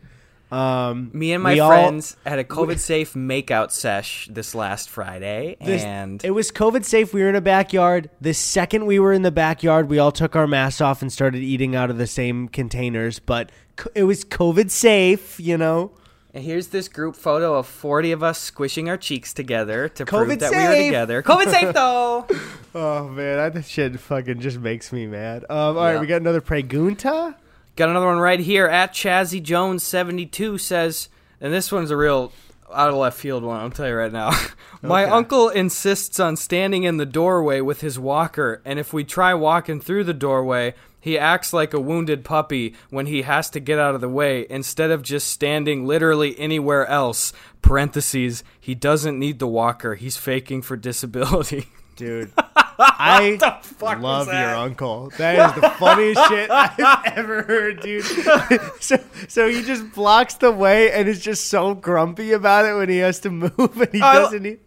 Um, 0.52 1.10
Me 1.14 1.34
and 1.34 1.44
my 1.44 1.54
we 1.54 1.60
all- 1.60 1.70
friends 1.70 2.16
had 2.26 2.40
a 2.40 2.44
COVID 2.44 2.80
safe 2.80 3.14
makeout 3.14 3.72
sesh 3.72 4.30
this 4.32 4.56
last 4.56 4.90
Friday, 4.90 5.58
this- 5.64 5.84
and 5.84 6.24
it 6.24 6.32
was 6.32 6.52
COVID 6.52 6.86
safe. 6.86 7.14
We 7.14 7.22
were 7.22 7.30
in 7.30 7.36
a 7.36 7.42
backyard. 7.42 8.10
The 8.22 8.34
second 8.34 8.86
we 8.86 8.98
were 9.00 9.12
in 9.12 9.24
the 9.24 9.32
backyard, 9.32 9.90
we 9.90 10.00
all 10.00 10.12
took 10.14 10.36
our 10.36 10.48
masks 10.48 10.80
off 10.80 11.02
and 11.02 11.12
started 11.12 11.40
eating 11.42 11.76
out 11.76 11.90
of 11.90 11.98
the 11.98 12.08
same 12.08 12.48
containers. 12.48 13.20
But 13.20 13.52
it 13.94 14.04
was 14.04 14.24
COVID 14.24 14.72
safe, 14.72 15.38
you 15.40 15.58
know. 15.58 15.92
And 16.34 16.46
here's 16.46 16.68
this 16.68 16.88
group 16.88 17.16
photo 17.16 17.56
of 17.56 17.66
40 17.66 18.12
of 18.12 18.22
us 18.22 18.38
squishing 18.40 18.88
our 18.90 18.98
cheeks 18.98 19.34
together 19.34 19.90
to 19.90 20.06
COVID 20.06 20.26
prove 20.28 20.40
that 20.40 20.52
we 20.52 20.58
were 20.58 20.76
together. 20.86 21.24
COVID 21.24 21.50
safe 21.52 21.74
though. 21.74 22.26
Oh 22.76 23.08
man, 23.08 23.54
that 23.54 23.66
shit 23.66 24.00
fucking 24.00 24.40
just 24.40 24.60
makes 24.60 24.94
me 24.94 25.08
mad. 25.08 25.46
Um, 25.50 25.58
all 25.58 25.74
right, 25.76 25.94
Yeah. 25.94 26.00
we 26.00 26.06
got 26.06 26.22
another 26.22 26.42
pregunta. 26.42 27.34
Got 27.78 27.90
another 27.90 28.08
one 28.08 28.18
right 28.18 28.40
here 28.40 28.66
at 28.68 28.92
Chazzy 28.94 29.42
Jones 29.42 29.84
72 29.84 30.58
says, 30.58 31.10
and 31.40 31.54
this 31.54 31.72
one's 31.72 31.92
a 31.92 31.96
real 31.98 32.34
out 32.74 32.90
of 32.90 32.96
left 32.96 33.18
field 33.20 33.44
one. 33.44 33.60
I'll 33.62 33.70
tell 33.70 33.88
you 33.88 33.94
right 33.94 34.12
now. 34.12 34.32
My 34.82 35.04
Okay. 35.04 35.12
uncle 35.12 35.50
insists 35.50 36.20
on 36.20 36.36
standing 36.38 36.84
in 36.84 36.98
the 36.98 37.06
doorway 37.06 37.62
with 37.62 37.82
his 37.82 37.98
walker, 38.00 38.62
and 38.66 38.80
if 38.80 38.94
we 38.94 39.04
try 39.04 39.34
walking 39.36 39.80
through 39.80 40.04
the 40.06 40.13
doorway, 40.13 40.74
he 41.00 41.18
acts 41.20 41.54
like 41.54 41.74
a 41.74 41.80
wounded 41.80 42.26
puppy 42.26 42.74
when 42.90 43.06
he 43.06 43.22
has 43.22 43.50
to 43.52 43.60
get 43.60 43.78
out 43.80 43.94
of 43.96 44.02
the 44.02 44.10
way 44.10 44.46
instead 44.50 44.90
of 44.92 45.04
just 45.04 45.30
standing 45.30 45.86
literally 45.86 46.38
anywhere 46.40 46.86
else. 46.88 47.32
Parentheses, 47.62 48.44
he 48.60 48.74
doesn't 48.74 49.20
need 49.20 49.38
the 49.40 49.48
walker. 49.48 49.94
He's 49.96 50.18
faking 50.18 50.63
for 50.63 50.76
disability. 50.76 51.68
Dude, 51.96 52.32
I 52.80 53.38
fuck 53.63 54.00
love 54.00 54.28
your 54.28 54.56
uncle. 54.56 55.12
That 55.18 55.56
is 55.56 55.62
the 55.62 55.70
funniest 55.72 56.24
shit 56.28 56.50
I've 56.52 57.18
ever 57.18 57.44
heard, 57.44 57.82
dude. 57.82 58.04
so, 58.80 58.98
so 59.28 59.50
he 59.50 59.63
just 59.63 59.92
blocks 59.94 60.36
the 60.36 60.52
way 60.52 60.92
and 60.92 61.08
is 61.08 61.20
just 61.20 61.48
so 61.48 61.74
grumpy 61.74 62.34
about 62.34 62.66
it 62.66 62.74
when 62.74 62.90
he 62.90 62.98
has 62.98 63.20
to 63.22 63.30
move 63.30 63.52
and 63.58 63.90
he 63.92 64.02
I- 64.02 64.13
doesn't. 64.16 64.44
Need, 64.44 64.60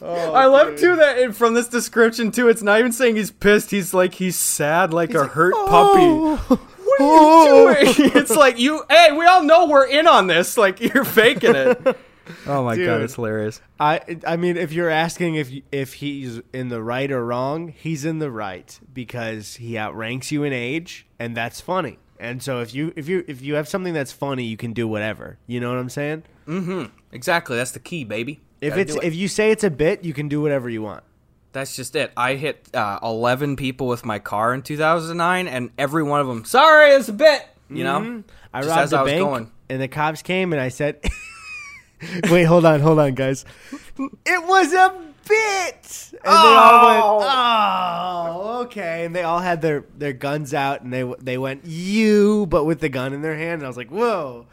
oh, 0.00 0.32
I 0.32 0.46
love 0.46 0.70
dude. 0.70 0.78
too 0.78 0.96
that 0.96 1.34
from 1.34 1.54
this 1.54 1.68
description 1.68 2.30
too. 2.30 2.48
It's 2.48 2.62
not 2.62 2.78
even 2.78 2.92
saying 2.92 3.16
he's 3.16 3.30
pissed. 3.30 3.70
He's 3.70 3.92
like 3.92 4.14
he's 4.14 4.36
sad, 4.36 4.94
like 4.94 5.14
a 5.14 5.26
hurt 5.26 5.54
oh. 5.56 5.66
puppy. 5.68 6.56
Oh. 6.56 6.60
What 6.86 7.00
are 7.00 7.04
you 7.04 7.20
oh. 7.20 7.74
doing? 7.74 8.12
it's 8.14 8.34
like 8.34 8.58
you. 8.58 8.84
Hey, 8.88 9.12
we 9.12 9.26
all 9.26 9.42
know 9.42 9.66
we're 9.66 9.86
in 9.86 10.06
on 10.06 10.28
this. 10.28 10.56
Like 10.56 10.80
you're 10.80 11.04
faking 11.04 11.54
it. 11.54 11.98
Oh 12.46 12.64
my 12.64 12.76
god, 12.76 13.02
it's 13.02 13.14
hilarious. 13.14 13.60
I 13.80 14.00
I 14.26 14.36
mean, 14.36 14.56
if 14.56 14.72
you're 14.72 14.90
asking 14.90 15.36
if 15.36 15.50
if 15.72 15.94
he's 15.94 16.40
in 16.52 16.68
the 16.68 16.82
right 16.82 17.10
or 17.10 17.24
wrong, 17.24 17.68
he's 17.68 18.04
in 18.04 18.18
the 18.18 18.30
right 18.30 18.78
because 18.92 19.56
he 19.56 19.76
outranks 19.78 20.30
you 20.32 20.42
in 20.44 20.52
age, 20.52 21.06
and 21.18 21.36
that's 21.36 21.60
funny. 21.60 21.98
And 22.18 22.42
so 22.42 22.60
if 22.60 22.74
you 22.74 22.92
if 22.96 23.08
you 23.08 23.24
if 23.28 23.42
you 23.42 23.54
have 23.54 23.68
something 23.68 23.92
that's 23.94 24.12
funny, 24.12 24.44
you 24.44 24.56
can 24.56 24.72
do 24.72 24.88
whatever. 24.88 25.38
You 25.46 25.60
know 25.60 25.70
what 25.70 25.78
I'm 25.78 25.88
saying? 25.90 26.24
Mm-hmm. 26.46 26.84
Exactly, 27.12 27.56
that's 27.56 27.72
the 27.72 27.80
key, 27.80 28.04
baby. 28.04 28.40
If 28.60 28.70
Gotta 28.70 28.80
it's 28.82 28.94
it. 28.96 29.04
if 29.04 29.14
you 29.14 29.28
say 29.28 29.50
it's 29.50 29.64
a 29.64 29.70
bit, 29.70 30.02
you 30.04 30.14
can 30.14 30.28
do 30.28 30.40
whatever 30.40 30.68
you 30.70 30.82
want. 30.82 31.04
that's 31.52 31.74
just 31.76 31.94
it. 31.96 32.12
I 32.16 32.34
hit 32.34 32.68
uh, 32.74 32.98
eleven 33.02 33.56
people 33.56 33.86
with 33.86 34.04
my 34.04 34.18
car 34.18 34.52
in 34.54 34.62
2009, 34.62 35.46
and 35.48 35.70
every 35.78 36.02
one 36.02 36.20
of 36.20 36.26
them, 36.26 36.44
sorry, 36.44 36.90
it's 36.90 37.08
a 37.08 37.12
bit. 37.12 37.46
You 37.68 37.84
know, 37.84 37.98
Mhm. 38.00 38.24
I 38.54 38.60
Just 38.60 38.70
robbed 38.70 38.82
as 38.82 38.92
a 38.92 38.98
I 38.98 39.02
was 39.02 39.12
bank, 39.12 39.24
going. 39.28 39.50
and 39.68 39.80
the 39.82 39.88
cops 39.88 40.22
came, 40.22 40.52
and 40.52 40.60
I 40.62 40.68
said, 40.68 41.00
"Wait, 42.30 42.44
hold 42.44 42.64
on, 42.64 42.80
hold 42.80 42.98
on, 42.98 43.14
guys. 43.14 43.44
It 43.98 44.46
was 44.46 44.72
a 44.72 44.94
bit." 45.28 46.10
And 46.12 46.20
they 46.22 46.28
all 46.30 47.18
went, 47.18 47.30
"Oh, 47.30 48.60
okay." 48.64 49.04
And 49.04 49.14
they 49.14 49.22
all 49.22 49.40
had 49.40 49.62
their 49.62 49.84
their 49.96 50.12
guns 50.12 50.52
out, 50.54 50.82
and 50.82 50.92
they 50.92 51.02
they 51.20 51.38
went, 51.38 51.64
"You," 51.64 52.46
but 52.48 52.64
with 52.64 52.80
the 52.80 52.88
gun 52.88 53.12
in 53.12 53.22
their 53.22 53.36
hand. 53.36 53.54
And 53.54 53.64
I 53.64 53.68
was 53.68 53.76
like, 53.76 53.90
"Whoa." 53.90 54.46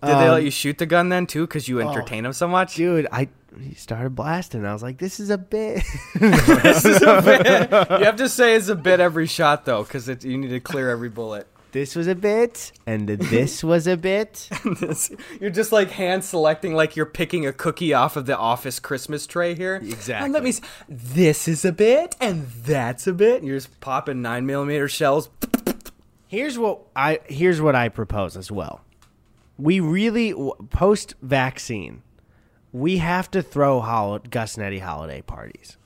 Did 0.00 0.10
they 0.10 0.26
Um, 0.28 0.34
let 0.34 0.44
you 0.44 0.50
shoot 0.52 0.78
the 0.78 0.86
gun 0.86 1.08
then 1.08 1.26
too? 1.26 1.44
Because 1.44 1.66
you 1.68 1.80
entertain 1.80 2.22
them 2.22 2.32
so 2.32 2.46
much. 2.46 2.76
Dude, 2.76 3.08
I 3.10 3.28
he 3.60 3.74
started 3.74 4.14
blasting. 4.14 4.64
I 4.64 4.72
was 4.72 4.82
like, 4.82 4.98
"This 4.98 5.18
is 5.18 5.28
a 5.30 5.38
bit." 5.38 5.82
this 6.14 6.84
is 6.84 7.02
a 7.02 7.20
bit. 7.20 7.70
You 7.98 8.04
have 8.04 8.14
to 8.16 8.28
say 8.28 8.54
it's 8.54 8.68
a 8.68 8.76
bit 8.76 9.00
every 9.00 9.26
shot 9.26 9.64
though, 9.64 9.82
because 9.82 10.08
you 10.24 10.38
need 10.38 10.50
to 10.50 10.60
clear 10.60 10.88
every 10.90 11.08
bullet. 11.08 11.48
This 11.78 11.94
was 11.94 12.08
a 12.08 12.16
bit, 12.16 12.72
and 12.88 13.08
this 13.08 13.62
was 13.72 13.86
a 13.86 13.96
bit. 13.96 14.48
you're 15.40 15.50
just 15.50 15.70
like 15.70 15.90
hand 15.92 16.24
selecting, 16.24 16.74
like 16.74 16.96
you're 16.96 17.06
picking 17.06 17.46
a 17.46 17.52
cookie 17.52 17.94
off 17.94 18.16
of 18.16 18.26
the 18.26 18.36
office 18.36 18.80
Christmas 18.80 19.28
tray 19.28 19.54
here. 19.54 19.76
Exactly. 19.76 20.24
And 20.24 20.32
let 20.34 20.42
me. 20.42 20.48
s- 20.50 20.60
This 20.88 21.46
is 21.46 21.64
a 21.64 21.70
bit, 21.70 22.16
and 22.20 22.48
that's 22.48 23.06
a 23.06 23.12
bit. 23.12 23.36
And 23.38 23.46
you're 23.46 23.58
just 23.58 23.78
popping 23.80 24.20
nine 24.22 24.44
millimeter 24.44 24.88
shells. 24.88 25.30
Here's 26.26 26.58
what 26.58 26.80
I 26.96 27.20
here's 27.26 27.60
what 27.60 27.76
I 27.76 27.88
propose 27.88 28.36
as 28.36 28.50
well. 28.50 28.80
We 29.56 29.78
really 29.78 30.34
post 30.70 31.14
vaccine, 31.22 32.02
we 32.72 32.98
have 32.98 33.30
to 33.30 33.40
throw 33.40 33.80
hol- 33.80 34.18
Gus 34.18 34.56
and 34.56 34.66
Eddy 34.66 34.80
holiday 34.80 35.22
parties. 35.22 35.76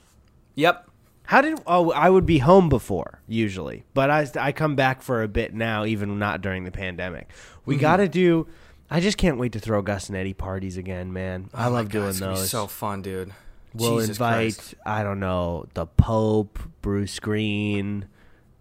Yep. 0.55 0.88
How 1.33 1.41
did 1.41 1.59
oh 1.66 1.91
I 1.93 2.11
would 2.11 2.26
be 2.26 2.37
home 2.39 2.68
before 2.68 3.22
usually, 3.26 3.85
but 3.95 4.11
I 4.11 4.28
I 4.39 4.53
come 4.53 4.76
back 4.76 5.01
for 5.01 5.22
a 5.22 5.28
bit 5.28 5.55
now, 5.55 5.87
even 5.87 6.18
not 6.18 6.43
during 6.43 6.64
the 6.64 6.70
pandemic. 6.70 7.30
We 7.64 7.76
got 7.76 7.97
to 7.97 8.07
do. 8.09 8.47
I 8.91 9.01
just 9.01 9.16
can't 9.16 9.39
wait 9.39 9.53
to 9.53 9.59
throw 9.59 9.80
Gus 9.80 10.09
and 10.11 10.18
Eddy 10.18 10.35
parties 10.35 10.76
again, 10.76 11.11
man. 11.14 11.49
I 11.55 11.68
Oh 11.68 11.70
love 11.70 11.89
God, 11.89 11.93
doing 12.01 12.16
those. 12.35 12.51
So 12.51 12.66
fun, 12.66 13.01
dude. 13.01 13.33
We'll 13.72 13.97
Jesus 14.01 14.11
invite 14.18 14.57
Christ. 14.57 14.74
I 14.85 15.03
don't 15.03 15.20
know 15.20 15.64
the 15.72 15.87
Pope, 15.87 16.59
Bruce 16.83 17.18
Green, 17.18 18.05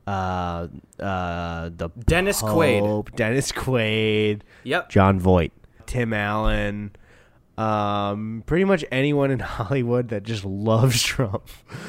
uh, 0.08 0.70
uh, 0.98 1.70
the 1.76 1.90
Dennis 2.06 2.42
Quaid. 2.42 3.14
Dennis 3.18 3.52
Quaid, 3.52 4.44
Yep. 4.64 4.88
Jon 4.90 5.20
Voight, 5.20 5.52
Tim 5.88 6.14
Allen, 6.14 6.92
um, 7.62 8.44
pretty 8.46 8.66
much 8.66 8.84
anyone 8.92 9.30
in 9.32 9.40
Hollywood 9.58 10.10
that 10.10 10.24
just 10.24 10.44
loves 10.44 11.02
Trump. 11.04 11.44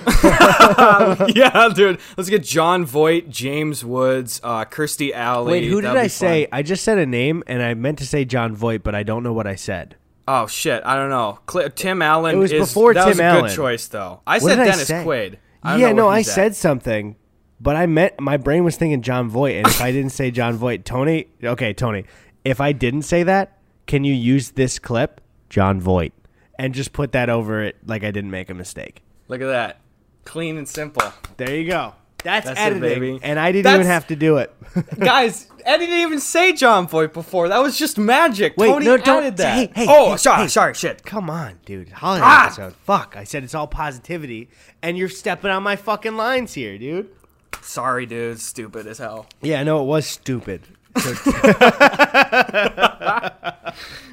yeah, 0.24 1.68
dude. 1.74 1.98
Let's 2.16 2.28
get 2.30 2.42
Jon 2.42 2.84
Voight, 2.84 3.28
James 3.30 3.84
Woods, 3.84 4.40
uh, 4.44 4.64
Kirstie 4.64 5.12
Alley. 5.12 5.52
Wait, 5.52 5.64
who 5.68 5.80
did 5.80 5.96
I 5.96 6.06
say? 6.08 6.44
fun. 6.44 6.58
I 6.58 6.62
just 6.62 6.84
said 6.84 6.98
a 6.98 7.06
name 7.06 7.42
and 7.46 7.62
I 7.62 7.74
meant 7.74 7.98
to 7.98 8.06
say 8.06 8.24
Jon 8.24 8.54
Voight, 8.54 8.82
but 8.82 8.94
I 8.94 9.02
don't 9.02 9.22
know 9.22 9.32
what 9.32 9.46
I 9.46 9.54
said. 9.54 9.96
Oh 10.28 10.46
shit, 10.46 10.82
I 10.84 10.94
don't 10.94 11.10
know. 11.10 11.40
Cl- 11.50 11.70
Tim 11.70 12.00
Allen. 12.02 12.36
It 12.36 12.38
was 12.38 12.52
is, 12.52 12.68
before 12.68 12.94
that 12.94 13.02
Tim 13.02 13.08
was 13.10 13.20
a 13.20 13.24
Allen. 13.24 13.44
good 13.46 13.56
choice 13.56 13.88
though. 13.88 14.20
I 14.26 14.34
What 14.38 14.42
said 14.42 14.58
I 14.60 14.64
Dennis 14.66 14.86
say? 14.86 15.04
Quaid. 15.04 15.36
I 15.64 15.72
don't 15.72 15.80
yeah, 15.80 15.92
no, 15.92 16.08
I 16.08 16.20
at. 16.20 16.26
said 16.26 16.54
something, 16.56 17.16
but 17.60 17.76
I 17.76 17.86
meant 17.86 18.20
my 18.20 18.36
brain 18.36 18.62
was 18.64 18.76
thinking 18.76 19.02
Jon 19.02 19.28
Voight, 19.28 19.56
and 19.56 19.66
if 19.66 19.80
I 19.80 19.90
didn't 19.90 20.10
say 20.10 20.30
Jon 20.30 20.56
Voight, 20.56 20.84
Tony, 20.84 21.28
okay, 21.42 21.72
Tony, 21.72 22.04
if 22.44 22.60
I 22.60 22.72
didn't 22.72 23.02
say 23.02 23.22
that, 23.24 23.58
can 23.86 24.04
you 24.04 24.12
use 24.14 24.50
this 24.52 24.78
clip, 24.78 25.20
Jon 25.52 25.78
Voight, 25.80 26.14
and 26.58 26.72
just 26.72 26.94
put 26.94 27.12
that 27.12 27.28
over 27.28 27.62
it 27.62 27.76
like 27.86 28.02
I 28.04 28.10
didn't 28.10 28.30
make 28.30 28.48
a 28.48 28.54
mistake? 28.54 29.02
Look 29.28 29.42
at 29.42 29.46
that, 29.48 29.80
clean 30.24 30.56
and 30.56 30.66
simple. 30.66 31.12
There 31.36 31.54
you 31.54 31.68
go. 31.68 31.92
That's, 32.24 32.46
That's 32.46 32.58
it, 32.58 32.62
editing, 32.62 32.80
baby. 32.80 33.20
and 33.22 33.38
I 33.38 33.52
didn't 33.52 33.64
That's- 33.64 33.80
even 33.80 33.86
have 33.92 34.06
to 34.06 34.16
do 34.16 34.38
it. 34.38 34.54
Guys, 34.98 35.48
Eddy 35.66 35.84
didn't 35.86 36.00
even 36.00 36.20
say 36.20 36.52
Jon 36.54 36.86
Voight 36.88 37.12
before. 37.12 37.48
That 37.48 37.58
was 37.58 37.76
just 37.76 37.98
magic. 37.98 38.54
Wait, 38.56 38.68
Tony 38.68 38.86
no, 38.86 38.96
don't- 38.96 39.36
that. 39.36 39.54
hey, 39.54 39.70
hey, 39.74 39.86
oh, 39.88 40.12
hey, 40.12 40.16
sorry, 40.16 40.42
hey. 40.42 40.48
sorry, 40.48 40.74
shit. 40.74 41.04
Come 41.04 41.28
on, 41.28 41.58
dude. 41.66 41.90
Holiday 41.90 42.24
Ah! 42.24 42.46
episode. 42.46 42.74
Fuck. 42.84 43.14
I 43.16 43.24
said 43.24 43.42
it's 43.44 43.54
all 43.54 43.66
positivity, 43.66 44.48
and 44.82 44.96
you're 44.96 45.08
stepping 45.10 45.50
on 45.50 45.62
my 45.62 45.76
fucking 45.76 46.16
lines 46.16 46.54
here, 46.54 46.78
dude. 46.78 47.10
Sorry, 47.60 48.06
dude. 48.06 48.40
Stupid 48.40 48.86
as 48.86 48.98
hell. 48.98 49.26
Yeah, 49.42 49.60
I 49.60 49.64
know 49.64 49.82
it 49.82 49.86
was 49.86 50.06
stupid. 50.06 50.62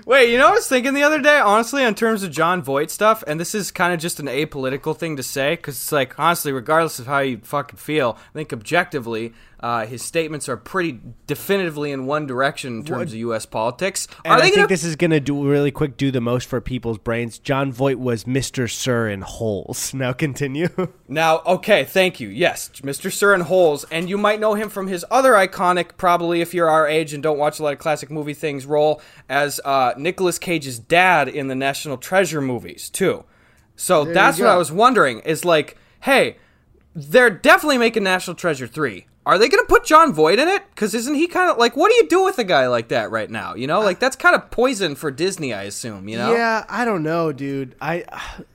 Wait, 0.06 0.32
you 0.32 0.38
know 0.38 0.46
what 0.46 0.54
I 0.54 0.56
was 0.56 0.68
thinking 0.68 0.94
the 0.94 1.04
other 1.04 1.22
day, 1.22 1.40
honestly, 1.40 1.84
in 1.84 1.94
terms 1.94 2.24
of 2.24 2.32
Jon 2.32 2.64
Voight 2.64 2.90
stuff, 2.90 3.24
and 3.28 3.40
this 3.40 3.54
is 3.54 3.70
kind 3.70 3.94
of 3.94 4.00
just 4.00 4.20
an 4.20 4.26
apolitical 4.28 4.98
thing 4.98 5.18
to 5.18 5.24
say, 5.24 5.56
because 5.56 5.76
it's 5.76 5.92
like, 5.92 6.18
honestly, 6.18 6.52
regardless 6.52 7.00
of 7.00 7.08
how 7.08 7.20
you 7.20 7.38
fucking 7.40 7.78
feel, 7.78 8.18
I 8.18 8.34
think 8.34 8.54
objectively, 8.54 9.34
uh, 9.62 9.86
his 9.86 10.02
statements 10.02 10.48
are 10.48 10.58
pretty 10.58 11.00
definitively 11.28 11.92
in 11.92 12.06
one 12.06 12.26
direction 12.26 12.80
in 12.80 12.86
terms 12.86 13.12
of 13.12 13.20
U.S. 13.20 13.46
politics. 13.46 14.08
And 14.24 14.34
are 14.34 14.38
I 14.38 14.42
think 14.44 14.56
gonna? 14.56 14.68
this 14.68 14.84
is 14.84 14.96
gonna 14.96 15.20
do 15.20 15.50
really 15.50 15.72
quick 15.72 15.98
do 15.98 16.12
the 16.12 16.22
most 16.22 16.48
for 16.48 16.62
people's 16.62 16.98
brains. 16.98 17.40
Jon 17.40 17.72
Voight 17.72 18.00
was 18.00 18.24
Mr. 18.24 18.70
Sir 18.70 19.10
in 19.10 19.22
holes. 19.22 19.94
Now 20.00 20.14
continue. 20.14 20.70
Now, 21.10 21.42
okay, 21.46 21.84
thank 21.84 22.22
you. 22.22 22.30
Yes, 22.30 22.70
Mr. 22.82 23.12
Sir 23.12 23.36
in 23.36 23.42
Holes, 23.42 23.84
and 23.92 24.10
you 24.10 24.18
might 24.18 24.40
know 24.40 24.54
him 24.54 24.70
from 24.70 24.88
his 24.88 25.04
other 25.12 25.34
iconic, 25.34 25.98
probably 25.98 26.40
if 26.40 26.54
you're 26.54 26.70
our 26.70 26.88
age 26.88 27.14
and 27.14 27.22
don't 27.22 27.38
watch 27.38 27.60
a 27.60 27.64
lot 27.64 27.74
of 27.74 27.80
classic 27.80 28.10
movie 28.10 28.34
things, 28.34 28.66
role 28.66 29.02
as 29.28 29.60
uh, 29.66 29.94
Nicolas 29.98 30.40
Cage's 30.40 30.80
dad 30.80 31.28
in 31.28 31.48
the 31.48 31.56
National 31.56 31.98
Treasure 31.98 32.40
movies 32.40 32.90
too. 32.90 33.26
So 33.76 34.06
that's 34.06 34.40
what 34.40 34.48
I 34.48 34.58
was 34.58 34.72
wondering. 34.72 35.20
Is 35.20 35.44
like, 35.44 35.78
hey, 36.02 36.38
they're 36.96 37.30
definitely 37.30 37.78
making 37.78 38.04
National 38.04 38.36
Treasure 38.36 38.68
three. 38.68 39.08
Are 39.30 39.38
they 39.38 39.48
going 39.48 39.64
to 39.64 39.68
put 39.68 39.86
Jon 39.86 40.12
Voight 40.12 40.40
in 40.40 40.48
it? 40.48 40.64
Because 40.72 40.96
isn't 40.96 41.14
he 41.14 41.28
kind 41.28 41.52
of 41.52 41.58
like, 41.58 41.78
what 41.78 41.92
do 41.92 41.96
you 41.98 42.08
do 42.08 42.24
with 42.24 42.40
a 42.40 42.44
guy 42.44 42.68
like 42.68 42.88
that 42.88 43.12
right 43.12 43.30
now? 43.30 43.54
You 43.54 43.68
know, 43.68 43.80
like 43.82 44.00
that's 44.00 44.16
kind 44.16 44.36
of 44.36 44.50
poison 44.50 44.96
for 44.96 45.12
Disney, 45.12 45.54
I 45.54 45.64
assume. 45.64 46.10
You 46.10 46.18
know? 46.18 46.34
Yeah, 46.34 46.66
I 46.68 46.84
don't 46.84 47.04
know, 47.04 47.32
dude. 47.32 47.76
I, 47.80 48.06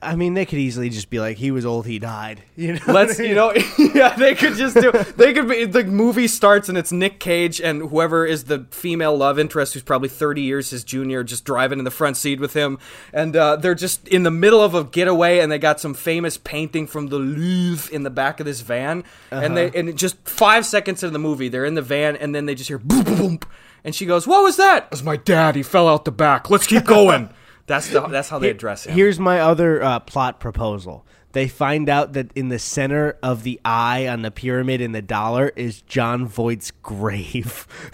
I 0.01 0.15
mean, 0.17 0.33
they 0.33 0.45
could 0.45 0.59
easily 0.59 0.89
just 0.89 1.09
be 1.09 1.21
like, 1.21 1.37
he 1.37 1.51
was 1.51 1.65
old, 1.65 1.85
he 1.85 1.97
died. 1.97 2.43
You 2.57 2.73
know, 2.73 2.79
Let's 2.87 3.19
you 3.19 3.35
know 3.35 3.53
yeah 3.77 4.15
they 4.15 4.33
could 4.33 4.55
just 4.55 4.75
do 4.75 4.91
they 5.17 5.33
could 5.33 5.49
be 5.49 5.65
the 5.65 5.83
movie 5.83 6.27
starts 6.27 6.69
and 6.69 6.77
it's 6.77 6.91
Nick 6.91 7.19
Cage 7.19 7.59
and 7.59 7.89
whoever 7.89 8.25
is 8.25 8.45
the 8.45 8.65
female 8.71 9.15
love 9.15 9.37
interest 9.37 9.73
who's 9.73 9.83
probably 9.83 10.07
30 10.09 10.41
years 10.41 10.69
his 10.69 10.83
junior 10.83 11.23
just 11.23 11.43
driving 11.43 11.79
in 11.79 11.85
the 11.85 11.91
front 11.91 12.17
seat 12.17 12.39
with 12.39 12.53
him 12.53 12.79
and 13.11 13.35
uh, 13.35 13.57
they're 13.57 13.75
just 13.75 14.07
in 14.07 14.23
the 14.23 14.31
middle 14.31 14.61
of 14.61 14.73
a 14.73 14.85
getaway 14.85 15.39
and 15.39 15.51
they 15.51 15.59
got 15.59 15.79
some 15.79 15.93
famous 15.93 16.37
painting 16.37 16.87
from 16.87 17.07
the 17.07 17.19
Louvre 17.19 17.93
in 17.93 18.03
the 18.03 18.09
back 18.09 18.39
of 18.39 18.45
this 18.45 18.61
van 18.61 19.03
and 19.31 19.55
they 19.57 19.69
and 19.75 19.89
it 19.89 19.95
just 19.95 20.23
5 20.65 20.69
seconds 20.69 21.03
into 21.03 21.11
the 21.13 21.19
movie 21.19 21.47
they're 21.49 21.65
in 21.65 21.75
the 21.75 21.81
van 21.81 22.15
and 22.15 22.33
then 22.35 22.45
they 22.45 22.55
just 22.55 22.67
hear 22.67 22.77
boom 22.79 23.03
boom 23.03 23.15
boom 23.17 23.39
and 23.83 23.93
she 23.95 24.05
goes 24.05 24.25
what 24.27 24.43
was 24.43 24.57
that? 24.57 24.85
It 24.85 24.91
was 24.91 25.03
my 25.03 25.17
dad 25.17 25.55
he 25.55 25.63
fell 25.63 25.87
out 25.87 26.05
the 26.05 26.11
back 26.11 26.49
let's 26.49 26.67
keep 26.67 26.85
going 26.85 27.29
that's 27.67 27.89
the 27.89 28.01
that's 28.07 28.29
how 28.29 28.39
they 28.39 28.49
address 28.49 28.85
him 28.85 28.93
Here's 28.93 29.19
my 29.19 29.39
other 29.39 29.81
uh, 29.83 29.99
plot 29.99 30.39
proposal. 30.39 31.05
They 31.33 31.47
find 31.49 31.89
out 31.89 32.13
that 32.13 32.31
in 32.33 32.47
the 32.47 32.57
center 32.59 33.17
of 33.21 33.43
the 33.43 33.59
eye 33.65 34.07
on 34.07 34.21
the 34.21 34.31
pyramid 34.31 34.79
in 34.79 34.93
the 34.93 35.01
dollar 35.01 35.51
is 35.57 35.81
Jon 35.81 36.25
Voight's 36.27 36.71
grave. 36.71 37.67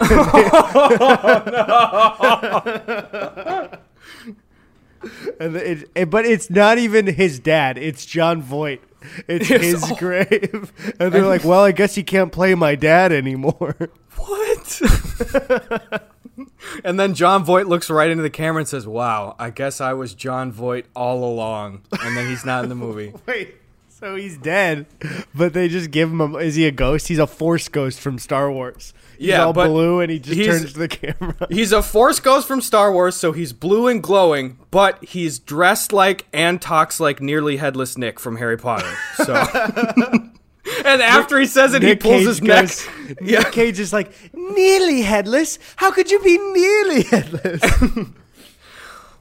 and 5.40 5.56
it, 5.56 5.90
it- 5.94 6.10
but 6.10 6.24
it's 6.24 6.50
not 6.50 6.78
even 6.78 7.06
his 7.06 7.38
dad. 7.40 7.78
It's 7.78 8.06
Jon 8.06 8.42
Voight. 8.42 8.80
It's 9.28 9.48
Yes, 9.50 9.62
his 9.62 9.90
oh. 9.90 9.94
grave. 9.96 10.72
And 11.00 11.12
they're 11.12 11.26
like, 11.26 11.44
well, 11.44 11.62
I 11.62 11.72
guess 11.72 11.94
he 11.94 12.02
can't 12.02 12.32
play 12.32 12.54
my 12.54 12.74
dad 12.74 13.12
anymore. 13.12 13.76
What? 14.14 14.80
and 16.84 17.00
then 17.00 17.14
Jon 17.14 17.44
Voight 17.44 17.66
looks 17.66 17.90
right 17.90 18.10
into 18.10 18.22
the 18.22 18.30
camera 18.30 18.60
and 18.60 18.68
says, 18.68 18.86
"Wow, 18.86 19.34
I 19.38 19.50
guess 19.50 19.80
I 19.80 19.94
was 19.94 20.14
Jon 20.14 20.52
Voight 20.52 20.86
all 20.94 21.24
along." 21.24 21.82
And 22.02 22.16
then 22.16 22.28
he's 22.28 22.44
not 22.44 22.62
in 22.62 22.68
the 22.68 22.76
movie. 22.76 23.14
Wait, 23.26 23.56
so 24.02 24.16
he's 24.16 24.36
dead, 24.36 24.86
but 25.32 25.52
they 25.52 25.68
just 25.68 25.92
give 25.92 26.10
him 26.10 26.20
a. 26.20 26.34
Is 26.38 26.56
he 26.56 26.66
a 26.66 26.72
ghost? 26.72 27.06
He's 27.06 27.20
a 27.20 27.26
force 27.26 27.68
ghost 27.68 28.00
from 28.00 28.18
Star 28.18 28.50
Wars. 28.50 28.92
He's 29.16 29.28
Yeah, 29.28 29.44
all 29.44 29.52
blue 29.52 30.00
and 30.00 30.10
he 30.10 30.18
just 30.18 30.42
turns 30.44 30.72
to 30.72 30.78
the 30.80 30.88
camera. 30.88 31.36
He's 31.48 31.70
a 31.70 31.80
Force 31.80 32.18
ghost 32.18 32.48
from 32.48 32.60
Star 32.60 32.92
Wars, 32.92 33.14
so 33.14 33.30
he's 33.30 33.52
blue 33.52 33.86
and 33.86 34.02
glowing, 34.02 34.58
but 34.72 35.02
he's 35.04 35.38
dressed 35.38 35.92
like 35.92 36.26
and 36.32 36.60
talks 36.60 36.98
like 36.98 37.20
nearly 37.20 37.58
headless 37.58 37.96
Nick 37.96 38.18
from 38.18 38.38
Harry 38.38 38.56
Potter. 38.56 38.92
So. 39.18 39.34
and 40.84 41.02
after 41.02 41.38
he 41.38 41.46
says 41.46 41.74
it, 41.74 41.84
he 41.84 41.94
pulls 41.94 42.14
Cage 42.14 42.26
his 42.26 42.40
goes, 42.40 42.86
neck. 43.06 43.20
Nick 43.20 43.52
Cage 43.52 43.78
is 43.78 43.92
like 43.92 44.12
nearly 44.34 45.02
headless. 45.02 45.60
How 45.76 45.92
could 45.92 46.10
you 46.10 46.18
be 46.18 46.38
nearly 46.38 47.02
headless? 47.10 47.62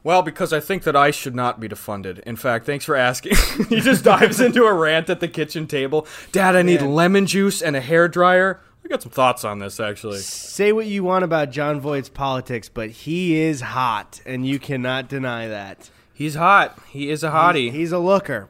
Well, 0.04 0.24
because 0.24 0.52
I 0.52 0.60
think 0.60 0.84
that 0.84 0.96
I 0.96 1.12
should 1.12 1.36
not 1.36 1.60
be 1.60 1.70
defunded. 1.70 2.20
In 2.20 2.36
fact, 2.36 2.66
thanks 2.66 2.86
for 2.86 2.96
asking. 2.96 3.36
he 3.70 3.82
just 3.82 4.04
dives 4.04 4.40
into 4.40 4.64
a 4.66 4.74
rant 4.74 5.10
at 5.10 5.20
the 5.20 5.28
kitchen 5.28 5.68
table. 5.68 6.08
Dad, 6.32 6.56
I 6.56 6.64
need 6.64 6.82
Man. 6.82 6.96
lemon 6.96 7.26
juice 7.28 7.62
and 7.62 7.76
a 7.76 7.82
hair 7.82 8.08
dryer. 8.08 8.60
I 8.84 8.88
got 8.88 9.04
some 9.04 9.12
thoughts 9.12 9.46
on 9.46 9.60
this 9.60 9.80
actually. 9.80 10.18
Say 10.18 10.72
what 10.72 10.88
you 10.88 11.04
want 11.04 11.24
about 11.24 11.52
Jon 11.52 11.80
Voight's 11.80 12.10
politics, 12.10 12.68
but 12.68 12.90
he 12.90 13.36
is 13.40 13.62
hot, 13.62 14.22
and 14.26 14.46
you 14.46 14.58
cannot 14.58 15.08
deny 15.08 15.48
that. 15.48 15.92
He's 16.14 16.36
hot. 16.36 16.80
He 16.90 17.10
is 17.10 17.24
a 17.24 17.30
hottie. 17.30 17.72
He's 17.72 17.92
a 17.92 18.00
looker. 18.00 18.48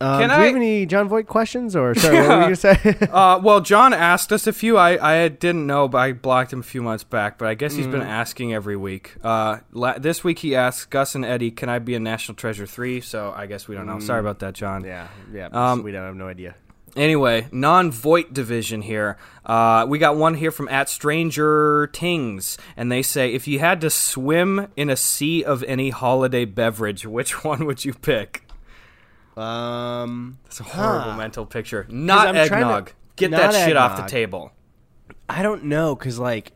Um, 0.00 0.20
Can 0.20 0.28
do 0.30 0.36
we 0.36 0.42
I- 0.42 0.46
have 0.46 0.56
any 0.56 0.86
Jon 0.86 1.08
Voight 1.08 1.26
questions? 1.26 1.74
Or 1.74 1.94
sorry, 1.94 2.16
what 2.20 2.28
were 2.28 2.34
you 2.34 2.40
gonna 2.42 2.56
say? 2.56 2.96
uh, 3.12 3.40
well, 3.42 3.60
John 3.60 3.92
asked 3.92 4.32
us 4.32 4.46
a 4.46 4.52
few. 4.52 4.76
I, 4.76 5.24
I 5.24 5.28
didn't 5.28 5.66
know, 5.66 5.88
but 5.88 5.98
I 5.98 6.12
blocked 6.12 6.52
him 6.52 6.60
a 6.60 6.62
few 6.62 6.82
months 6.82 7.02
back. 7.04 7.36
But 7.38 7.48
I 7.48 7.54
guess 7.54 7.74
he's 7.74 7.86
been 7.88 8.02
asking 8.02 8.54
every 8.54 8.76
week. 8.76 9.14
Uh, 9.24 9.58
la- 9.72 9.98
this 9.98 10.22
week 10.22 10.38
he 10.38 10.54
asked 10.54 10.90
Gus 10.90 11.14
and 11.16 11.24
Eddy, 11.24 11.50
"Can 11.50 11.68
I 11.68 11.80
be 11.80 11.94
a 11.96 12.00
National 12.00 12.36
Treasure 12.36 12.66
3? 12.66 13.00
So 13.00 13.32
I 13.36 13.46
guess 13.46 13.66
we 13.66 13.74
don't 13.74 13.86
know. 13.86 13.98
Sorry 13.98 14.20
about 14.20 14.38
that, 14.38 14.54
John. 14.54 14.84
yeah, 14.84 15.08
yeah. 15.32 15.48
Um, 15.52 15.82
we 15.82 15.90
don't 15.90 16.04
have 16.04 16.14
no 16.14 16.28
idea. 16.28 16.54
Anyway, 16.96 17.46
non-Voight 17.52 18.32
division 18.32 18.82
here. 18.82 19.18
Uh, 19.44 19.84
we 19.88 19.98
got 19.98 20.16
one 20.16 20.34
here 20.34 20.50
from 20.50 20.66
at 20.68 20.88
Stranger 20.88 21.88
Tings, 21.92 22.56
and 22.76 22.90
they 22.90 23.02
say, 23.02 23.32
if 23.34 23.46
you 23.46 23.58
had 23.60 23.80
to 23.82 23.90
swim 23.90 24.68
in 24.76 24.90
a 24.90 24.96
sea 24.96 25.44
of 25.44 25.62
any 25.64 25.90
holiday 25.90 26.44
beverage, 26.44 27.06
which 27.06 27.44
one 27.44 27.66
would 27.66 27.84
you 27.84 27.92
pick? 27.94 28.47
Um, 29.38 30.38
It's 30.46 30.60
a 30.60 30.64
horrible 30.64 31.12
Huh. 31.12 31.16
mental 31.16 31.46
picture. 31.46 31.86
Not 31.88 32.28
I'm 32.28 32.34
to- 32.34 32.40
eggnog. 32.40 32.92
Get 33.16 33.30
not 33.30 33.52
that 33.52 33.66
shit 33.66 33.76
off 33.76 33.96
the 33.96 34.06
table. 34.08 34.52
I 35.28 35.42
don't 35.42 35.64
know, 35.64 35.94
cause 35.96 36.18
like, 36.18 36.52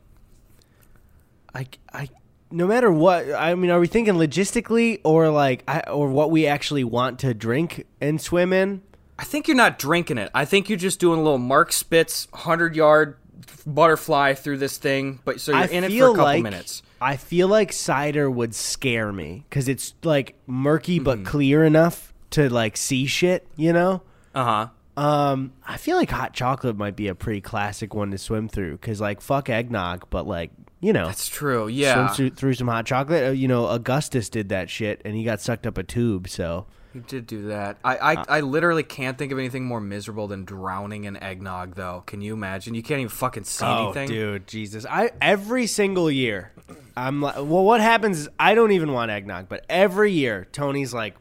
I, 1.55 1.67
I, 1.93 2.09
no 2.51 2.67
matter 2.67 2.91
what, 2.91 3.31
I 3.33 3.55
mean, 3.55 3.71
are 3.71 3.81
we 3.81 3.87
thinking 3.87 4.15
logistically 4.15 5.01
or 5.05 5.29
like, 5.29 5.65
I, 5.69 5.81
or 5.91 6.09
what 6.09 6.31
we 6.31 6.47
actually 6.47 6.85
want 6.85 7.19
to 7.21 7.35
drink 7.35 7.87
and 8.01 8.21
swim 8.21 8.53
in? 8.53 8.83
I 9.19 9.25
think 9.25 9.47
you're 9.49 9.57
not 9.57 9.79
drinking 9.79 10.19
it. 10.19 10.31
I 10.35 10.45
think 10.45 10.69
you're 10.69 10.79
just 10.79 10.99
doing 11.01 11.19
a 11.19 11.23
little 11.23 11.39
Mark 11.39 11.73
Spitz 11.73 12.29
hundred 12.33 12.75
yard 12.75 13.19
butterfly 13.67 14.35
through 14.35 14.59
this 14.59 14.79
thing, 14.79 15.21
but 15.25 15.41
so 15.41 15.53
you're 15.53 15.61
I 15.61 15.67
in 15.67 15.85
it 15.85 15.91
for 15.91 15.97
a 15.97 16.09
couple 16.11 16.25
like 16.25 16.43
minutes. 16.43 16.83
I 17.01 17.17
feel 17.17 17.49
like 17.49 17.73
cider 17.73 18.31
would 18.31 18.55
scare 18.55 19.13
me 19.13 19.45
because 19.49 19.69
it's 19.69 19.95
like 20.03 20.37
murky 20.47 20.97
Mm-hmm. 20.97 21.05
but 21.05 21.25
clear 21.25 21.65
enough 21.65 22.12
to 22.33 22.53
like 22.53 22.77
see 22.77 23.07
shit, 23.07 23.47
you 23.57 23.73
know. 23.73 24.03
Uh 24.35 24.45
huh. 24.45 24.69
Um, 25.03 25.53
I 25.67 25.79
feel 25.79 25.97
like 25.97 26.11
hot 26.11 26.35
chocolate 26.35 26.77
might 26.77 26.97
be 26.97 27.09
a 27.09 27.15
pretty 27.15 27.41
classic 27.41 27.95
one 27.95 28.11
to 28.11 28.19
swim 28.19 28.49
through 28.49 28.73
because 28.73 29.01
like 29.01 29.21
fuck 29.21 29.49
eggnog, 29.49 30.09
but 30.11 30.27
like 30.27 30.51
you 30.81 30.93
know, 30.93 31.07
That's 31.07 31.29
true. 31.29 31.69
Yeah. 31.69 31.95
swim 31.95 32.17
through, 32.17 32.37
through 32.37 32.55
some 32.55 32.67
hot 32.67 32.87
chocolate. 32.87 33.25
Uh, 33.25 33.31
you 33.31 33.47
know, 33.47 33.69
Augustus 33.69 34.29
did 34.29 34.49
that 34.49 34.69
shit 34.69 35.01
and 35.05 35.15
he 35.15 35.23
got 35.23 35.41
sucked 35.41 35.65
up 35.65 35.79
a 35.79 35.85
tube. 35.85 36.29
So 36.29 36.67
he 36.93 36.99
did 36.99 37.27
do 37.27 37.47
that. 37.49 37.79
I, 37.85 37.97
I, 37.97 38.25
I 38.29 38.41
literally 38.41 38.83
can't 38.83 39.17
think 39.17 39.33
of 39.33 39.39
anything 39.39 39.65
more 39.65 39.81
miserable 39.81 40.29
than 40.29 40.45
drowning 40.45 41.05
in 41.05 41.17
eggnog, 41.17 41.77
though. 41.77 42.03
Can 42.07 42.21
you 42.21 42.35
imagine? 42.35 42.75
You 42.75 42.83
can't 42.83 42.99
even 42.99 43.09
fucking 43.09 43.45
see 43.45 43.65
anything. 43.65 44.11
Oh, 44.11 44.13
dude, 44.13 44.47
Jesus! 44.47 44.85
I 44.85 45.13
every 45.21 45.67
single 45.67 46.11
year, 46.11 46.53
I'm 46.97 47.23
like, 47.23 47.37
well, 47.37 47.65
what 47.65 47.81
happens 47.81 48.19
is 48.19 48.29
I 48.39 48.55
don't 48.55 48.73
even 48.73 48.93
want 48.93 49.11
eggnog, 49.11 49.49
but 49.49 49.65
every 49.71 50.13
year 50.13 50.47
Tony's 50.53 50.93
like, 50.93 51.15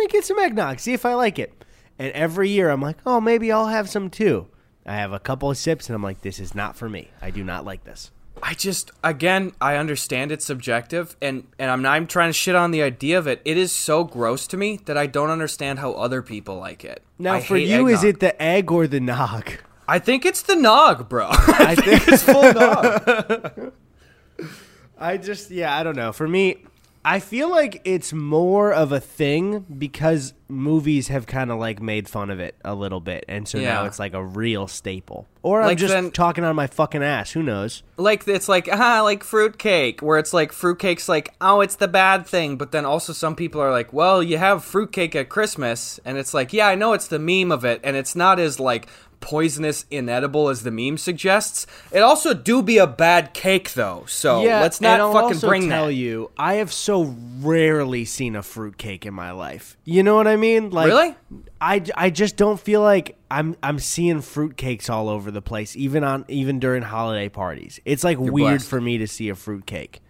me 0.00 0.06
get 0.08 0.24
some 0.24 0.38
eggnog, 0.38 0.80
see 0.80 0.92
if 0.92 1.06
I 1.06 1.14
like 1.14 1.38
it, 1.38 1.64
and 1.98 2.12
every 2.12 2.48
year 2.48 2.70
I'm 2.70 2.80
like, 2.80 2.96
oh, 3.06 3.20
maybe 3.20 3.52
I'll 3.52 3.68
have 3.68 3.88
some 3.88 4.10
too. 4.10 4.48
I 4.86 4.94
have 4.94 5.12
a 5.12 5.20
couple 5.20 5.50
of 5.50 5.56
sips 5.56 5.88
and 5.88 5.94
I'm 5.94 6.02
like, 6.02 6.22
this 6.22 6.40
is 6.40 6.54
not 6.54 6.76
for 6.76 6.88
me. 6.88 7.10
I 7.20 7.30
do 7.30 7.44
not 7.44 7.64
like 7.64 7.84
this. 7.84 8.10
I 8.42 8.54
just 8.54 8.90
again 9.04 9.52
I 9.60 9.76
understand 9.76 10.32
it's 10.32 10.46
subjective 10.46 11.14
and 11.20 11.46
and 11.58 11.70
I'm 11.70 11.82
not 11.82 11.92
I'm 11.92 12.06
trying 12.06 12.30
to 12.30 12.32
shit 12.32 12.54
on 12.54 12.70
the 12.70 12.82
idea 12.82 13.18
of 13.18 13.26
it. 13.26 13.42
It 13.44 13.58
is 13.58 13.70
so 13.70 14.02
gross 14.04 14.46
to 14.48 14.56
me 14.56 14.80
that 14.86 14.96
I 14.96 15.06
don't 15.06 15.28
understand 15.28 15.78
how 15.78 15.92
other 15.92 16.22
people 16.22 16.56
like 16.56 16.82
it. 16.82 17.02
Now, 17.18 17.34
I 17.34 17.40
for 17.42 17.58
you, 17.58 17.86
is 17.86 18.02
it 18.02 18.20
the 18.20 18.40
egg 18.42 18.70
or 18.70 18.86
the 18.86 19.00
nog? 19.00 19.52
I 19.86 19.98
think 19.98 20.24
it's 20.24 20.42
the 20.42 20.56
nog, 20.56 21.08
bro. 21.08 21.26
I 21.30 21.74
think 21.74 22.08
it's 22.08 22.22
full 22.22 22.52
nog. 22.52 23.72
I 24.98 25.16
just, 25.16 25.50
yeah, 25.50 25.76
I 25.76 25.82
don't 25.82 25.96
know. 25.96 26.12
For 26.12 26.28
me, 26.28 26.64
I 27.02 27.18
feel 27.18 27.48
like 27.48 27.80
it's 27.86 28.12
more 28.12 28.74
of 28.74 28.92
a 28.92 29.00
thing 29.00 29.60
because 29.78 30.34
movies 30.48 31.08
have 31.08 31.26
kind 31.26 31.50
of 31.50 31.58
like 31.58 31.80
made 31.80 32.08
fun 32.10 32.28
of 32.28 32.40
it 32.40 32.54
a 32.62 32.74
little 32.74 33.00
bit, 33.00 33.24
and 33.26 33.48
so 33.48 33.58
now 33.58 33.86
it's 33.86 33.98
like 33.98 34.12
a 34.12 34.22
real 34.22 34.66
staple. 34.66 35.26
Or 35.42 35.62
I'm 35.62 35.68
Like 35.68 35.78
just 35.78 35.94
then- 35.94 36.10
talking 36.10 36.44
on 36.44 36.54
my 36.56 36.66
fucking 36.66 37.02
ass. 37.02 37.30
Who 37.32 37.42
knows? 37.42 37.82
like 37.96 38.28
it's 38.28 38.48
like 38.50 38.68
ah 38.72 39.00
like 39.02 39.24
fruitcake 39.24 40.00
where 40.02 40.18
it's 40.18 40.34
like 40.34 40.52
fruitcake's 40.52 41.08
like 41.08 41.34
oh 41.40 41.60
it's 41.62 41.76
the 41.76 41.88
bad 41.88 42.26
thing 42.26 42.56
but 42.56 42.72
then 42.72 42.84
also 42.84 43.12
some 43.14 43.34
people 43.34 43.60
are 43.60 43.70
like 43.70 43.92
well 43.92 44.22
you 44.22 44.38
have 44.38 44.64
fruitcake 44.64 45.14
at 45.14 45.28
christmas 45.28 46.00
and 46.04 46.16
it's 46.16 46.32
like 46.32 46.52
yeah 46.54 46.66
i 46.66 46.74
know 46.74 46.94
it's 46.94 47.08
the 47.08 47.18
meme 47.18 47.52
of 47.52 47.62
it 47.64 47.78
and 47.84 47.94
it's 47.96 48.16
not 48.16 48.38
as 48.40 48.58
like 48.58 48.86
poisonous 49.20 49.84
inedible 49.90 50.48
as 50.48 50.62
the 50.62 50.70
meme 50.70 50.96
suggests 50.96 51.66
it 51.92 52.00
also 52.00 52.32
do 52.32 52.62
be 52.62 52.78
a 52.78 52.86
bad 52.86 53.34
cake 53.34 53.74
though 53.74 54.04
so 54.06 54.42
yeah, 54.42 54.60
let's 54.60 54.80
not 54.80 55.00
I'll 55.00 55.12
fucking 55.12 55.34
also 55.34 55.48
bring 55.48 55.68
tell 55.68 55.86
that 55.86 55.94
you, 55.94 56.30
I 56.36 56.54
have 56.54 56.72
so 56.72 57.14
rarely 57.40 58.04
seen 58.04 58.36
a 58.36 58.42
fruit 58.42 58.76
cake 58.78 59.06
in 59.06 59.14
my 59.14 59.30
life. 59.30 59.76
You 59.84 60.02
know 60.02 60.14
what 60.16 60.26
I 60.26 60.36
mean? 60.36 60.70
Like, 60.70 60.88
Really? 60.88 61.14
I, 61.60 61.82
I 61.94 62.10
just 62.10 62.36
don't 62.36 62.58
feel 62.58 62.80
like 62.80 63.16
I'm 63.30 63.56
I'm 63.62 63.78
seeing 63.78 64.18
fruitcakes 64.18 64.90
all 64.90 65.08
over 65.08 65.30
the 65.30 65.42
place, 65.42 65.76
even 65.76 66.04
on 66.04 66.24
even 66.28 66.58
during 66.58 66.82
holiday 66.82 67.28
parties. 67.28 67.80
It's 67.84 68.04
like 68.04 68.18
weird 68.18 68.32
blessed. 68.32 68.68
for 68.68 68.80
me 68.80 68.98
to 68.98 69.06
see 69.06 69.28
a 69.28 69.34
fruitcake. 69.34 70.00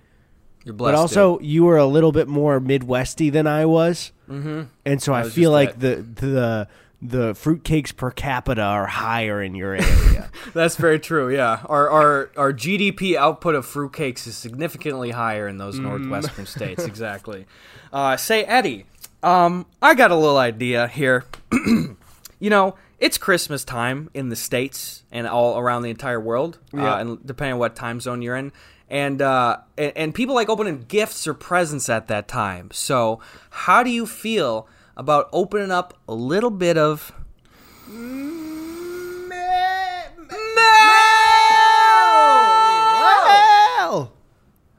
you're 0.64 0.74
blessed 0.74 0.94
But 0.94 0.98
also, 0.98 1.38
you 1.40 1.64
were 1.64 1.76
a 1.76 1.86
little 1.86 2.12
bit 2.12 2.28
more 2.28 2.60
Midwesty 2.60 3.30
than 3.30 3.46
I 3.46 3.66
was, 3.66 4.12
mm-hmm. 4.28 4.62
and 4.84 5.02
so 5.02 5.12
I, 5.12 5.24
was 5.24 5.34
feel 5.34 5.50
like 5.50 5.78
the 5.78 5.96
the 5.96 6.68
the 7.02 7.32
fruitcakes 7.32 7.96
per 7.96 8.10
capita 8.10 8.60
are 8.62 8.86
higher 8.86 9.42
in 9.42 9.54
your 9.54 9.74
area. 9.74 10.30
that's 10.52 10.76
very 10.76 10.98
true 10.98 11.34
yeah 11.34 11.60
our, 11.66 11.88
our 11.88 12.30
our 12.36 12.52
gdp 12.52 13.16
output 13.16 13.54
of 13.54 13.64
fruitcakes 13.66 14.26
is 14.26 14.36
significantly 14.36 15.10
higher 15.10 15.48
in 15.48 15.56
those 15.56 15.78
northwestern 15.78 16.44
states 16.44 16.84
exactly 16.84 17.46
uh, 17.92 18.16
say 18.16 18.44
eddy 18.44 18.84
um, 19.22 19.64
i 19.80 19.94
got 19.94 20.10
a 20.10 20.16
little 20.16 20.36
idea 20.38 20.88
here 20.88 21.24
you 22.40 22.48
know, 22.50 22.74
it's 22.98 23.18
Christmas 23.18 23.64
time 23.64 24.08
in 24.14 24.30
the 24.30 24.36
states 24.36 25.04
and 25.12 25.26
all 25.26 25.58
around 25.58 25.82
the 25.82 25.90
entire 25.90 26.18
world, 26.20 26.58
Yeah. 26.72 26.94
uh, 26.94 26.98
and 26.98 27.26
depending 27.26 27.54
on 27.54 27.58
what 27.58 27.76
time 27.76 28.00
zone 28.00 28.22
you're 28.22 28.36
in. 28.36 28.50
And, 28.88 29.22
uh, 29.22 29.58
and 29.78 29.92
and 29.94 30.14
people 30.14 30.34
like 30.34 30.48
opening 30.48 30.84
gifts 30.88 31.26
or 31.28 31.34
presents 31.34 31.88
at 31.88 32.08
that 32.08 32.26
time. 32.28 32.70
So, 32.72 33.20
how 33.50 33.82
do 33.82 33.90
you 33.90 34.04
feel 34.06 34.66
about 35.00 35.30
opening 35.32 35.70
up 35.70 35.94
a 36.06 36.12
little 36.14 36.50
bit 36.50 36.76
of 36.76 37.10
Well, 43.00 44.12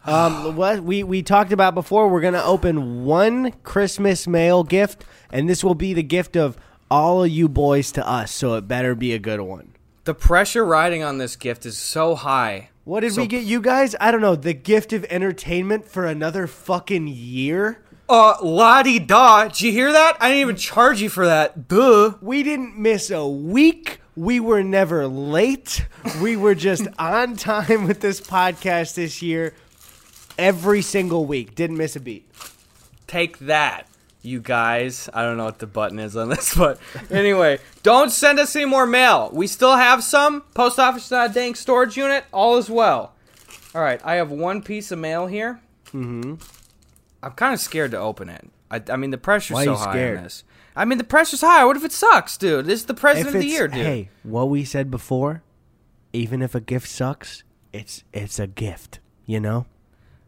um, 0.05 0.55
what 0.55 0.83
we 0.83 1.03
we 1.03 1.21
talked 1.23 1.51
about 1.51 1.73
before, 1.75 2.07
we're 2.09 2.21
gonna 2.21 2.43
open 2.43 3.03
one 3.05 3.51
Christmas 3.63 4.27
mail 4.27 4.63
gift, 4.63 5.03
and 5.31 5.49
this 5.49 5.63
will 5.63 5.75
be 5.75 5.93
the 5.93 6.03
gift 6.03 6.35
of 6.35 6.57
all 6.89 7.23
of 7.23 7.29
you 7.29 7.47
boys 7.49 7.91
to 7.93 8.07
us. 8.07 8.31
So 8.31 8.55
it 8.55 8.67
better 8.67 8.95
be 8.95 9.13
a 9.13 9.19
good 9.19 9.41
one. 9.41 9.67
the 10.03 10.13
pressure 10.15 10.65
riding 10.65 11.03
on 11.03 11.19
this 11.19 11.35
gift 11.35 11.63
is 11.63 11.77
so 11.77 12.15
high? 12.15 12.69
What 12.85 13.01
did 13.01 13.13
So- 13.13 13.21
we 13.21 13.27
get 13.27 13.43
you 13.43 13.61
guys? 13.61 13.95
I 14.01 14.09
don't 14.09 14.19
know. 14.21 14.35
The 14.35 14.53
gift 14.55 14.93
of 14.93 15.05
entertainment 15.11 15.85
for 15.87 16.07
another 16.07 16.47
fucking 16.47 17.07
year. 17.07 17.77
Uh, 18.11 18.35
la 18.41 18.83
di 18.83 18.99
da. 18.99 19.45
Did 19.45 19.61
you 19.61 19.71
hear 19.71 19.93
that? 19.93 20.17
I 20.19 20.27
didn't 20.27 20.41
even 20.41 20.55
charge 20.57 21.01
you 21.01 21.07
for 21.09 21.25
that. 21.25 21.69
Duh. 21.69 22.15
We 22.19 22.43
didn't 22.43 22.77
miss 22.77 23.09
a 23.09 23.25
week. 23.25 24.01
We 24.17 24.41
were 24.41 24.63
never 24.63 25.07
late. 25.07 25.85
We 26.21 26.35
were 26.35 26.53
just 26.53 26.89
on 26.99 27.37
time 27.37 27.87
with 27.87 28.01
this 28.01 28.19
podcast 28.19 28.95
this 28.95 29.21
year. 29.21 29.53
Every 30.37 30.81
single 30.81 31.25
week. 31.25 31.55
Didn't 31.55 31.77
miss 31.77 31.95
a 31.95 32.01
beat. 32.01 32.29
Take 33.07 33.39
that, 33.39 33.87
you 34.21 34.41
guys. 34.41 35.09
I 35.13 35.23
don't 35.23 35.37
know 35.37 35.45
what 35.45 35.59
the 35.59 35.67
button 35.67 35.97
is 35.97 36.17
on 36.17 36.27
this, 36.27 36.53
but 36.57 36.79
anyway, 37.09 37.59
don't 37.81 38.11
send 38.11 38.39
us 38.39 38.53
any 38.57 38.65
more 38.65 38.85
mail. 38.85 39.29
We 39.31 39.47
still 39.47 39.77
have 39.77 40.03
some. 40.03 40.41
Post 40.53 40.79
office 40.79 41.11
not 41.11 41.29
a 41.29 41.33
dang 41.33 41.55
storage 41.55 41.95
unit. 41.95 42.25
All 42.33 42.57
is 42.57 42.69
well. 42.69 43.13
All 43.73 43.81
right, 43.81 44.01
I 44.03 44.15
have 44.15 44.31
one 44.31 44.61
piece 44.61 44.91
of 44.91 44.99
mail 44.99 45.27
here. 45.27 45.61
Mm-hmm. 45.93 46.35
I'm 47.23 47.31
kind 47.31 47.53
of 47.53 47.59
scared 47.59 47.91
to 47.91 47.97
open 47.97 48.29
it. 48.29 48.49
I, 48.69 48.81
I 48.89 48.95
mean, 48.97 49.11
the 49.11 49.17
pressure's 49.17 49.55
Why 49.55 49.65
so 49.65 49.75
high 49.75 49.91
scared? 49.91 50.17
on 50.17 50.23
this. 50.23 50.43
I 50.75 50.85
mean, 50.85 50.97
the 50.97 51.03
pressure's 51.03 51.41
high. 51.41 51.65
What 51.65 51.75
if 51.75 51.83
it 51.83 51.91
sucks, 51.91 52.37
dude? 52.37 52.65
This 52.65 52.81
is 52.81 52.85
the 52.85 52.93
president 52.93 53.35
of 53.35 53.41
the 53.41 53.47
year, 53.47 53.67
dude. 53.67 53.85
Hey, 53.85 54.09
what 54.23 54.49
we 54.49 54.63
said 54.63 54.89
before, 54.89 55.43
even 56.13 56.41
if 56.41 56.55
a 56.55 56.61
gift 56.61 56.87
sucks, 56.87 57.43
it's 57.73 58.03
it's 58.13 58.39
a 58.39 58.47
gift, 58.47 58.99
you 59.25 59.39
know? 59.39 59.65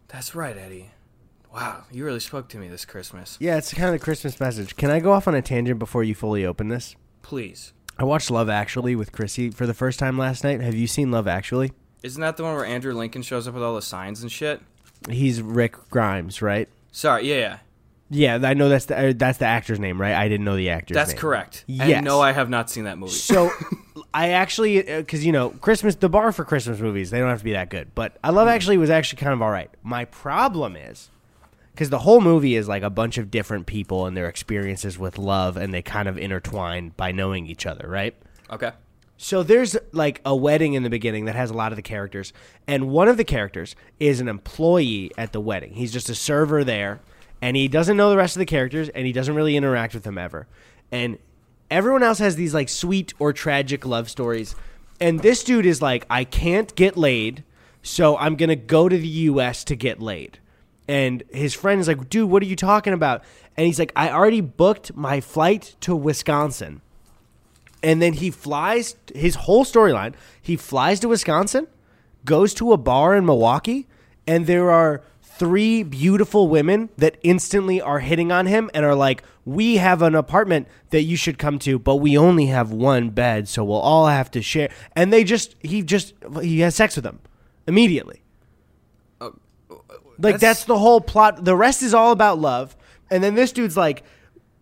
That's 0.09 0.35
right, 0.35 0.57
Eddy. 0.57 0.91
Wow, 1.53 1.83
you 1.91 2.03
really 2.03 2.19
spoke 2.19 2.49
to 2.49 2.57
me 2.57 2.67
this 2.67 2.83
Christmas. 2.83 3.37
Yeah, 3.39 3.57
it's 3.57 3.73
kind 3.73 3.85
of 3.85 3.93
the 3.93 4.03
Christmas 4.03 4.39
message. 4.39 4.75
Can 4.75 4.89
I 4.89 4.99
go 4.99 5.11
off 5.11 5.27
on 5.27 5.35
a 5.35 5.41
tangent 5.41 5.79
before 5.79 6.03
you 6.03 6.15
fully 6.15 6.45
open 6.45 6.67
this? 6.67 6.95
Please. 7.21 7.73
I 7.97 8.03
watched 8.03 8.31
Love 8.31 8.49
Actually 8.49 8.95
with 8.95 9.11
Chrissy 9.11 9.51
for 9.51 9.67
the 9.67 9.73
first 9.73 9.99
time 9.99 10.17
last 10.17 10.43
night. 10.43 10.61
Have 10.61 10.73
you 10.73 10.87
seen 10.87 11.11
Love 11.11 11.27
Actually? 11.27 11.71
Isn't 12.01 12.21
that 12.21 12.37
the 12.37 12.43
one 12.43 12.55
where 12.55 12.65
Andrew 12.65 12.93
Lincoln 12.93 13.21
shows 13.21 13.47
up 13.47 13.53
with 13.53 13.63
all 13.63 13.75
the 13.75 13.83
signs 13.83 14.23
and 14.23 14.31
shit? 14.31 14.61
He's 15.09 15.41
Rick 15.41 15.75
Grimes, 15.89 16.41
right? 16.41 16.67
Sorry, 16.93 17.27
yeah, 17.27 17.35
yeah. 17.35 17.57
Yeah, 18.09 18.39
I 18.43 18.53
know 18.53 18.69
that's 18.69 18.85
the 18.85 19.09
uh, 19.09 19.13
that's 19.15 19.39
the 19.39 19.45
actor's 19.45 19.79
name, 19.79 19.99
right? 19.99 20.13
I 20.13 20.27
didn't 20.29 20.45
know 20.45 20.55
the 20.55 20.69
actor's 20.69 20.93
That's 20.93 21.11
name. 21.11 21.17
correct. 21.17 21.63
Yes. 21.65 21.97
And 21.97 22.05
no, 22.05 22.21
I 22.21 22.31
have 22.31 22.47
not 22.47 22.69
seen 22.69 22.83
that 22.83 22.99
movie. 22.99 23.13
So, 23.13 23.49
I 24.13 24.29
actually, 24.29 24.83
because 24.83 25.25
you 25.25 25.31
know, 25.31 25.49
Christmas, 25.49 25.95
the 25.95 26.09
bar 26.09 26.31
for 26.31 26.45
Christmas 26.45 26.79
movies, 26.79 27.09
they 27.09 27.19
don't 27.19 27.29
have 27.29 27.39
to 27.39 27.43
be 27.43 27.53
that 27.53 27.69
good. 27.69 27.95
But 27.95 28.17
I 28.23 28.29
Love 28.29 28.47
Actually 28.47 28.77
was 28.77 28.91
actually 28.91 29.17
kind 29.17 29.33
of 29.33 29.41
all 29.41 29.49
right. 29.49 29.71
My 29.81 30.05
problem 30.05 30.75
is, 30.75 31.09
because 31.71 31.89
the 31.89 31.99
whole 31.99 32.21
movie 32.21 32.55
is 32.55 32.67
like 32.67 32.83
a 32.83 32.91
bunch 32.91 33.17
of 33.17 33.31
different 33.31 33.65
people 33.65 34.05
and 34.05 34.15
their 34.15 34.27
experiences 34.27 34.99
with 34.99 35.17
love, 35.17 35.57
and 35.57 35.73
they 35.73 35.81
kind 35.81 36.07
of 36.07 36.15
intertwine 36.15 36.89
by 36.95 37.11
knowing 37.11 37.47
each 37.47 37.65
other, 37.65 37.87
right? 37.87 38.15
okay. 38.51 38.71
So 39.23 39.41
there's 39.41 39.77
like 39.93 40.19
a 40.25 40.35
wedding 40.35 40.73
in 40.73 40.83
the 40.83 40.89
beginning 40.89 41.23
that 41.25 41.35
has 41.35 41.49
a 41.49 41.53
lot 41.53 41.71
of 41.71 41.77
the 41.77 41.81
characters, 41.81 42.33
and 42.67 42.89
one 42.89 43.07
of 43.07 43.15
the 43.15 43.23
characters 43.23 43.73
is 43.97 44.19
an 44.19 44.27
employee 44.27 45.11
at 45.17 45.31
the 45.31 45.39
wedding. 45.39 45.75
He's 45.75 45.93
just 45.93 46.09
a 46.09 46.15
server 46.15 46.65
there, 46.65 46.99
and 47.41 47.55
he 47.55 47.69
doesn't 47.69 47.95
know 47.95 48.09
the 48.09 48.17
rest 48.17 48.35
of 48.35 48.41
the 48.41 48.45
characters, 48.45 48.89
and 48.89 49.05
he 49.07 49.13
doesn't 49.13 49.33
really 49.33 49.55
interact 49.55 49.93
with 49.93 50.03
them 50.03 50.17
ever. 50.17 50.45
And 50.91 51.19
everyone 51.71 52.03
else 52.03 52.19
has 52.19 52.35
these 52.35 52.53
like 52.53 52.67
sweet 52.67 53.13
or 53.17 53.31
tragic 53.31 53.85
love 53.85 54.09
stories, 54.09 54.57
and 54.99 55.21
this 55.21 55.41
dude 55.41 55.65
is 55.65 55.81
like, 55.81 56.05
I 56.09 56.25
can't 56.25 56.75
get 56.75 56.97
laid, 56.97 57.45
so 57.81 58.17
I'm 58.17 58.35
gonna 58.35 58.57
go 58.57 58.89
to 58.89 58.97
the 58.97 59.07
U.S. 59.07 59.63
to 59.63 59.77
get 59.77 60.01
laid. 60.01 60.39
And 60.89 61.23
his 61.31 61.53
friend 61.53 61.79
is 61.79 61.87
like, 61.87 62.09
dude, 62.09 62.29
what 62.29 62.43
are 62.43 62.47
you 62.47 62.57
talking 62.57 62.91
about? 62.91 63.23
And 63.55 63.65
he's 63.65 63.79
like, 63.79 63.93
I 63.95 64.11
already 64.11 64.41
booked 64.41 64.97
my 64.97 65.21
flight 65.21 65.77
to 65.79 65.95
Wisconsin 65.95 66.81
and 67.83 68.01
then 68.01 68.13
he 68.13 68.31
flies 68.31 68.95
his 69.13 69.35
whole 69.35 69.65
storyline 69.65 70.13
he 70.41 70.55
flies 70.55 70.99
to 70.99 71.07
wisconsin 71.07 71.67
goes 72.25 72.53
to 72.53 72.71
a 72.73 72.77
bar 72.77 73.15
in 73.15 73.25
milwaukee 73.25 73.87
and 74.25 74.47
there 74.47 74.71
are 74.71 75.01
three 75.21 75.83
beautiful 75.83 76.47
women 76.47 76.89
that 76.97 77.17
instantly 77.23 77.81
are 77.81 77.99
hitting 77.99 78.31
on 78.31 78.45
him 78.45 78.69
and 78.73 78.85
are 78.85 78.95
like 78.95 79.23
we 79.45 79.77
have 79.77 80.01
an 80.01 80.15
apartment 80.15 80.67
that 80.91 81.01
you 81.01 81.17
should 81.17 81.37
come 81.37 81.59
to 81.59 81.77
but 81.79 81.95
we 81.97 82.17
only 82.17 82.45
have 82.45 82.71
one 82.71 83.09
bed 83.09 83.47
so 83.47 83.63
we'll 83.63 83.77
all 83.77 84.07
have 84.07 84.29
to 84.31 84.41
share. 84.41 84.69
And 84.95 85.11
they 85.11 85.23
just 85.23 85.55
he 85.61 85.81
just 85.81 86.13
he 86.41 86.59
has 86.61 86.75
sex 86.75 86.95
with 86.95 87.03
them 87.03 87.19
immediately. 87.67 88.21
Uh, 89.19 89.31
like 89.69 90.39
That's- 90.39 90.41
that's 90.41 90.63
the 90.65 90.77
whole 90.77 91.01
plot. 91.01 91.43
The 91.43 91.55
rest 91.55 91.81
is 91.81 91.93
all 91.93 92.11
about 92.11 92.39
love. 92.39 92.77
And 93.09 93.23
then 93.23 93.35
this 93.35 93.51
dude's 93.51 93.75
like 93.75 94.03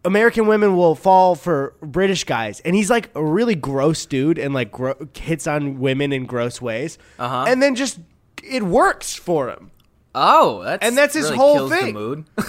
American 0.03 0.47
women 0.47 0.75
will 0.75 0.95
fall 0.95 1.35
for 1.35 1.75
British 1.81 2.23
guys, 2.23 2.59
and 2.61 2.75
he's 2.75 2.89
like 2.89 3.09
a 3.15 3.23
really 3.23 3.55
gross 3.55 4.05
dude 4.05 4.39
and 4.39 4.53
like 4.53 4.71
gro- 4.71 5.07
hits 5.15 5.45
on 5.47 5.79
women 5.79 6.11
in 6.11 6.25
gross 6.25 6.59
ways, 6.61 6.97
Uh-huh. 7.19 7.45
and 7.47 7.61
then 7.61 7.75
just 7.75 7.99
it 8.43 8.63
works 8.63 9.13
for 9.13 9.49
him. 9.49 9.69
Oh, 10.15 10.63
that's 10.63 10.85
And 10.85 10.97
that's 10.97 11.13
his 11.13 11.25
really 11.25 11.37
whole 11.37 11.53
kills 11.55 11.69
The 11.69 11.77
thing. 11.77 11.93
mood. 11.93 12.25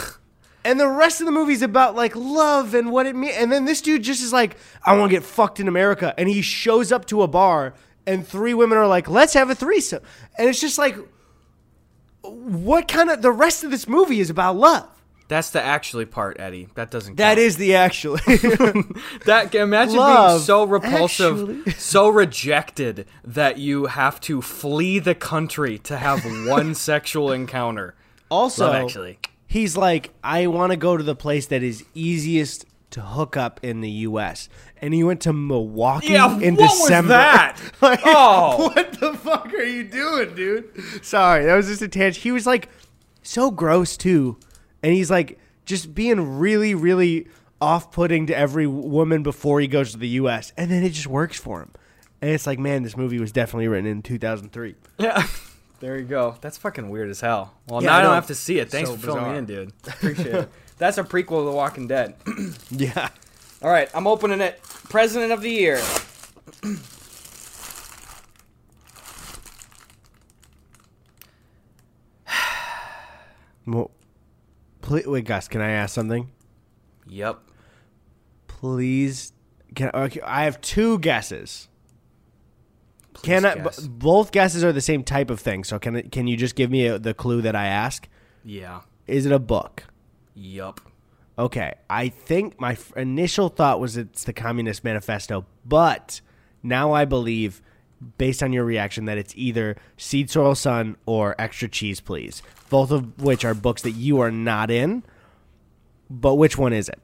And 0.64 0.78
the 0.78 0.86
rest 0.86 1.20
of 1.20 1.26
the 1.26 1.32
movie's 1.32 1.60
about 1.62 1.96
like 1.96 2.14
love 2.14 2.72
and 2.74 2.92
what 2.92 3.06
it 3.06 3.16
means. 3.16 3.34
And 3.36 3.50
then 3.50 3.64
this 3.64 3.82
dude 3.82 4.04
just 4.04 4.22
is 4.22 4.32
like, 4.32 4.56
I 4.86 4.96
want 4.96 5.10
to 5.10 5.16
get 5.16 5.24
fucked 5.24 5.58
in 5.58 5.66
America, 5.66 6.14
and 6.16 6.28
he 6.28 6.40
shows 6.40 6.92
up 6.92 7.04
to 7.06 7.22
a 7.22 7.26
bar, 7.26 7.74
and 8.06 8.24
three 8.24 8.54
women 8.54 8.78
are 8.78 8.86
like, 8.86 9.08
let's 9.10 9.34
have 9.34 9.50
a 9.50 9.56
threesome, 9.56 10.04
and 10.38 10.48
it's 10.48 10.60
just 10.60 10.78
like, 10.78 10.96
what 12.22 12.86
kind 12.88 13.10
of 13.10 13.22
the 13.22 13.32
rest 13.32 13.64
of 13.64 13.70
this 13.72 13.88
movie 13.88 14.20
is 14.20 14.30
about 14.30 14.56
love? 14.56 14.88
That's 15.32 15.50
the 15.50 15.62
actually 15.62 16.04
part, 16.04 16.38
Eddy. 16.38 16.68
That 16.74 16.90
doesn't. 16.90 17.16
That 17.16 17.30
count. 17.36 17.38
is 17.38 17.56
the 17.56 17.74
actually. 17.74 18.20
that. 19.24 19.54
Imagine 19.54 19.94
being 19.96 20.38
so 20.40 20.64
repulsive, 20.64 21.40
actually. 21.64 21.72
so 21.78 22.08
rejected 22.08 23.06
that 23.24 23.56
you 23.58 23.86
have 23.86 24.20
to 24.22 24.42
flee 24.42 24.98
the 24.98 25.14
country 25.14 25.78
to 25.78 25.96
have 25.96 26.22
one 26.46 26.74
sexual 26.74 27.32
encounter. 27.32 27.94
also, 28.30 28.66
Love 28.66 28.74
Actually. 28.84 29.18
he's 29.46 29.76
like, 29.76 30.10
I 30.22 30.46
want 30.48 30.72
to 30.72 30.76
go 30.76 30.96
to 30.96 31.02
the 31.02 31.14
place 31.16 31.46
that 31.46 31.62
is 31.62 31.84
easiest 31.94 32.66
to 32.90 33.00
hook 33.00 33.36
up 33.38 33.58
in 33.62 33.80
the 33.80 33.90
U.S. 34.08 34.50
And 34.82 34.92
he 34.92 35.02
went 35.02 35.22
to 35.22 35.32
Milwaukee 35.32 36.12
Yeah, 36.12 36.38
in 36.40 36.56
what 36.56 36.64
was 36.70 36.80
December. 36.82 37.08
that? 37.08 37.58
Like, 37.80 38.00
Oh. 38.04 38.70
what 38.74 38.92
the 39.00 39.14
fuck 39.14 39.52
are 39.54 39.62
you 39.64 39.84
doing, 39.84 40.34
dude? 40.34 40.68
Sorry, 41.02 41.46
that 41.46 41.54
was 41.56 41.68
just 41.68 41.80
a 41.80 41.88
tangent. 41.88 42.22
He 42.22 42.32
was 42.32 42.46
like 42.46 42.68
so 43.22 43.50
gross 43.50 43.96
too, 43.96 44.36
and 44.82 44.92
he's 44.92 45.10
like 45.10 45.38
just 45.64 45.94
being 45.94 46.38
really, 46.38 46.74
really 46.74 47.28
off-putting 47.60 48.26
to 48.26 48.36
every 48.36 48.66
woman 48.66 49.22
before 49.22 49.60
he 49.60 49.68
goes 49.68 49.92
to 49.92 49.98
the 49.98 50.08
U.S. 50.08 50.52
And 50.56 50.70
then 50.70 50.82
it 50.82 50.90
just 50.90 51.06
works 51.06 51.38
for 51.38 51.60
him. 51.60 51.70
And 52.20 52.30
it's 52.30 52.46
like, 52.46 52.58
man, 52.58 52.82
this 52.82 52.96
movie 52.96 53.18
was 53.20 53.30
definitely 53.32 53.68
written 53.68 53.86
in 53.86 54.02
2003. 54.02 54.74
Yeah. 54.98 55.22
There 55.80 55.98
you 55.98 56.04
go. 56.04 56.36
That's 56.40 56.56
fucking 56.58 56.90
weird 56.90 57.10
as 57.10 57.20
hell. 57.20 57.54
Well, 57.66 57.82
Yeah, 57.82 57.88
now 57.90 57.96
I 57.96 57.98
I 57.98 58.02
don't 58.02 58.14
have 58.14 58.28
to 58.28 58.36
see 58.36 58.60
it. 58.60 58.70
Thanks 58.70 58.88
So 58.88 58.94
for 58.94 59.02
filling 59.04 59.32
me 59.32 59.38
in, 59.38 59.46
dude. 59.46 59.72
Appreciate 59.88 60.32
it. 60.32 60.48
That's 60.78 60.96
a 60.96 61.02
prequel 61.02 61.40
to 61.40 61.44
The 61.46 61.50
Walking 61.50 61.88
Dead. 61.88 62.14
Yeah. 62.70 63.08
All 63.62 63.68
right, 63.68 63.90
I'm 63.92 64.06
opening 64.06 64.40
it. 64.40 64.62
President 64.62 65.32
of 65.32 65.40
the 65.40 65.50
Year. 65.50 65.80
Well, 73.66 73.90
pl- 74.82 75.02
wait, 75.06 75.24
Gus, 75.24 75.48
can 75.48 75.60
I 75.60 75.70
ask 75.70 75.94
something? 75.94 76.30
Yep. 77.08 77.38
Please, 78.46 79.32
can 79.74 79.90
okay, 79.94 80.20
I 80.20 80.44
have 80.44 80.60
two 80.60 80.98
guesses? 80.98 81.68
Please 83.14 83.22
Can 83.26 83.44
I? 83.44 83.54
guess. 83.56 83.80
b- 83.80 83.88
both 83.90 84.32
guesses 84.32 84.62
are 84.64 84.72
the 84.72 84.80
same 84.80 85.02
type 85.04 85.30
of 85.30 85.40
thing. 85.40 85.64
So 85.64 85.78
can 85.78 86.08
can 86.10 86.26
you 86.26 86.36
just 86.36 86.54
give 86.54 86.70
me 86.70 86.86
a, 86.86 86.98
the 86.98 87.14
clue 87.14 87.42
that 87.42 87.54
I 87.56 87.66
ask? 87.66 88.08
Yeah. 88.44 88.80
Is 89.06 89.26
it 89.26 89.32
a 89.32 89.38
book? 89.38 89.84
Yup. 90.34 90.80
Okay, 91.38 91.74
I 91.88 92.08
think 92.08 92.60
my 92.60 92.72
f- 92.72 92.92
initial 92.96 93.48
thought 93.48 93.80
was 93.80 93.96
it's 93.96 94.24
the 94.24 94.32
Communist 94.32 94.84
Manifesto, 94.84 95.46
but 95.64 96.20
now 96.62 96.92
I 96.92 97.04
believe, 97.06 97.62
based 98.18 98.42
on 98.42 98.52
your 98.52 98.64
reaction, 98.64 99.04
that 99.06 99.18
it's 99.18 99.32
either 99.36 99.76
Seed 99.96 100.30
Soil 100.30 100.54
Sun 100.54 100.96
or 101.06 101.34
Extra 101.40 101.68
Cheese 101.68 102.00
Please, 102.00 102.42
both 102.70 102.90
of 102.90 103.22
which 103.22 103.44
are 103.44 103.54
books 103.54 103.82
that 103.82 103.92
you 103.92 104.20
are 104.20 104.30
not 104.30 104.70
in. 104.70 105.02
But 106.10 106.34
which 106.34 106.58
one 106.58 106.72
is 106.72 106.88
it? 106.88 106.98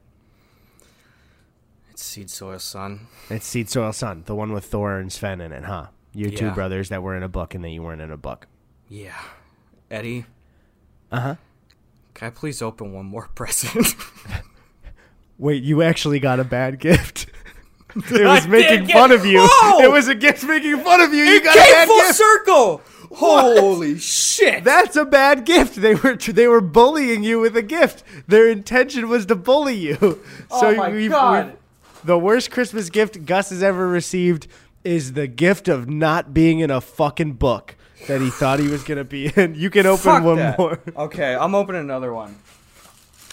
It's 1.91 2.03
Seed 2.03 2.29
Soil 2.29 2.59
Sun. 2.59 3.07
It's 3.29 3.45
Seed 3.45 3.69
Soil 3.69 3.91
Sun, 3.93 4.23
the 4.25 4.35
one 4.35 4.51
with 4.53 4.65
Thor 4.65 4.97
and 4.99 5.11
Sven 5.11 5.41
in 5.41 5.51
it, 5.51 5.63
huh? 5.65 5.87
Your 6.13 6.31
two 6.31 6.51
brothers 6.51 6.89
that 6.89 7.03
were 7.03 7.15
in 7.15 7.23
a 7.23 7.29
book 7.29 7.53
and 7.55 7.63
that 7.63 7.69
you 7.69 7.83
weren't 7.83 8.01
in 8.01 8.11
a 8.11 8.17
book. 8.17 8.47
Yeah. 8.87 9.19
Eddy, 9.91 10.25
Uh 11.11 11.19
huh. 11.19 11.35
can 12.13 12.27
I 12.27 12.29
please 12.31 12.61
open 12.61 12.93
one 12.93 13.05
more 13.05 13.27
present? 13.35 13.95
Wait, 15.37 15.63
you 15.63 15.81
actually 15.81 16.19
got 16.19 16.39
a 16.39 16.43
bad 16.43 16.79
gift. 16.79 17.27
it 18.11 18.25
I 18.25 18.35
was 18.35 18.47
making 18.47 18.85
did 18.85 18.91
fun 18.93 19.11
of 19.11 19.25
you. 19.25 19.39
Oh! 19.41 19.79
It 19.83 19.91
was 19.91 20.07
a 20.07 20.15
gift 20.15 20.43
making 20.43 20.77
fun 20.83 21.01
of 21.01 21.13
you. 21.13 21.23
You 21.23 21.35
it 21.37 21.43
got 21.43 21.55
a 21.57 21.61
came 21.61 21.71
bad 21.73 21.87
full 21.87 21.97
gift. 22.01 22.15
circle. 22.15 22.81
Holy 23.11 23.97
shit. 23.97 24.63
That's 24.63 24.95
a 24.95 25.05
bad 25.05 25.43
gift. 25.45 25.75
They 25.75 25.95
were 25.95 26.15
they 26.15 26.47
were 26.47 26.61
bullying 26.61 27.23
you 27.23 27.39
with 27.39 27.57
a 27.57 27.63
gift. 27.63 28.03
Their 28.27 28.47
intention 28.49 29.09
was 29.09 29.25
to 29.27 29.35
bully 29.35 29.75
you. 29.75 30.21
Oh 30.51 30.75
my 30.75 30.89
we've- 30.89 31.09
God. 31.09 31.45
we've- 31.47 31.57
the 32.03 32.17
worst 32.17 32.49
Christmas 32.51 32.89
gift 32.89 33.25
Gus 33.25 33.49
has 33.49 33.61
ever 33.61 33.87
received 33.87 34.47
is 34.85 35.13
the 35.13 35.27
gift 35.27 35.67
of 35.67 35.89
not 35.89 36.33
being 36.33 36.59
in 36.59 36.71
a 36.71 36.79
fucking 36.79 37.33
book 37.33 37.75
that 38.07 38.21
he 38.21 38.29
thought 38.29 38.59
he 38.59 38.69
was 38.69 38.83
gonna 38.83 39.03
be 39.03 39.27
in. 39.35 39.53
You 39.59 39.69
can 39.69 39.85
open 39.85 40.03
Fuck 40.03 40.23
one 40.23 40.37
that. 40.37 40.57
more. 40.57 40.79
Okay, 40.95 41.35
I'm 41.35 41.53
opening 41.55 41.81
another 41.81 42.13
one. 42.13 42.37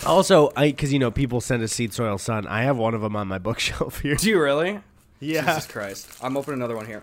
Also, 0.04 0.52
I 0.56 0.66
because 0.70 0.92
you 0.92 0.98
know 0.98 1.10
people 1.10 1.40
send 1.40 1.62
a 1.62 1.68
seed 1.68 1.92
soil 1.92 2.18
sun. 2.18 2.46
I 2.46 2.62
have 2.62 2.76
one 2.76 2.94
of 2.94 3.00
them 3.00 3.16
on 3.16 3.28
my 3.28 3.38
bookshelf 3.38 4.00
here. 4.02 4.14
Do 4.16 4.28
you 4.28 4.40
really? 4.40 4.80
Yeah. 5.20 5.42
Jesus 5.46 5.66
Christ. 5.66 6.08
I'm 6.22 6.36
opening 6.36 6.58
another 6.60 6.76
one 6.76 6.86
here. 6.86 7.02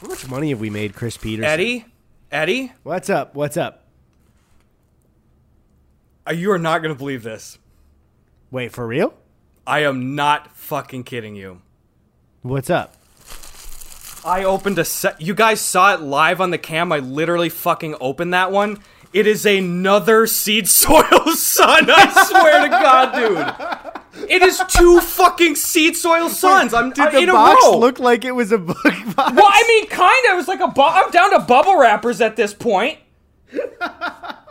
How 0.00 0.08
much 0.08 0.28
money 0.28 0.50
have 0.50 0.60
we 0.60 0.68
made, 0.68 0.94
Chris 0.94 1.16
Peterson? 1.16 1.50
Eddy? 1.50 1.86
Eddy? 2.30 2.72
what's 2.82 3.08
up? 3.08 3.34
What's 3.34 3.56
up? 3.56 3.84
Uh, 6.28 6.32
You 6.32 6.50
are 6.52 6.58
not 6.58 6.82
going 6.82 6.92
to 6.94 6.98
believe 6.98 7.22
this. 7.22 7.58
Wait 8.50 8.72
for 8.72 8.86
real? 8.86 9.14
I 9.66 9.80
am 9.80 10.14
not 10.14 10.54
fucking 10.54 11.04
kidding 11.04 11.34
you. 11.34 11.62
What's 12.42 12.68
up? 12.68 12.94
I 14.24 14.44
opened 14.44 14.78
a 14.78 14.84
set. 14.84 15.20
You 15.20 15.34
guys 15.34 15.60
saw 15.60 15.94
it 15.94 16.00
live 16.00 16.40
on 16.40 16.50
the 16.50 16.58
cam. 16.58 16.92
I 16.92 16.98
literally 16.98 17.48
fucking 17.48 17.94
opened 18.00 18.34
that 18.34 18.52
one. 18.52 18.80
It 19.16 19.26
is 19.26 19.46
another 19.46 20.26
seed 20.26 20.68
soil 20.68 21.02
sun. 21.34 21.86
I 21.88 22.10
swear 22.28 22.62
to 22.64 22.68
God, 22.68 24.12
dude. 24.14 24.30
It 24.30 24.42
is 24.42 24.62
two 24.68 25.00
fucking 25.00 25.54
seed 25.54 25.96
soil 25.96 26.28
suns. 26.28 26.74
I'm 26.74 26.90
Did 26.90 26.98
uh, 27.06 27.10
the 27.10 27.18
in 27.20 27.26
box 27.30 27.64
a 27.64 27.70
row. 27.70 27.78
look 27.78 27.98
like 27.98 28.24
it 28.26 28.32
was 28.34 28.52
a 28.52 28.58
book 28.58 28.76
box? 28.84 29.32
well, 29.34 29.46
I 29.48 29.64
mean, 29.68 29.86
kind 29.88 30.26
of. 30.26 30.32
It 30.32 30.36
was 30.36 30.48
like 30.48 30.60
a. 30.60 30.68
Bu- 30.68 30.82
I'm 30.82 31.10
down 31.10 31.30
to 31.30 31.38
bubble 31.40 31.78
wrappers 31.78 32.20
at 32.20 32.36
this 32.36 32.52
point. 32.52 32.98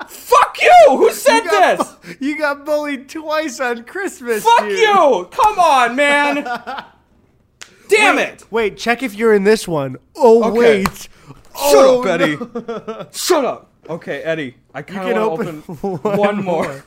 Fuck 0.07 0.57
you! 0.61 0.97
Who 0.97 1.11
said 1.11 1.39
you 1.41 1.51
got, 1.51 1.77
this? 1.77 2.15
bu- 2.17 2.25
you 2.25 2.37
got 2.37 2.65
bullied 2.65 3.09
twice 3.09 3.59
on 3.59 3.83
Christmas. 3.83 4.43
Fuck 4.43 4.61
dude. 4.61 4.79
you! 4.79 5.27
Come 5.31 5.59
on, 5.59 5.95
man. 5.95 6.43
Damn 7.87 8.15
Wait, 8.15 8.23
it! 8.29 8.45
Wait, 8.51 8.77
check 8.77 9.03
if 9.03 9.13
you're 9.15 9.33
in 9.33 9.43
this 9.43 9.67
one. 9.67 9.97
Oh 10.15 10.43
Okay. 10.49 10.83
wait. 10.83 10.87
Shut 10.89 11.09
Oh, 11.57 12.01
up, 12.03 12.19
Eddy. 12.19 12.37
Shut 13.11 13.45
up. 13.45 13.71
Okay, 13.89 14.21
Eddy. 14.23 14.55
I 14.73 14.81
kind 14.81 15.09
can 15.09 15.17
of 15.17 15.31
open 15.31 15.63
open, 15.67 15.97
one 16.01 16.17
one, 16.17 16.43
more. 16.43 16.83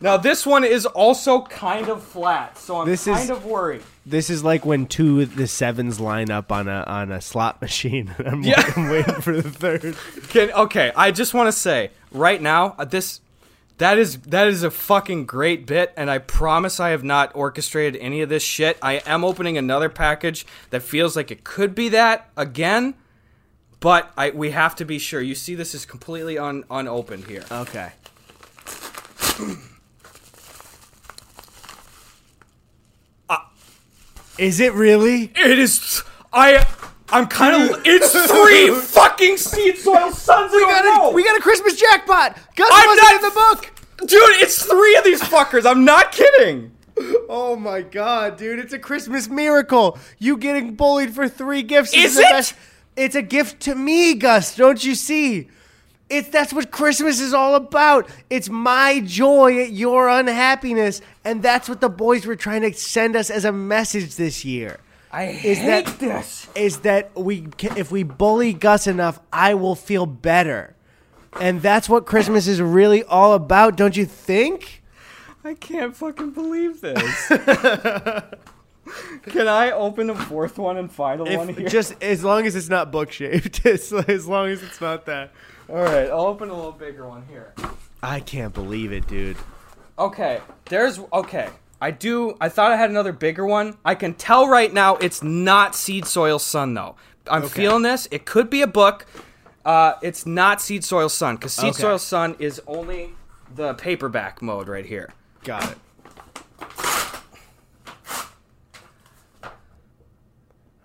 Now 0.00 0.16
this 0.16 0.44
one 0.44 0.64
is 0.64 0.84
also 0.86 1.42
kind 1.42 1.88
of 1.88 2.02
flat, 2.02 2.58
so 2.58 2.78
I'm 2.80 2.88
This 2.88 3.06
is- 3.06 3.16
kind 3.16 3.30
of 3.30 3.44
worried. 3.44 3.82
This 4.04 4.30
is 4.30 4.42
like 4.42 4.66
when 4.66 4.86
two 4.86 5.20
of 5.20 5.36
the 5.36 5.46
sevens 5.46 6.00
line 6.00 6.28
up 6.30 6.50
on 6.50 6.66
a 6.66 6.82
on 6.88 7.12
a 7.12 7.20
slot 7.20 7.60
machine. 7.62 8.12
I'm, 8.18 8.42
Yeah. 8.42 8.60
I'm 8.76 8.88
waiting 8.90 9.20
for 9.20 9.40
the 9.40 9.48
third. 9.50 9.96
Can, 10.28 10.50
okay, 10.52 10.90
I 10.96 11.12
just 11.12 11.34
want 11.34 11.46
to 11.46 11.52
say 11.52 11.90
right 12.10 12.42
now 12.42 12.74
uh, 12.78 12.84
this 12.84 13.20
that 13.78 13.98
is 13.98 14.18
that 14.18 14.48
is 14.48 14.64
a 14.64 14.70
fucking 14.72 15.26
great 15.26 15.66
bit, 15.66 15.92
and 15.96 16.10
I 16.10 16.18
promise 16.18 16.80
I 16.80 16.90
have 16.90 17.04
not 17.04 17.30
orchestrated 17.36 18.00
any 18.00 18.22
of 18.22 18.28
this 18.28 18.42
shit. 18.42 18.76
I 18.82 18.94
am 19.06 19.24
opening 19.24 19.56
another 19.56 19.88
package 19.88 20.46
that 20.70 20.82
feels 20.82 21.14
like 21.14 21.30
it 21.30 21.44
could 21.44 21.74
be 21.76 21.88
that 21.90 22.28
again, 22.36 22.94
but 23.82 24.10
I 24.16 24.30
we 24.30 24.50
have 24.52 24.74
to 24.76 24.84
be 24.86 24.98
sure. 24.98 25.20
You 25.20 25.34
see, 25.34 25.54
this 25.54 25.74
is 25.74 25.84
completely 25.84 26.38
un, 26.38 26.64
unopened 26.70 27.24
here. 27.26 27.44
Okay. 27.50 27.92
Uh, 33.28 33.38
is 34.38 34.60
it 34.60 34.72
really? 34.74 35.24
It 35.34 35.58
is. 35.58 36.02
I. 36.32 36.66
I'm 37.10 37.26
kind 37.26 37.70
of. 37.70 37.82
It's 37.84 38.12
three 38.12 38.74
fucking 38.80 39.36
seed 39.36 39.76
soil 39.78 40.12
suns 40.12 40.52
in 40.52 40.56
We 40.58 40.64
a 40.64 40.66
got 40.66 40.84
row. 40.84 41.10
a 41.10 41.12
we 41.12 41.22
got 41.24 41.36
a 41.38 41.42
Christmas 41.42 41.76
jackpot. 41.78 42.36
Gus 42.56 42.70
I'm 42.72 42.86
wasn't 42.88 43.02
not- 43.02 43.14
in 43.16 43.22
the 43.22 43.34
book. 43.34 43.68
Dude, 44.08 44.40
it's 44.42 44.64
three 44.64 44.96
of 44.96 45.04
these 45.04 45.20
fuckers. 45.22 45.64
I'm 45.64 45.84
not 45.84 46.10
kidding. 46.10 46.72
Oh 47.28 47.54
my 47.56 47.82
god, 47.82 48.36
dude! 48.36 48.58
It's 48.58 48.72
a 48.72 48.78
Christmas 48.78 49.28
miracle. 49.28 49.98
You 50.18 50.36
getting 50.36 50.74
bullied 50.74 51.14
for 51.14 51.28
three 51.28 51.62
gifts 51.62 51.94
Is 51.94 52.16
the 52.16 52.22
it? 52.22 52.54
Best- 52.94 53.04
It's 53.04 53.14
a 53.14 53.22
gift 53.22 53.60
to 53.60 53.74
me, 53.74 54.14
Gus. 54.14 54.54
Don't 54.56 54.82
you 54.84 54.94
see? 54.94 55.48
It's 56.10 56.28
that's 56.28 56.52
what 56.52 56.70
Christmas 56.70 57.20
is 57.20 57.32
all 57.32 57.54
about. 57.54 58.06
It's 58.28 58.50
my 58.50 59.00
joy 59.00 59.62
at 59.62 59.72
your 59.72 60.08
unhappiness, 60.10 61.00
and 61.24 61.42
that's 61.42 61.68
what 61.70 61.80
the 61.80 61.88
boys 61.88 62.26
were 62.26 62.36
trying 62.36 62.60
to 62.62 62.74
send 62.74 63.16
us 63.16 63.30
as 63.30 63.46
a 63.46 63.52
message 63.52 64.16
this 64.16 64.44
year. 64.44 64.78
I 65.10 65.24
Is 65.24 65.58
hate 65.58 65.86
that- 65.86 65.98
this. 65.98 66.46
Is 66.54 66.78
that 66.80 67.16
we 67.18 67.42
ca- 67.58 67.74
if 67.76 67.90
we 67.90 68.02
bully 68.02 68.52
Gus 68.52 68.86
enough, 68.86 69.20
I 69.32 69.54
will 69.54 69.74
feel 69.74 70.04
better, 70.06 70.74
and 71.40 71.62
that's 71.62 71.88
what 71.88 72.04
Christmas 72.04 72.46
is 72.46 72.60
really 72.60 73.02
all 73.04 73.32
about. 73.32 73.76
Don't 73.76 73.96
you 73.96 74.04
think? 74.04 74.82
I 75.44 75.54
can't 75.54 75.96
fucking 75.96 76.30
believe 76.32 76.80
this. 76.82 77.32
Can 79.22 79.48
I 79.48 79.70
open 79.70 80.10
a 80.10 80.14
fourth 80.14 80.58
one 80.58 80.76
and 80.76 80.90
final 80.90 81.24
one 81.36 81.48
here? 81.48 81.68
just 81.68 81.94
as 82.02 82.24
long 82.24 82.46
as 82.46 82.56
it's 82.56 82.68
not 82.68 82.90
book 82.90 83.12
shaped, 83.12 83.64
as, 83.66 83.92
as 83.92 84.26
long 84.26 84.48
as 84.48 84.62
it's 84.62 84.80
not 84.80 85.06
that. 85.06 85.30
All 85.68 85.76
right, 85.76 86.08
I'll 86.10 86.26
open 86.26 86.50
a 86.50 86.54
little 86.54 86.72
bigger 86.72 87.08
one 87.08 87.24
here. 87.28 87.54
I 88.02 88.20
can't 88.20 88.52
believe 88.52 88.92
it, 88.92 89.06
dude. 89.06 89.36
Okay, 89.98 90.40
there's 90.66 90.98
okay. 91.12 91.48
I 91.80 91.90
do. 91.90 92.36
I 92.40 92.48
thought 92.48 92.72
I 92.72 92.76
had 92.76 92.90
another 92.90 93.12
bigger 93.12 93.46
one. 93.46 93.76
I 93.84 93.94
can 93.94 94.14
tell 94.14 94.46
right 94.48 94.72
now 94.72 94.96
it's 94.96 95.22
not 95.22 95.74
Seed 95.74 96.06
Soil 96.06 96.38
Sun 96.38 96.74
though. 96.74 96.96
I'm 97.28 97.48
feeling 97.48 97.82
this. 97.82 98.08
It 98.10 98.24
could 98.24 98.50
be 98.50 98.62
a 98.62 98.66
book. 98.66 99.06
Uh, 99.64 99.94
it's 100.02 100.26
not 100.26 100.60
Seed 100.60 100.84
Soil 100.84 101.08
Sun 101.08 101.36
because 101.36 101.52
Seed 101.52 101.70
Okay. 101.70 101.82
Soil 101.82 101.98
Sun 101.98 102.36
is 102.38 102.60
only 102.66 103.10
the 103.54 103.74
paperback 103.74 104.42
mode 104.42 104.68
right 104.68 104.86
here. 104.86 105.10
Got 105.44 105.72
it. 105.72 105.78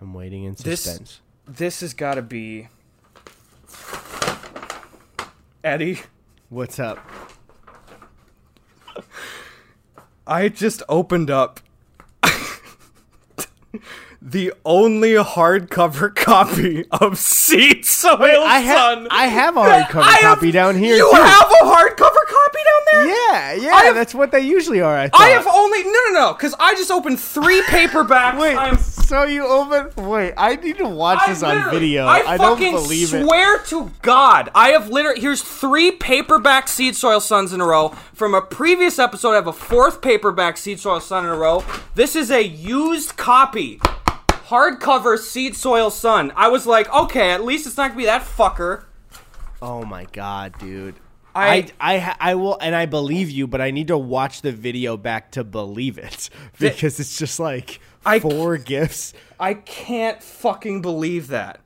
I'm 0.00 0.14
waiting 0.14 0.44
in 0.44 0.54
This- 0.54 0.82
suspense. 0.84 1.20
This 1.46 1.80
has 1.80 1.94
got 1.94 2.14
to 2.14 2.22
be 2.22 2.68
Eddy. 5.64 6.00
What's 6.50 6.78
up? 6.78 6.98
I 10.26 10.48
just 10.50 10.82
opened 10.88 11.30
up 11.30 11.60
the 14.20 14.52
only 14.64 15.12
hardcover 15.14 16.14
copy 16.16 16.84
of 16.90 17.16
Seed 17.18 17.84
Soil 17.86 18.42
I 18.44 18.58
have 18.60 18.78
Sun. 18.78 19.08
I 19.10 19.26
have 19.26 19.56
a 19.56 19.60
hardcover 19.60 20.02
I 20.02 20.12
have- 20.12 20.36
copy 20.36 20.50
down 20.52 20.76
here 20.76 20.96
You 20.96 21.10
too. 21.10 21.16
have 21.16 21.50
a 21.50 21.64
hardcover 21.64 22.17
down 22.52 22.82
there? 22.92 23.06
yeah, 23.06 23.52
yeah, 23.54 23.82
have- 23.82 23.94
that's 23.94 24.14
what 24.14 24.30
they 24.32 24.40
usually 24.40 24.80
are. 24.80 24.96
I. 24.96 25.10
I 25.12 25.28
have 25.30 25.46
only 25.46 25.82
no 25.84 25.90
no 25.90 26.12
no 26.12 26.32
because 26.32 26.54
I 26.58 26.74
just 26.74 26.90
opened 26.90 27.20
three 27.20 27.62
paperbacks. 27.66 28.38
Wait, 28.40 28.56
I'm 28.56 28.78
so 29.08 29.24
you 29.24 29.46
open? 29.46 30.06
Wait, 30.08 30.34
I 30.36 30.56
need 30.56 30.78
to 30.78 30.88
watch 30.88 31.20
I 31.22 31.32
this 31.32 31.42
on 31.42 31.70
video. 31.70 32.04
I, 32.04 32.32
I, 32.32 32.36
don't 32.36 32.58
believe 32.58 33.14
it. 33.14 33.24
swear 33.24 33.58
to 33.64 33.90
God, 34.02 34.50
I 34.54 34.70
have 34.70 34.90
literally 34.90 35.20
here's 35.20 35.42
three 35.42 35.92
paperback 35.92 36.68
seed 36.68 36.94
soil 36.94 37.20
suns 37.20 37.52
in 37.52 37.60
a 37.60 37.66
row. 37.66 37.90
From 38.12 38.34
a 38.34 38.42
previous 38.42 38.98
episode, 38.98 39.32
I 39.32 39.36
have 39.36 39.46
a 39.46 39.52
fourth 39.52 40.02
paperback 40.02 40.58
seed 40.58 40.78
soil 40.78 41.00
sun 41.00 41.24
in 41.24 41.30
a 41.30 41.36
row. 41.36 41.64
This 41.94 42.14
is 42.14 42.30
a 42.30 42.42
used 42.44 43.16
copy, 43.16 43.78
hardcover 43.78 45.18
seed 45.18 45.56
soil 45.56 45.90
sun. 45.90 46.32
I 46.36 46.48
was 46.48 46.66
like, 46.66 46.92
okay, 46.94 47.30
at 47.30 47.44
least 47.44 47.66
it's 47.66 47.76
not 47.76 47.88
gonna 47.88 47.98
be 47.98 48.04
that 48.04 48.22
fucker. 48.22 48.84
Oh 49.62 49.84
my 49.84 50.04
god, 50.12 50.54
dude. 50.58 50.96
I- 51.38 51.70
I, 51.80 51.96
I, 51.98 52.16
I 52.20 52.34
will, 52.34 52.58
and 52.60 52.74
I 52.74 52.86
believe 52.86 53.30
you, 53.30 53.46
but 53.46 53.60
I 53.60 53.70
need 53.70 53.88
to 53.88 53.98
watch 53.98 54.42
the 54.42 54.52
video 54.52 54.96
back 54.96 55.32
to 55.32 55.44
believe 55.44 55.98
it 55.98 56.30
because 56.58 56.98
it's 57.00 57.18
just 57.18 57.38
like 57.40 57.80
I- 58.04 58.20
four 58.20 58.56
gifts. 58.58 59.14
I 59.40 59.54
can't 59.54 60.22
fucking 60.22 60.82
believe 60.82 61.28
that. 61.28 61.60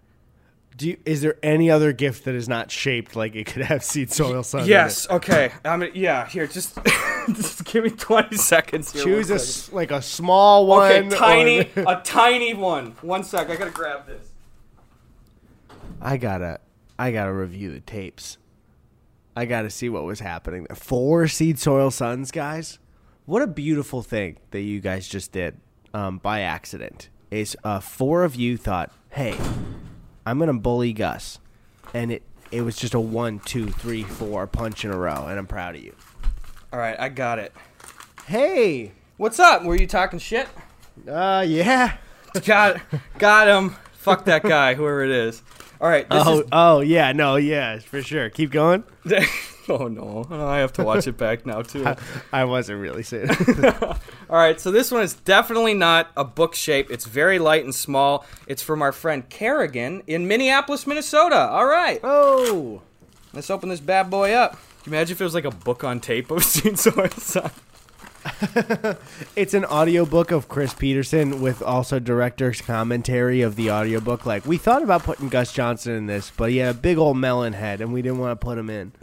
Do 0.74 0.88
you, 0.88 0.96
is 1.04 1.20
there 1.20 1.36
any 1.42 1.70
other 1.70 1.92
gift 1.92 2.24
that 2.24 2.34
is 2.34 2.48
not 2.48 2.70
shaped 2.70 3.14
like 3.14 3.34
it 3.36 3.44
could 3.46 3.62
have 3.62 3.84
seed 3.84 4.10
soil 4.10 4.42
sun? 4.42 4.66
Yes. 4.66 5.08
Okay. 5.08 5.52
I 5.64 5.76
mean, 5.76 5.90
yeah. 5.94 6.26
Here, 6.26 6.46
just 6.46 6.78
just 7.34 7.64
give 7.66 7.84
me 7.84 7.90
twenty 7.90 8.38
seconds. 8.38 8.90
Here, 8.90 9.04
Choose 9.04 9.28
a 9.30 9.38
second. 9.38 9.76
like 9.76 9.90
a 9.90 10.00
small 10.00 10.66
one. 10.66 10.90
Okay, 10.90 11.08
tiny, 11.16 11.60
or- 11.76 11.84
a 11.98 12.00
tiny 12.02 12.54
one. 12.54 12.92
One 13.02 13.22
sec, 13.22 13.50
I 13.50 13.56
gotta 13.56 13.70
grab 13.70 14.06
this. 14.06 14.28
I 16.00 16.16
gotta, 16.16 16.58
I 16.98 17.12
gotta 17.12 17.32
review 17.32 17.70
the 17.72 17.80
tapes. 17.80 18.38
I 19.34 19.44
gotta 19.46 19.70
see 19.70 19.88
what 19.88 20.04
was 20.04 20.20
happening. 20.20 20.66
there. 20.68 20.76
Four 20.76 21.26
seed 21.28 21.58
soil 21.58 21.90
suns, 21.90 22.30
guys. 22.30 22.78
What 23.24 23.42
a 23.42 23.46
beautiful 23.46 24.02
thing 24.02 24.38
that 24.50 24.60
you 24.60 24.80
guys 24.80 25.08
just 25.08 25.32
did 25.32 25.56
um, 25.94 26.18
by 26.18 26.40
accident. 26.40 27.08
Is 27.30 27.56
uh, 27.64 27.80
four 27.80 28.24
of 28.24 28.34
you 28.36 28.56
thought, 28.58 28.92
"Hey, 29.10 29.36
I'm 30.26 30.38
gonna 30.38 30.52
bully 30.54 30.92
Gus," 30.92 31.38
and 31.94 32.12
it 32.12 32.22
it 32.50 32.60
was 32.62 32.76
just 32.76 32.92
a 32.94 33.00
one, 33.00 33.38
two, 33.40 33.68
three, 33.70 34.02
four 34.02 34.46
punch 34.46 34.84
in 34.84 34.90
a 34.90 34.96
row, 34.98 35.26
and 35.28 35.38
I'm 35.38 35.46
proud 35.46 35.74
of 35.76 35.82
you. 35.82 35.94
All 36.72 36.78
right, 36.78 36.98
I 37.00 37.08
got 37.08 37.38
it. 37.38 37.52
Hey, 38.26 38.92
What's 39.18 39.38
up? 39.38 39.62
Were 39.62 39.76
you 39.76 39.86
talking 39.86 40.18
shit? 40.18 40.48
uh, 41.08 41.44
yeah. 41.46 41.96
got, 42.44 42.80
got 43.18 43.46
him. 43.46 43.76
Fuck 43.92 44.24
that 44.24 44.42
guy, 44.42 44.74
whoever 44.74 45.04
it 45.04 45.10
is. 45.10 45.42
All 45.82 45.88
right. 45.88 46.08
This 46.08 46.22
Oh, 46.24 46.44
oh, 46.52 46.80
yeah, 46.80 47.10
no, 47.10 47.34
yeah, 47.34 47.80
for 47.80 48.02
sure. 48.02 48.30
Keep 48.30 48.52
going. 48.52 48.84
oh 49.68 49.88
no, 49.88 50.24
I 50.30 50.58
have 50.58 50.72
to 50.74 50.84
watch 50.84 51.08
it 51.08 51.16
back 51.16 51.44
now 51.44 51.62
too. 51.62 51.84
I 52.32 52.44
wasn't 52.44 52.80
really 52.80 53.02
saying. 53.02 53.28
All 53.82 53.96
right, 54.30 54.60
so 54.60 54.70
this 54.70 54.92
one 54.92 55.02
is 55.02 55.14
definitely 55.14 55.74
not 55.74 56.10
a 56.16 56.22
book 56.22 56.54
shape. 56.54 56.88
It's 56.88 57.04
very 57.04 57.40
light 57.40 57.64
and 57.64 57.74
small. 57.74 58.24
It's 58.46 58.62
from 58.62 58.80
our 58.80 58.92
friend 58.92 59.28
Kerrigan 59.28 60.04
in 60.06 60.28
Minneapolis, 60.28 60.86
Minnesota. 60.86 61.48
All 61.50 61.66
right, 61.66 61.98
oh. 62.04 62.82
let's 63.34 63.50
open 63.50 63.68
this 63.68 63.80
bad 63.80 64.08
boy 64.08 64.34
up. 64.34 64.52
Can 64.84 64.92
you 64.92 64.96
imagine 64.96 65.16
if 65.16 65.20
it 65.20 65.24
was 65.24 65.34
like 65.34 65.44
a 65.44 65.50
book 65.50 65.82
on 65.82 65.98
tape 65.98 66.30
of 66.30 66.44
Soil 66.44 67.10
Sun? 67.10 67.50
It's 69.36 69.54
an 69.54 69.64
audiobook 69.64 70.30
of 70.30 70.48
Chris 70.48 70.74
Peterson 70.74 71.40
with 71.40 71.62
also 71.62 71.98
director's 71.98 72.60
commentary 72.60 73.40
of 73.42 73.56
the 73.56 73.70
audiobook. 73.70 74.26
Like, 74.26 74.44
we 74.46 74.58
thought 74.58 74.82
about 74.82 75.02
putting 75.02 75.28
Gus 75.28 75.52
Johnson 75.52 75.94
in 75.94 76.06
this, 76.06 76.30
but 76.36 76.50
he 76.50 76.58
had 76.58 76.74
a 76.76 76.78
big 76.78 76.98
old 76.98 77.16
melon 77.16 77.52
head 77.54 77.80
and 77.80 77.92
we 77.92 78.02
didn't 78.02 78.18
want 78.18 78.38
to 78.38 78.44
put 78.44 78.58
him 78.58 78.70
in. 78.70 78.92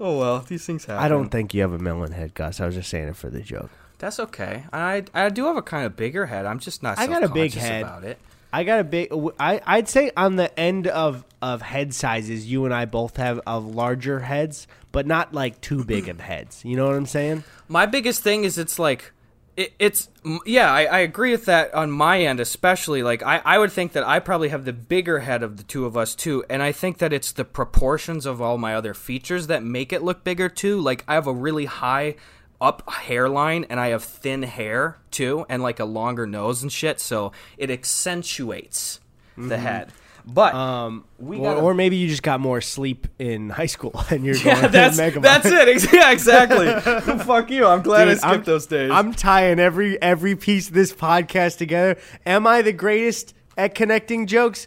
Oh 0.00 0.16
well, 0.16 0.38
these 0.46 0.64
things 0.64 0.84
happen. 0.84 1.02
I 1.02 1.08
don't 1.08 1.28
think 1.28 1.52
you 1.52 1.60
have 1.62 1.72
a 1.72 1.78
melon 1.80 2.12
head, 2.12 2.32
Gus. 2.34 2.60
I 2.60 2.66
was 2.66 2.76
just 2.76 2.88
saying 2.88 3.08
it 3.08 3.16
for 3.16 3.30
the 3.30 3.40
joke. 3.40 3.68
That's 3.98 4.20
okay. 4.20 4.62
I 4.72 5.02
I 5.12 5.28
do 5.28 5.46
have 5.46 5.56
a 5.56 5.62
kind 5.62 5.84
of 5.86 5.96
bigger 5.96 6.26
head. 6.26 6.46
I'm 6.46 6.60
just 6.60 6.84
not. 6.84 7.00
I 7.00 7.08
got 7.08 7.24
a 7.24 7.28
big 7.28 7.52
head. 7.54 7.82
about 7.82 8.04
it. 8.04 8.16
I 8.52 8.64
got 8.64 8.80
a 8.80 8.84
big. 8.84 9.12
I 9.38 9.60
I'd 9.66 9.88
say 9.88 10.10
on 10.16 10.36
the 10.36 10.58
end 10.58 10.86
of 10.86 11.24
of 11.42 11.62
head 11.62 11.94
sizes, 11.94 12.50
you 12.50 12.64
and 12.64 12.74
I 12.74 12.84
both 12.84 13.16
have 13.16 13.40
of 13.46 13.66
larger 13.66 14.20
heads, 14.20 14.66
but 14.92 15.06
not 15.06 15.34
like 15.34 15.60
too 15.60 15.84
big 15.84 16.08
of 16.08 16.20
heads. 16.20 16.64
You 16.64 16.76
know 16.76 16.86
what 16.86 16.96
I'm 16.96 17.06
saying? 17.06 17.44
My 17.68 17.86
biggest 17.86 18.22
thing 18.22 18.44
is 18.44 18.58
it's 18.58 18.78
like 18.78 19.12
it, 19.58 19.74
it's 19.80 20.08
yeah 20.46 20.72
I, 20.72 20.84
I 20.84 20.98
agree 21.00 21.32
with 21.32 21.46
that 21.46 21.74
on 21.74 21.90
my 21.90 22.22
end 22.22 22.38
especially 22.38 23.02
like 23.02 23.24
I, 23.24 23.42
I 23.44 23.58
would 23.58 23.72
think 23.72 23.90
that 23.92 24.06
I 24.06 24.20
probably 24.20 24.50
have 24.50 24.64
the 24.64 24.72
bigger 24.72 25.18
head 25.18 25.42
of 25.42 25.56
the 25.56 25.64
two 25.64 25.84
of 25.84 25.96
us 25.96 26.14
too 26.14 26.44
and 26.48 26.62
I 26.62 26.70
think 26.70 26.98
that 26.98 27.12
it's 27.12 27.32
the 27.32 27.44
proportions 27.44 28.24
of 28.24 28.40
all 28.40 28.56
my 28.56 28.76
other 28.76 28.94
features 28.94 29.48
that 29.48 29.64
make 29.64 29.92
it 29.92 30.00
look 30.00 30.22
bigger 30.22 30.48
too 30.48 30.80
like 30.80 31.04
I 31.08 31.14
have 31.14 31.26
a 31.26 31.32
really 31.32 31.64
high 31.64 32.14
up 32.60 32.88
hairline 32.90 33.64
and 33.70 33.78
I 33.78 33.88
have 33.88 34.02
thin 34.04 34.42
hair 34.42 34.98
too 35.10 35.46
and 35.48 35.62
like 35.62 35.78
a 35.80 35.84
longer 35.84 36.26
nose 36.26 36.62
and 36.62 36.72
shit 36.72 36.98
so 37.00 37.32
it 37.56 37.70
accentuates 37.70 39.00
the 39.36 39.58
head 39.58 39.92
but 40.26 40.52
Um, 40.54 41.04
We 41.18 41.38
or, 41.38 41.54
or 41.54 41.74
maybe 41.74 41.96
you 41.96 42.08
just 42.08 42.22
got 42.24 42.40
more 42.40 42.60
sleep 42.60 43.06
in 43.18 43.48
high 43.50 43.66
school 43.66 43.92
and 44.10 44.24
you're 44.24 44.34
yeah 44.36 44.60
going 44.62 44.72
that's 44.72 44.96
Mega 44.98 45.20
that's 45.20 45.46
it 45.46 45.92
yeah 45.92 46.10
exactly 46.10 46.66
fuck 47.24 47.48
you 47.50 47.64
I'm 47.66 47.82
glad 47.82 48.08
I 48.08 48.14
skipped 48.14 48.24
I'm- 48.26 48.42
those 48.44 48.66
days 48.66 48.90
I'm 48.90 49.14
tying 49.14 49.58
every 49.60 50.00
every 50.02 50.34
piece 50.36 50.68
of 50.68 50.74
this 50.74 50.92
podcast 50.92 51.58
together. 51.58 51.96
Am 52.26 52.46
I 52.46 52.62
the 52.62 52.72
greatest 52.72 53.34
at 53.56 53.74
connecting 53.74 54.26
jokes? 54.26 54.66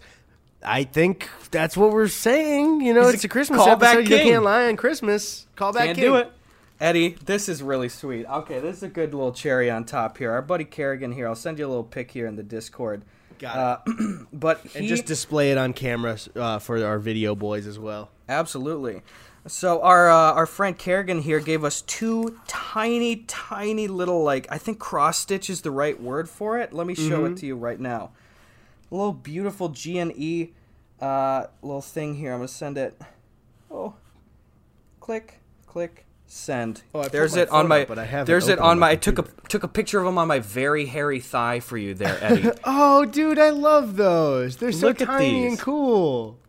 I 0.64 0.84
think 0.84 1.28
that's 1.50 1.76
what 1.76 1.92
we're 1.92 2.08
saying. 2.08 2.82
You 2.82 2.94
know, 2.94 3.06
He's 3.06 3.16
it's 3.16 3.24
a 3.24 3.28
Christmas 3.30 3.62
callback 3.62 3.96
episode. 3.96 4.10
You 4.10 4.18
can't 4.18 4.44
lie 4.44 4.68
on 4.68 4.78
Christmas. 4.78 5.48
Call 5.56 5.74
back 5.74 5.86
Can't 5.86 5.98
king. 5.98 6.06
do 6.06 6.16
it. 6.18 6.32
Eddy, 6.82 7.10
this 7.26 7.48
is 7.48 7.62
really 7.62 7.90
sweet. 7.90 8.26
Okay, 8.26 8.60
this 8.60 8.78
is 8.78 8.84
a 8.84 8.88
good 8.90 9.14
little 9.14 9.32
cherry 9.32 9.70
on 9.70 9.86
top 9.86 10.18
here. 10.18 10.32
Our 10.32 10.42
buddy 10.42 10.66
Kerrigan 10.66 11.12
here. 11.12 11.28
I'll 11.28 11.36
send 11.36 11.60
you 11.60 11.68
a 11.68 11.70
little 11.70 11.84
pic 11.84 12.10
here 12.10 12.26
in 12.26 12.36
the 12.36 12.44
Discord. 12.44 13.04
Got 13.38 13.56
Uh, 13.88 13.94
but 14.34 14.62
he, 14.62 14.80
And 14.80 14.88
just 14.88 15.06
display 15.06 15.52
it 15.52 15.60
on 15.60 15.74
camera 15.74 16.18
uh, 16.36 16.58
for 16.58 16.84
our 16.84 16.98
video 16.98 17.36
boys 17.36 17.68
as 17.68 17.78
well. 17.78 18.10
absolutely. 18.28 19.04
So 19.48 19.82
our 19.82 20.10
uh, 20.10 20.34
our 20.34 20.46
friend 20.48 20.78
Kerrigan 20.78 21.22
here 21.22 21.40
gave 21.40 21.64
us 21.64 21.82
two 21.82 22.40
tiny, 22.48 23.18
tiny 23.28 23.88
little 23.88 24.24
like 24.24 24.46
I 24.52 24.58
think 24.60 24.78
cross 24.80 25.18
stitch 25.20 25.50
is 25.50 25.62
the 25.62 25.72
right 25.72 26.00
word 26.00 26.30
for 26.30 26.60
it. 26.60 26.74
Let 26.74 26.86
me 26.88 26.94
show 26.96 27.22
Mm-hmm. 27.24 27.34
it 27.34 27.38
to 27.38 27.46
you 27.48 27.56
right 27.56 27.80
now. 27.80 28.12
A 28.92 28.96
little 28.96 29.14
beautiful 29.14 29.70
G 29.70 29.98
and 30.00 30.12
E 30.16 30.54
uh, 31.00 31.46
little 31.64 31.82
thing 31.82 32.16
here. 32.16 32.34
I'm 32.34 32.40
gonna 32.40 32.48
send 32.50 32.78
it. 32.78 33.00
Oh, 33.72 33.96
click, 35.00 35.40
click, 35.66 36.06
send. 36.32 36.82
Oh, 36.96 37.02
I 37.02 37.08
there's 37.10 37.36
it 37.36 37.50
on 37.50 37.68
my. 37.68 37.82
up, 37.82 37.88
but 37.90 38.00
I 38.00 38.06
haven't 38.06 38.28
there's 38.28 38.48
it 38.48 38.58
on 38.60 38.80
my. 38.80 38.92
I 38.92 38.96
took 38.96 39.20
a 39.20 39.24
took 39.50 39.64
a 39.64 39.68
picture 39.68 40.00
of 40.00 40.08
him 40.08 40.18
on 40.18 40.28
my 40.28 40.40
very 40.40 40.86
hairy 40.86 41.20
thigh 41.20 41.60
for 41.60 41.78
you 41.78 41.94
there, 41.94 42.18
Eddy. 42.22 42.50
Oh, 42.64 43.06
dude, 43.06 43.38
I 43.40 43.50
love 43.50 43.98
those. 43.98 44.58
They're 44.58 44.72
so 44.72 44.88
Look 44.88 45.00
tiny 45.00 45.42
these. 45.42 45.50
and 45.52 45.60
cool. 45.60 46.40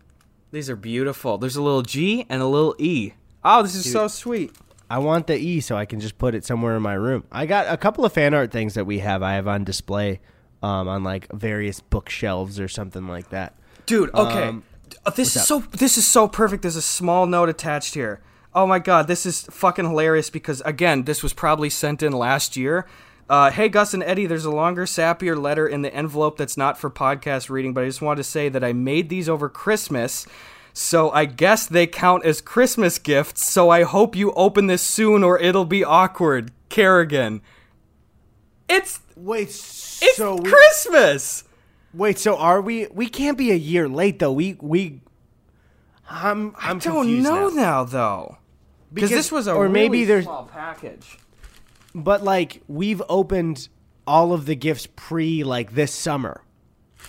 These 0.53 0.69
are 0.71 0.77
beautiful. 0.77 1.39
There's 1.39 1.57
a 1.57 1.63
little 1.63 1.83
G 1.83 2.27
and 2.29 2.43
a 2.43 2.47
little 2.47 2.75
E. 2.79 3.13
Oh, 3.45 3.63
this 3.63 3.75
is 3.75 3.91
so 3.91 4.07
sweet. 4.09 4.53
I 4.89 4.99
want 4.99 5.27
the 5.27 5.37
E 5.37 5.61
so 5.61 5.77
I 5.77 5.87
can 5.87 5.99
just 6.01 6.19
put 6.19 6.35
it 6.35 6.45
somewhere 6.45 6.77
in 6.77 6.83
my 6.83 6.93
room. 6.95 7.25
I 7.33 7.47
got 7.47 7.73
a 7.73 7.77
couple 7.79 8.05
of 8.05 8.13
fan 8.13 8.35
art 8.35 8.53
things 8.53 8.75
that 8.75 8.85
we 8.85 8.99
have. 8.99 9.23
I 9.23 9.35
have 9.35 9.49
on 9.49 9.65
display 9.65 10.21
um, 10.63 10.87
on 10.87 11.03
like 11.03 11.33
various 11.33 11.81
bookshelves 11.81 12.61
or 12.61 12.69
something 12.69 13.09
like 13.09 13.31
that. 13.31 13.55
Dude, 13.87 14.15
okay. 14.15 14.45
Um, 14.49 14.63
Uh, 15.07 15.11
this 15.11 15.35
is 15.35 15.43
up? 15.43 15.47
so 15.49 15.59
this 15.73 15.97
is 15.97 16.07
so 16.07 16.29
perfect. 16.29 16.61
There's 16.63 16.77
a 16.77 16.83
small 16.83 17.25
note 17.27 17.49
attached 17.49 17.95
here. 17.95 18.21
Oh 18.55 18.67
my 18.67 18.79
god, 18.79 19.07
this 19.09 19.25
is 19.25 19.43
fucking 19.45 19.87
hilarious 19.87 20.29
because 20.31 20.61
again, 20.63 21.05
this 21.05 21.23
was 21.23 21.33
probably 21.33 21.71
sent 21.71 22.03
in 22.03 22.13
last 22.13 22.57
year. 22.57 22.87
Uh, 23.29 23.51
hey 23.51 23.69
Gus 23.69 23.95
and 23.95 24.03
Eddy, 24.03 24.27
there's 24.27 24.45
a 24.45 24.51
longer, 24.51 24.85
sappier 24.85 25.41
letter 25.41 25.67
in 25.67 25.81
the 25.83 25.95
envelope 25.95 26.37
that's 26.37 26.57
not 26.57 26.77
for 26.77 26.91
podcast 26.91 27.49
reading, 27.49 27.73
but 27.73 27.85
I 27.85 27.87
just 27.87 28.03
wanted 28.03 28.19
to 28.19 28.25
say 28.25 28.49
that 28.51 28.63
I 28.63 28.73
made 28.75 29.09
these 29.09 29.29
over 29.29 29.49
Christmas, 29.49 30.27
so 30.75 31.11
I 31.13 31.25
guess 31.25 31.67
they 31.67 31.87
count 31.87 32.27
as 32.27 32.41
Christmas 32.43 32.99
gifts. 32.99 33.47
So 33.51 33.71
I 33.71 33.85
hope 33.85 34.15
you 34.17 34.33
open 34.33 34.67
this 34.67 34.83
soon, 34.83 35.23
or 35.25 35.39
it'll 35.39 35.65
be 35.65 35.83
awkward. 35.85 36.51
Kerrigan. 36.69 37.41
It's 38.69 39.01
Wait, 39.17 39.49
it's 39.49 40.17
so 40.17 40.37
we, 40.37 40.51
Christmas. 40.51 41.45
wait, 41.95 42.19
so 42.19 42.37
are 42.37 42.61
we? 42.61 42.87
We 42.89 43.09
can't 43.09 43.39
be 43.39 43.51
a 43.51 43.55
year 43.57 43.89
late 43.89 44.19
though. 44.19 44.33
We 44.33 44.57
we. 44.61 45.01
I'm 46.11 46.55
I'm 46.59 46.77
I 46.77 46.81
don't 46.81 47.05
confused 47.07 47.25
know 47.25 47.49
now. 47.49 47.55
now 47.55 47.85
though. 47.85 48.39
Because 48.93 49.11
this 49.11 49.33
was 49.33 49.47
a 49.47 49.53
or 49.55 49.69
maybe 49.69 49.99
really 49.99 50.05
there's 50.05 50.25
small 50.25 50.45
package. 50.45 51.19
but 51.95 52.23
like 52.23 52.63
we've 52.69 53.03
opened 53.09 53.69
all 54.07 54.33
of 54.33 54.47
the 54.47 54.55
gifts 54.57 54.87
pre 54.97 55.45
like 55.45 55.75
this 55.75 55.93
summer. 55.95 56.43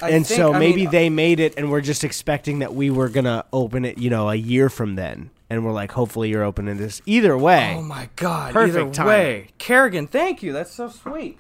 I 0.02 0.10
and 0.10 0.26
think- 0.26 0.38
so 0.38 0.54
I 0.54 0.60
maybe 0.60 0.82
mean, 0.84 0.92
they 0.92 1.10
made 1.10 1.40
it 1.40 1.54
and 1.58 1.70
we're 1.70 1.82
just 1.82 2.04
expecting 2.04 2.60
that 2.60 2.74
we 2.74 2.90
were 2.90 3.10
going 3.10 3.26
to 3.26 3.46
open 3.54 3.86
it, 3.86 3.98
you 4.00 4.10
know, 4.10 4.30
a 4.30 4.36
year 4.36 4.70
from 4.70 4.96
then. 4.96 5.30
And 5.50 5.64
we're 5.64 5.72
like 5.72 5.92
hopefully 5.92 6.30
you're 6.30 6.44
opening 6.44 6.78
this. 6.78 7.00
Either 7.06 7.38
way. 7.38 7.76
Oh 7.78 7.84
my 7.84 8.10
god! 8.16 8.54
Perfect 8.54 8.98
way, 8.98 9.50
Kerrigan, 9.60 10.08
thank 10.08 10.42
you. 10.42 10.52
That's 10.52 10.72
so 10.74 10.90
sweet. 10.90 11.38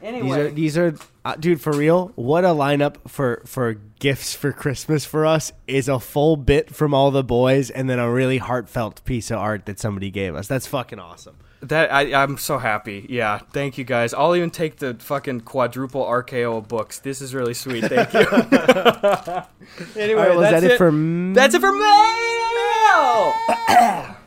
These 0.00 0.36
are 0.36 0.50
these 0.50 0.78
are 0.78 0.94
uh, 1.24 1.34
dude 1.36 1.60
for 1.60 1.72
real. 1.72 2.12
What 2.14 2.44
a 2.44 2.48
lineup 2.48 2.96
for 3.08 3.42
for 3.46 3.74
gifts 3.98 4.32
for 4.34 4.52
Christmas 4.52 5.04
for 5.04 5.26
us 5.26 5.52
is 5.66 5.88
a 5.88 5.98
full 5.98 6.36
bit 6.36 6.72
from 6.74 6.94
all 6.94 7.10
the 7.10 7.24
boys 7.24 7.68
and 7.70 7.90
then 7.90 7.98
a 7.98 8.08
really 8.10 8.38
heartfelt 8.38 9.04
piece 9.04 9.30
of 9.32 9.38
art 9.38 9.66
that 9.66 9.80
somebody 9.80 10.10
gave 10.10 10.36
us. 10.36 10.46
That's 10.46 10.68
fucking 10.68 11.00
awesome. 11.00 11.36
that 11.62 11.92
I, 11.92 12.14
I'm 12.22 12.38
so 12.38 12.58
happy. 12.58 13.06
Yeah, 13.08 13.38
thank 13.52 13.76
you 13.76 13.82
guys. 13.84 14.14
I'll 14.14 14.36
even 14.36 14.50
take 14.50 14.76
the 14.76 14.94
fucking 14.94 15.40
quadruple 15.40 16.04
RKO 16.04 16.68
books. 16.68 17.00
This 17.00 17.20
is 17.20 17.34
really 17.34 17.54
sweet. 17.54 17.84
Thank 17.84 18.12
you. 18.12 18.20
anyway, 20.00 20.28
right, 20.28 20.36
was 20.36 20.50
that's 20.50 20.62
that 20.62 20.70
it, 20.70 20.78
for 20.78 20.88
m- 20.88 21.34
That's 21.34 21.54
it 21.56 21.60
for 21.60 21.72
mail. 21.72 23.34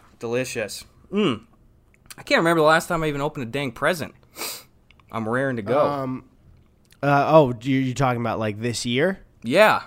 Delicious. 0.20 0.84
Mm. 1.12 1.46
I 2.18 2.24
can't 2.24 2.40
remember 2.40 2.60
the 2.60 2.68
last 2.68 2.88
time 2.88 3.04
I 3.04 3.08
even 3.08 3.22
opened 3.22 3.44
a 3.44 3.50
dang 3.50 3.72
present. 3.72 4.14
I'm 5.12 5.28
raring 5.28 5.58
to 5.58 5.62
go. 5.62 5.86
um 5.88 6.26
uh, 7.04 7.26
oh, 7.34 7.54
you 7.62 7.78
you 7.80 7.94
talking 7.94 8.22
about 8.22 8.38
like 8.40 8.60
this 8.62 8.86
year? 8.86 9.20
yeah, 9.44 9.84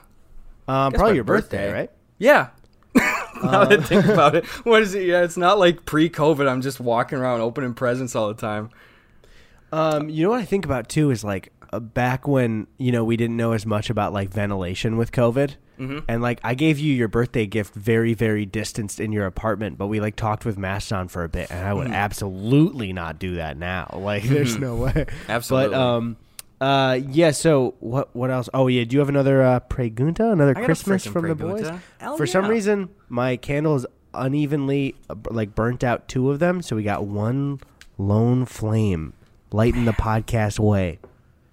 Um, 0.66 0.92
probably 0.92 1.14
your 1.14 1.24
birthday, 1.24 1.58
birthday. 1.68 1.72
right? 1.72 1.90
yeah. 2.18 2.48
now 3.42 3.64
that 3.64 3.80
I 3.80 3.82
think 3.82 4.06
about 4.06 4.34
it, 4.36 4.44
what 4.64 4.82
is 4.82 4.94
it? 4.94 5.06
Yeah, 5.06 5.22
it's 5.22 5.36
not 5.36 5.58
like 5.58 5.84
pre-COVID. 5.84 6.48
I'm 6.48 6.60
just 6.62 6.80
walking 6.80 7.18
around 7.18 7.40
opening 7.40 7.74
presents 7.74 8.14
all 8.16 8.28
the 8.28 8.34
time. 8.40 8.70
Um, 9.72 10.08
you 10.08 10.22
know 10.24 10.30
what 10.30 10.40
I 10.40 10.44
think 10.44 10.64
about 10.64 10.88
too 10.88 11.10
is 11.10 11.24
like 11.24 11.52
uh, 11.72 11.80
back 11.80 12.26
when 12.28 12.66
you 12.78 12.92
know 12.92 13.04
we 13.04 13.16
didn't 13.16 13.36
know 13.36 13.52
as 13.52 13.64
much 13.66 13.90
about 13.90 14.12
like 14.12 14.30
ventilation 14.30 14.96
with 14.96 15.12
COVID, 15.12 15.54
Mm-hmm. 15.78 15.98
and 16.08 16.22
like 16.22 16.40
I 16.44 16.54
gave 16.54 16.78
you 16.78 16.94
your 16.94 17.08
birthday 17.08 17.46
gift 17.46 17.74
very 17.74 18.14
very 18.14 18.46
distanced 18.46 19.00
in 19.00 19.10
your 19.12 19.26
apartment, 19.26 19.76
but 19.78 19.88
we 19.88 20.00
like 20.00 20.16
talked 20.16 20.44
with 20.44 20.56
masks 20.56 20.92
on 20.92 21.08
for 21.08 21.24
a 21.24 21.28
bit, 21.28 21.50
and 21.50 21.66
I 21.66 21.72
would 21.72 21.84
Mm-hmm. 21.86 21.94
absolutely 21.94 22.92
not 22.92 23.18
do 23.18 23.36
that 23.36 23.56
now. 23.56 23.90
Like, 24.04 24.22
there's 24.24 24.58
no 24.58 24.76
way. 24.76 25.06
Absolutely. 25.28 25.70
But 25.70 25.78
um, 25.80 26.16
uh, 26.60 26.98
yeah. 27.08 27.30
So 27.32 27.74
what 27.80 28.14
what 28.14 28.30
else? 28.30 28.48
Oh 28.54 28.68
yeah. 28.68 28.84
Do 28.84 28.94
you 28.94 29.00
have 29.00 29.08
another 29.08 29.42
uh, 29.42 29.60
pregunta? 29.60 30.32
Another 30.32 30.54
Christmas 30.54 31.04
from 31.06 31.28
the 31.28 31.34
boys? 31.34 31.68
Hell 31.98 32.16
for 32.16 32.26
some 32.26 32.46
reason, 32.46 32.88
my 33.08 33.36
candle 33.36 33.74
is 33.76 33.86
unevenly 34.12 34.94
uh, 35.10 35.16
like 35.30 35.54
burnt 35.54 35.82
out 35.82 36.06
two 36.08 36.30
of 36.30 36.38
them, 36.38 36.62
so 36.62 36.76
we 36.76 36.82
got 36.84 37.04
one 37.04 37.60
lone 37.98 38.44
flame 38.44 39.12
lighting 39.52 39.84
the 39.84 39.92
podcast 39.92 40.58
way. 40.58 40.98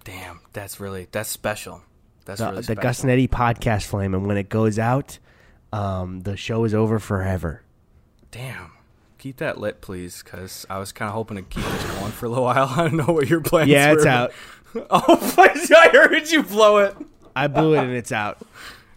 Damn, 0.03 0.39
that's 0.53 0.80
really 0.80 1.07
that's 1.11 1.30
special. 1.30 1.82
That's 2.26 2.39
The, 2.39 2.49
really 2.51 2.61
the. 2.61 2.76
Gus 2.76 3.03
Eddy 3.05 3.28
podcast 3.28 3.86
flame, 3.86 4.13
and 4.13 4.26
when 4.28 4.38
it 4.38 4.49
goes 4.49 4.78
out, 4.80 5.17
um, 5.74 6.22
the 6.22 6.38
show 6.38 6.63
is 6.63 6.74
over 6.74 6.99
forever. 6.99 7.63
Damn. 8.32 8.72
Keep 9.17 9.38
that 9.38 9.59
lit, 9.59 9.82
please, 9.82 10.24
because 10.24 10.65
I 10.69 10.80
was 10.80 10.91
kind 10.91 11.07
of 11.07 11.13
hoping 11.13 11.38
to 11.38 11.43
keep 11.43 11.63
this 11.63 11.84
going 11.99 12.11
for 12.11 12.26
a 12.26 12.30
little 12.30 12.43
while. 12.45 12.67
I 12.69 12.88
don't 12.88 12.95
know 12.97 13.13
what 13.13 13.28
your 13.30 13.41
plans 13.41 13.69
Yeah, 13.69 13.91
were. 13.91 13.97
it's 13.97 14.05
out. 14.05 14.32
oh, 14.89 15.34
I 15.38 15.89
heard 15.93 16.30
you 16.32 16.41
blow 16.43 16.78
it. 16.78 16.95
I 17.36 17.47
blew 17.47 17.76
it 17.76 17.84
and 17.84 17.91
it's 17.91 18.11
out. 18.11 18.39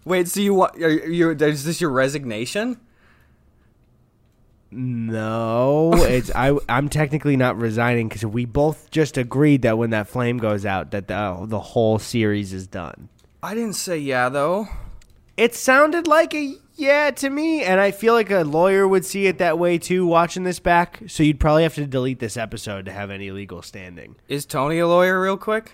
Wait, 0.05 0.29
so 0.29 0.41
you 0.41 0.55
want? 0.55 0.77
Are 0.83 0.89
you? 0.91 1.31
Is 1.31 1.65
this 1.65 1.81
your 1.81 1.91
resignation? 1.91 2.79
No, 4.71 5.93
it's 5.95 6.31
I. 6.35 6.57
I'm 6.69 6.89
technically 6.89 7.37
not 7.37 7.57
resigning 7.57 8.09
because 8.09 8.25
we 8.27 8.45
both 8.45 8.91
just 8.91 9.17
agreed 9.17 9.63
that 9.63 9.79
when 9.79 9.91
that 9.91 10.09
flame 10.09 10.39
goes 10.39 10.67
out, 10.67 10.91
that 10.91 11.07
the 11.09 11.45
the 11.47 11.61
whole 11.61 11.99
series 11.99 12.53
is 12.53 12.67
done. 12.67 13.09
I 13.45 13.55
didn't 13.55 13.75
say 13.75 13.99
yeah 13.99 14.31
though. 14.31 14.69
It 15.37 15.55
sounded 15.55 16.07
like 16.07 16.35
a 16.35 16.55
yeah 16.77 17.11
to 17.11 17.29
me, 17.29 17.63
and 17.63 17.79
I 17.79 17.91
feel 17.91 18.15
like 18.15 18.31
a 18.31 18.43
lawyer 18.43 18.89
would 18.89 19.05
see 19.05 19.27
it 19.27 19.37
that 19.37 19.59
way 19.59 19.77
too. 19.77 20.07
Watching 20.07 20.45
this 20.45 20.59
back, 20.59 21.03
so 21.09 21.23
you'd 21.23 21.39
probably 21.39 21.65
have 21.65 21.75
to 21.75 21.87
delete 21.87 22.21
this 22.21 22.39
episode 22.39 22.87
to 22.87 22.93
have 22.93 23.11
any 23.11 23.31
legal 23.31 23.61
standing. 23.61 24.17
Is 24.29 24.47
Tony 24.47 24.79
a 24.79 24.89
lawyer, 24.89 25.21
real 25.21 25.37
quick? 25.37 25.73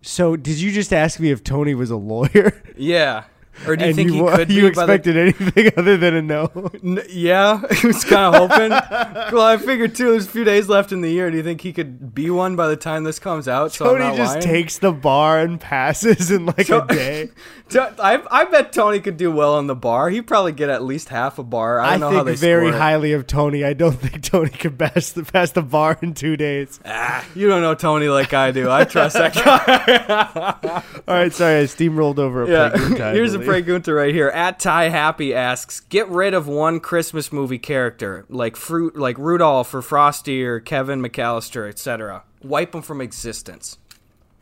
So, 0.00 0.34
did 0.34 0.60
you 0.60 0.72
just 0.72 0.92
ask 0.92 1.20
me 1.20 1.30
if 1.30 1.44
Tony 1.44 1.76
was 1.76 1.92
a 1.92 1.96
lawyer? 1.96 2.60
Yeah. 2.76 3.24
Or 3.66 3.76
do 3.76 3.84
you 3.84 3.88
and 3.88 3.96
think 3.96 4.10
you, 4.12 4.28
he 4.28 4.36
could 4.36 4.50
you 4.50 4.72
by 4.72 4.86
the- 4.86 4.92
expected 4.94 5.16
anything 5.16 5.70
other 5.76 5.96
than 5.96 6.14
a 6.14 6.22
no? 6.22 6.50
N- 6.82 7.02
yeah, 7.10 7.60
I 7.70 7.86
was 7.86 8.04
kind 8.04 8.34
of 8.34 8.50
hoping. 8.50 8.70
well, 8.70 9.42
I 9.46 9.56
figured 9.58 9.94
too. 9.94 10.10
There's 10.12 10.26
a 10.26 10.30
few 10.30 10.44
days 10.44 10.68
left 10.68 10.90
in 10.92 11.00
the 11.02 11.10
year. 11.10 11.30
Do 11.30 11.36
you 11.36 11.42
think 11.42 11.60
he 11.60 11.72
could 11.72 12.14
be 12.14 12.30
one 12.30 12.56
by 12.56 12.66
the 12.68 12.76
time 12.76 13.04
this 13.04 13.18
comes 13.18 13.48
out? 13.48 13.72
So 13.72 13.84
Tony 13.96 14.16
just 14.16 14.34
lying? 14.36 14.42
takes 14.42 14.78
the 14.78 14.92
bar 14.92 15.38
and 15.40 15.60
passes 15.60 16.30
in 16.30 16.46
like 16.46 16.66
So- 16.66 16.82
a 16.82 16.86
day. 16.86 17.30
I, 17.74 18.22
I 18.30 18.44
bet 18.44 18.70
Tony 18.74 19.00
could 19.00 19.16
do 19.16 19.30
well 19.32 19.54
on 19.54 19.66
the 19.66 19.74
bar. 19.74 20.10
He'd 20.10 20.26
probably 20.26 20.52
get 20.52 20.68
at 20.68 20.82
least 20.82 21.08
half 21.08 21.38
a 21.38 21.42
bar. 21.42 21.80
I 21.80 21.86
I, 21.86 21.90
don't 21.92 22.00
know 22.00 22.18
how 22.18 22.24
think 22.24 22.36
very 22.38 22.70
highly 22.70 23.14
of 23.14 23.26
Tony. 23.26 23.64
I 23.64 23.72
don't 23.72 23.94
think 23.94 24.22
Tony 24.22 24.50
could 24.50 24.78
pass 24.78 25.12
the 25.12 25.24
pass 25.24 25.52
the 25.52 25.62
bar 25.62 25.98
in 26.02 26.12
two 26.12 26.36
days. 26.36 26.80
Ah, 26.84 27.24
you 27.34 27.48
don't 27.48 27.62
know 27.62 27.74
Tony 27.74 28.08
like 28.10 28.34
I 28.34 28.50
do. 28.50 28.70
I 28.70 28.84
trust 28.84 29.14
that 29.16 29.32
guy. 29.34 30.82
All 31.08 31.14
right, 31.14 31.32
sorry, 31.32 31.60
I 31.60 31.64
steamrolled 31.64 32.18
over 32.18 32.42
a 32.42 32.50
yeah. 32.50 33.12
Here's 33.14 33.32
a 33.32 33.41
believe. 33.44 33.64
pregunta 33.66 33.94
right 33.94 34.14
here. 34.14 34.28
At 34.28 34.58
Ty 34.58 34.88
Happy 34.88 35.34
asks, 35.34 35.80
get 35.80 36.08
rid 36.08 36.34
of 36.34 36.46
one 36.48 36.80
Christmas 36.80 37.32
movie 37.32 37.58
character 37.58 38.24
like 38.28 38.56
fruit, 38.56 38.96
like 38.96 39.18
Rudolph 39.18 39.72
or 39.74 39.82
Frosty 39.82 40.44
or 40.44 40.60
Kevin 40.60 41.02
McCallister, 41.02 41.68
etc. 41.68 42.24
Wipe 42.42 42.72
them 42.72 42.82
from 42.82 43.00
existence. 43.00 43.78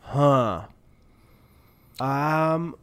Huh. 0.01 0.63
Um, 1.99 2.75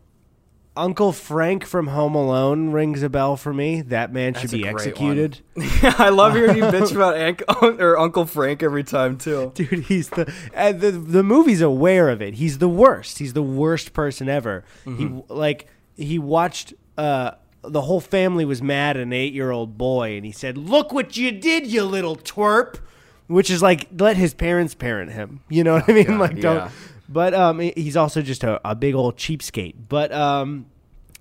Uncle 0.78 1.10
Frank 1.10 1.66
from 1.66 1.88
Home 1.88 2.14
Alone 2.14 2.70
rings 2.70 3.02
a 3.02 3.08
bell 3.08 3.36
for 3.36 3.52
me. 3.52 3.82
That 3.82 4.12
man 4.12 4.34
should 4.34 4.42
That's 4.44 4.52
a 4.52 4.56
be 4.58 4.66
executed. 4.68 5.40
I 5.82 6.10
love 6.10 6.34
hearing 6.34 6.56
you 6.56 6.62
bitch 6.66 6.94
about 6.94 7.18
Unc- 7.18 7.42
or 7.80 7.98
Uncle 7.98 8.26
Frank 8.26 8.62
every 8.62 8.84
time 8.84 9.18
too. 9.18 9.50
Dude, 9.56 9.86
he's 9.86 10.08
the 10.10 10.32
and 10.54 10.80
the 10.80 10.92
the 10.92 11.24
movie's 11.24 11.60
aware 11.60 12.08
of 12.08 12.22
it. 12.22 12.34
He's 12.34 12.58
the 12.58 12.68
worst. 12.68 13.18
He's 13.18 13.32
the 13.32 13.42
worst 13.42 13.92
person 13.92 14.28
ever. 14.28 14.64
He 14.84 15.10
like 15.28 15.66
he 15.98 16.18
watched 16.18 16.72
uh 16.96 17.32
the 17.62 17.82
whole 17.82 18.00
family 18.00 18.44
was 18.44 18.62
mad 18.62 18.96
at 18.96 19.02
an 19.02 19.10
8-year-old 19.10 19.76
boy 19.76 20.16
and 20.16 20.24
he 20.24 20.32
said, 20.32 20.56
"Look 20.56 20.92
what 20.92 21.16
you 21.16 21.32
did, 21.32 21.66
you 21.66 21.84
little 21.84 22.16
twerp." 22.16 22.78
Which 23.26 23.50
is 23.50 23.60
like 23.60 23.88
let 23.98 24.16
his 24.16 24.32
parents 24.32 24.74
parent 24.74 25.12
him. 25.12 25.40
You 25.50 25.64
know 25.64 25.74
what 25.74 25.88
I 25.90 25.92
mean? 25.92 26.06
God, 26.06 26.20
like 26.20 26.40
don't 26.40 26.56
yeah. 26.56 26.70
But 27.10 27.34
um 27.34 27.58
he's 27.58 27.96
also 27.96 28.22
just 28.22 28.42
a, 28.42 28.60
a 28.66 28.74
big 28.74 28.94
old 28.94 29.16
cheapskate. 29.16 29.74
But 29.88 30.12
um 30.12 30.66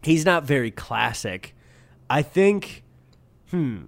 he's 0.04 0.24
not 0.26 0.46
very 0.46 0.72
classic. 0.72 1.54
I 2.10 2.22
think 2.22 2.84
Hmm. 3.52 3.84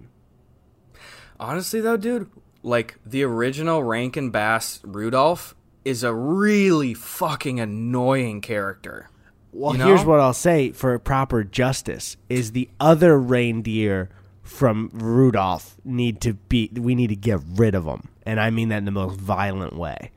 Honestly, 1.38 1.80
though, 1.80 1.96
dude, 1.96 2.30
like 2.62 2.98
the 3.04 3.22
original 3.22 3.82
Rankin 3.82 4.30
Bass 4.30 4.80
Rudolph 4.84 5.54
is 5.84 6.02
a 6.02 6.14
really 6.14 6.94
fucking 6.94 7.60
annoying 7.60 8.40
character. 8.40 9.09
Well, 9.52 9.72
You 9.72 9.78
know? 9.78 9.86
here's 9.86 10.04
what 10.04 10.20
I'll 10.20 10.32
say 10.32 10.70
for 10.72 10.98
proper 10.98 11.42
justice 11.44 12.16
is 12.28 12.52
the 12.52 12.68
other 12.78 13.18
reindeer 13.18 14.08
from 14.42 14.90
Rudolph 14.92 15.76
need 15.84 16.20
to 16.22 16.34
be 16.34 16.70
we 16.74 16.94
need 16.94 17.08
to 17.08 17.16
get 17.16 17.40
rid 17.54 17.74
of 17.74 17.84
them. 17.84 18.08
And 18.24 18.38
I 18.40 18.50
mean 18.50 18.68
that 18.68 18.78
in 18.78 18.84
the 18.84 18.90
most 18.90 19.18
violent 19.18 19.74
way. 19.76 20.10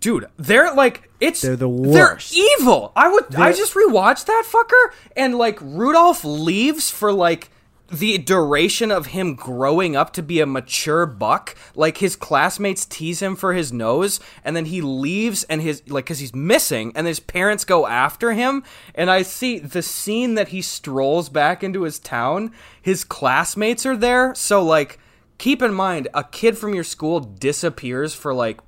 Dude, 0.00 0.26
they're 0.36 0.72
like 0.74 1.10
it's 1.20 1.42
They're 1.42 1.56
the 1.56 1.68
worst. 1.68 2.32
They're 2.32 2.44
evil. 2.60 2.92
I 2.94 3.08
would 3.10 3.34
I 3.34 3.46
They're- 3.50 3.52
just 3.58 3.74
rewatched 3.74 4.26
that 4.26 4.44
fucker 4.46 4.92
and 5.16 5.36
like 5.36 5.58
Rudolph 5.60 6.24
leaves 6.24 6.90
for 6.90 7.12
like 7.12 7.50
the 7.90 8.18
duration 8.18 8.90
of 8.90 9.06
him 9.06 9.34
growing 9.34 9.96
up 9.96 10.12
to 10.12 10.22
be 10.22 10.40
a 10.40 10.46
mature 10.46 11.06
buck. 11.06 11.56
Like 11.74 11.98
his 11.98 12.16
classmates 12.16 12.86
tease 12.86 13.20
him 13.20 13.36
for 13.36 13.52
his 13.52 13.72
nose 13.72 14.20
and 14.44 14.54
then 14.54 14.66
he 14.66 14.80
leaves 14.80 15.44
and 15.44 15.60
his 15.60 15.82
like 15.88 16.06
cuz 16.06 16.20
he's 16.20 16.34
missing 16.34 16.92
and 16.94 17.06
his 17.06 17.20
parents 17.20 17.64
go 17.64 17.86
after 17.86 18.32
him 18.32 18.62
and 18.94 19.10
I 19.10 19.22
see 19.22 19.58
the 19.58 19.82
scene 19.82 20.34
that 20.34 20.48
he 20.48 20.62
strolls 20.62 21.28
back 21.28 21.62
into 21.64 21.82
his 21.82 21.98
town, 21.98 22.52
his 22.80 23.04
classmates 23.04 23.84
are 23.84 23.96
there. 23.96 24.34
So 24.34 24.62
like 24.62 24.98
keep 25.38 25.62
in 25.62 25.74
mind 25.74 26.08
a 26.14 26.22
kid 26.22 26.56
from 26.56 26.74
your 26.74 26.84
school 26.84 27.20
disappears 27.20 28.14
for 28.14 28.32
like 28.32 28.60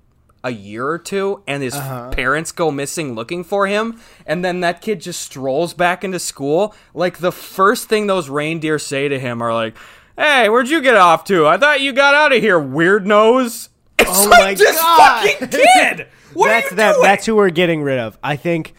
a 0.44 0.50
year 0.50 0.86
or 0.86 0.98
two 0.98 1.42
and 1.46 1.62
his 1.62 1.74
uh-huh. 1.74 2.10
parents 2.10 2.50
go 2.52 2.70
missing 2.70 3.14
looking 3.14 3.44
for 3.44 3.66
him 3.66 4.00
and 4.26 4.44
then 4.44 4.60
that 4.60 4.80
kid 4.80 5.00
just 5.00 5.20
strolls 5.20 5.72
back 5.74 6.02
into 6.02 6.18
school 6.18 6.74
like 6.94 7.18
the 7.18 7.30
first 7.32 7.88
thing 7.88 8.06
those 8.06 8.28
reindeer 8.28 8.78
say 8.78 9.08
to 9.08 9.18
him 9.20 9.40
are 9.40 9.54
like 9.54 9.76
hey 10.16 10.48
where'd 10.48 10.68
you 10.68 10.82
get 10.82 10.96
off 10.96 11.24
to 11.24 11.46
i 11.46 11.56
thought 11.56 11.80
you 11.80 11.92
got 11.92 12.14
out 12.14 12.32
of 12.32 12.40
here 12.42 12.58
weird 12.58 13.06
nose 13.06 13.68
it's 13.98 14.10
Oh 14.26 14.28
like 14.30 14.42
my 14.44 14.54
this 14.54 14.78
God. 14.80 15.28
fucking 15.28 15.48
kid 15.48 16.08
what 16.34 16.48
that's 16.48 16.66
are 16.66 16.70
you 16.70 16.76
that 16.76 16.92
doing? 16.94 17.02
that's 17.04 17.26
who 17.26 17.36
we're 17.36 17.50
getting 17.50 17.82
rid 17.82 17.98
of. 17.98 18.18
I 18.22 18.36
think 18.36 18.74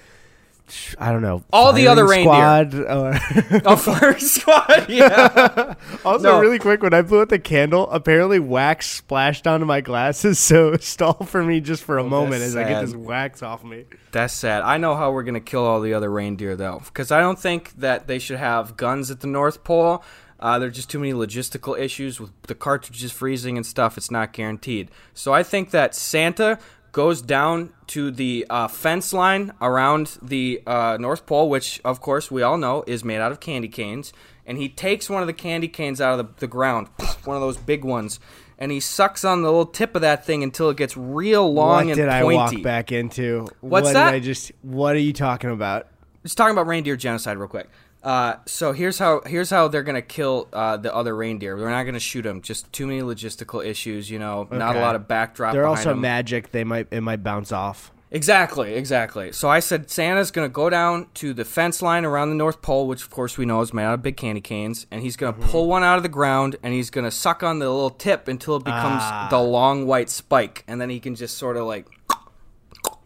I 0.97 1.11
don't 1.11 1.22
know. 1.22 1.43
All 1.51 1.74
the 1.74 1.88
other 1.88 2.07
firing 2.07 2.24
squad 2.24 2.74
or 2.76 3.09
A 3.66 3.78
fire 3.78 4.18
squad. 4.20 4.86
Yeah. 4.89 5.76
also, 6.05 6.24
No. 6.24 6.39
really 6.39 6.57
quick, 6.59 6.82
when 6.82 6.93
I 6.93 7.01
blew 7.01 7.22
out 7.22 7.30
the 7.30 7.38
candle, 7.39 7.89
apparently 7.91 8.39
wax 8.39 8.89
splashed 8.89 9.45
onto 9.45 9.66
my 9.66 9.82
glasses. 9.82 10.39
So 10.53 10.78
stall 10.78 11.26
for 11.26 11.43
me 11.43 11.59
just 11.61 11.84
for 11.84 11.97
a 11.97 12.03
moment 12.03 12.39
that's 12.41 12.43
as 12.51 12.55
I 12.55 12.64
get 12.68 12.82
this 12.82 12.95
wax 12.95 13.41
off 13.43 13.64
me. 13.64 13.86
That's 14.11 14.34
sad. 14.34 14.61
I 14.61 14.78
know 14.78 14.95
how 14.95 15.11
we're 15.11 15.24
gonna 15.24 15.39
kill 15.41 15.66
all 15.66 15.82
the 15.82 15.93
other 15.93 16.11
reindeer 16.11 16.55
though, 16.55 16.82
because 16.86 17.11
I 17.11 17.20
don't 17.20 17.39
think 17.39 17.74
that 17.80 18.07
they 18.07 18.20
should 18.20 18.38
have 18.38 18.78
guns 18.78 19.09
at 19.11 19.20
the 19.22 19.28
North 19.28 19.64
Pole. 19.64 20.03
Uh, 20.39 20.59
there 20.59 20.68
are 20.68 20.72
just 20.72 20.89
too 20.89 20.99
many 20.99 21.14
logistical 21.14 21.80
issues 21.80 22.20
with 22.20 22.32
the 22.43 22.55
cartridges 22.55 23.11
freezing 23.11 23.55
and 23.57 23.66
stuff. 23.66 23.97
It's 23.97 24.11
not 24.11 24.34
guaranteed. 24.34 24.91
So 25.14 25.34
I 25.34 25.41
think 25.43 25.72
that 25.72 25.95
Santa 25.95 26.59
goes 26.93 27.21
down 27.21 27.73
to 27.87 28.11
the 28.11 28.45
uh, 28.49 28.69
fence 28.69 29.11
line 29.11 29.51
around 29.59 30.17
the 30.21 30.61
uh, 30.65 30.95
North 30.97 31.25
Pole, 31.25 31.49
which 31.49 31.81
of 31.83 31.99
course 31.99 32.31
we 32.31 32.41
all 32.41 32.57
know 32.57 32.85
is 32.87 33.03
made 33.03 33.17
out 33.17 33.33
of 33.33 33.41
candy 33.41 33.67
canes, 33.67 34.13
and 34.45 34.57
he 34.57 34.69
takes 34.69 35.09
one 35.09 35.21
of 35.21 35.27
the 35.27 35.33
candy 35.33 35.67
canes 35.67 35.99
out 35.99 36.17
of 36.17 36.25
the, 36.25 36.33
the 36.39 36.47
ground, 36.47 36.87
one 37.25 37.35
of 37.35 37.41
those 37.41 37.57
big 37.57 37.83
ones, 37.83 38.21
and 38.57 38.71
he 38.71 38.79
sucks 38.79 39.25
on 39.25 39.41
the 39.41 39.49
little 39.49 39.65
tip 39.65 39.95
of 39.95 40.01
that 40.01 40.25
thing 40.25 40.43
until 40.43 40.69
it 40.69 40.77
gets 40.77 40.95
real 40.95 41.51
long 41.51 41.87
what 41.87 41.87
and 41.87 41.95
did 41.95 42.09
I 42.09 42.23
walk 42.23 42.61
back 42.61 42.93
into? 42.93 43.47
What's 43.59 43.85
what 43.85 43.93
that? 43.93 44.11
Did 44.11 44.17
I 44.17 44.19
just. 44.21 44.51
What 44.61 44.95
are 44.95 44.99
you 44.99 45.11
talking 45.13 45.49
about? 45.49 45.87
just 46.23 46.37
talking 46.37 46.53
about 46.53 46.67
reindeer 46.67 46.95
genocide 46.95 47.37
real 47.37 47.47
quick. 47.47 47.69
Uh, 48.04 48.36
so 48.45 48.74
here's 48.74 48.99
how 48.99 49.22
here's 49.26 49.49
how 49.49 49.68
they're 49.70 49.82
gonna 49.84 50.01
kill 50.01 50.49
uh, 50.51 50.76
the 50.78 50.93
other 50.93 51.16
reindeer. 51.16 51.58
They're 51.58 51.70
not 51.70 51.84
gonna 51.86 51.99
shoot 51.99 52.24
them. 52.24 52.41
Just 52.41 52.72
too 52.74 52.86
many 52.86 53.01
logistical 53.01 53.66
issues. 53.66 54.10
You 54.10 54.20
know, 54.20 54.47
not 54.51 54.76
a 54.76 54.80
lot 54.80 54.95
of 54.95 55.08
backdrop. 55.08 55.54
They're 55.54 55.66
also 55.68 55.91
'em. 55.91 56.01
magic. 56.01 56.51
They 56.51 56.64
might. 56.66 56.88
It 56.91 57.01
might 57.01 57.24
bounce 57.24 57.51
off. 57.54 57.91
Exactly, 58.12 58.76
exactly. 58.76 59.32
So 59.32 59.49
I 59.49 59.60
said 59.60 59.89
Santa's 59.89 60.30
gonna 60.30 60.47
go 60.49 60.70
down 60.70 61.08
to 61.16 61.34
the 61.34 61.43
fence 61.45 61.82
line 61.82 62.06
around 62.06 62.30
the 62.30 62.36
North 62.36 62.62
Pole, 62.62 62.88
which 62.88 63.01
of 63.01 63.10
course 63.10 63.39
we 63.39 63.45
know 63.45 63.62
is 63.62 63.74
made 63.74 63.86
out 63.86 63.95
of 63.95 64.04
big 64.04 64.18
candy 64.18 64.41
canes, 64.41 64.86
and 64.91 65.01
he's 65.01 65.16
gonna 65.18 65.34
Mm-hmm. 65.34 65.49
pull 65.49 65.68
one 65.68 65.84
out 65.84 65.97
of 65.97 66.04
the 66.04 66.10
ground 66.10 66.58
and 66.62 66.74
he's 66.76 66.91
gonna 66.91 67.10
suck 67.10 67.41
on 67.41 67.58
the 67.58 67.68
little 67.70 67.89
tip 67.89 68.28
until 68.28 68.58
it 68.58 68.66
becomes 68.66 69.01
Ah. 69.01 69.28
the 69.32 69.39
long 69.39 69.88
white 69.88 70.12
spike, 70.12 70.64
and 70.68 70.80
then 70.80 70.91
he 70.91 70.99
can 70.99 71.16
just 71.16 71.39
sort 71.39 71.58
of 71.58 71.66
like, 71.66 71.88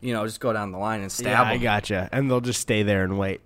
you 0.01 0.11
know, 0.13 0.25
just 0.25 0.41
go 0.41 0.51
down 0.51 0.71
the 0.73 0.77
line 0.77 1.01
and 1.01 1.09
stab 1.11 1.27
Yeah, 1.27 1.43
I 1.53 1.57
gotcha. 1.57 2.09
And 2.11 2.29
they'll 2.29 2.41
just 2.41 2.59
stay 2.59 2.83
there 2.83 3.03
and 3.05 3.17
wait. 3.17 3.39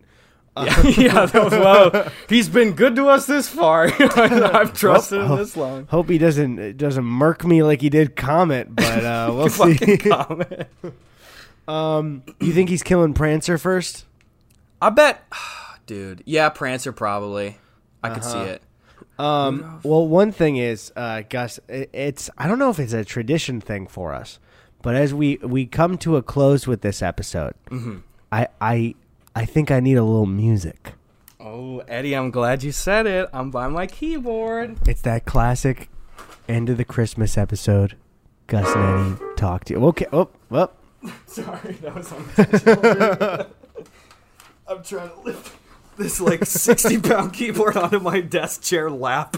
yeah, 0.58 1.26
that 1.28 1.34
was, 1.34 1.54
well, 1.54 2.12
he's 2.28 2.50
been 2.50 2.74
good 2.74 2.96
to 2.98 3.08
us 3.08 3.26
this 3.26 3.48
far. 3.48 3.86
I've 4.18 4.74
trusted 4.74 5.22
him 5.22 5.38
this 5.38 5.56
long. 5.56 5.88
Hope 5.88 6.10
he 6.10 6.18
doesn't 6.18 6.76
doesn't 6.78 7.06
murk 7.06 7.46
me 7.46 7.64
like 7.64 7.80
he 7.80 7.90
did 7.90 8.18
Comet, 8.18 8.76
but 8.76 9.06
uh, 9.06 9.32
we'll 9.34 9.48
see. 9.50 9.76
Fucking 9.98 10.62
um, 11.70 12.24
you 12.42 12.52
think 12.52 12.70
he's 12.70 12.84
killing 12.84 13.14
Prancer 13.14 13.58
first? 13.58 14.06
I 14.82 14.90
bet, 14.90 15.24
dude. 15.86 16.22
Yeah, 16.26 16.50
Prancer 16.50 16.92
probably. 16.92 17.58
I 18.04 18.10
could 18.10 18.24
see 18.26 18.40
it. 18.40 18.62
Um, 19.18 19.80
well, 19.84 20.08
one 20.08 20.32
thing 20.32 20.58
is, 20.58 20.92
uh, 20.96 21.22
Gus, 21.30 21.60
it's 21.70 22.30
I 22.38 22.48
don't 22.48 22.60
know 22.60 22.72
if 22.72 22.80
it's 22.80 22.94
a 22.94 23.06
tradition 23.06 23.62
thing 23.62 23.88
for 23.88 24.14
us, 24.14 24.40
but 24.82 24.96
as 24.96 25.14
we 25.14 25.38
we 25.38 25.66
come 25.66 25.98
to 26.00 26.18
a 26.18 26.22
close 26.22 26.68
with 26.68 26.82
this 26.82 27.02
episode, 27.02 27.54
Mm-hmm. 27.70 28.00
I 28.32 28.48
I 28.60 28.96
I 29.36 29.46
think 29.46 29.72
I 29.72 29.80
need 29.80 29.96
a 29.96 30.04
little 30.04 30.26
music. 30.26 30.94
Oh, 31.40 31.80
Eddy, 31.88 32.16
I'm 32.16 32.32
glad 32.32 32.64
you 32.64 32.72
said 32.72 33.08
it. 33.08 33.30
I'm 33.34 33.50
by 33.50 33.68
my 33.68 33.88
keyboard. 33.88 34.78
It's 34.88 35.02
that 35.02 35.26
classic 35.26 35.90
end 36.48 36.70
of 36.70 36.78
the 36.78 36.86
Christmas 36.86 37.38
episode. 37.38 37.96
Gus 38.48 38.76
and 38.76 39.16
Eddy 39.16 39.36
talk 39.38 39.64
to 39.66 39.74
you. 39.74 39.86
Okay. 39.88 40.06
Oh, 40.12 40.30
well. 40.50 40.72
Sorry, 41.26 41.74
that 41.82 41.96
was 41.96 42.12
unintentional. 42.12 43.48
I'm 44.68 44.84
trying 44.84 45.10
to 45.10 45.20
lift 45.22 45.56
this 45.98 46.22
like 46.22 46.46
60 46.46 47.00
pound 47.00 47.34
keyboard 47.34 47.78
onto 47.78 48.00
my 48.00 48.22
desk 48.22 48.62
chair 48.62 48.90
lap. 48.90 49.38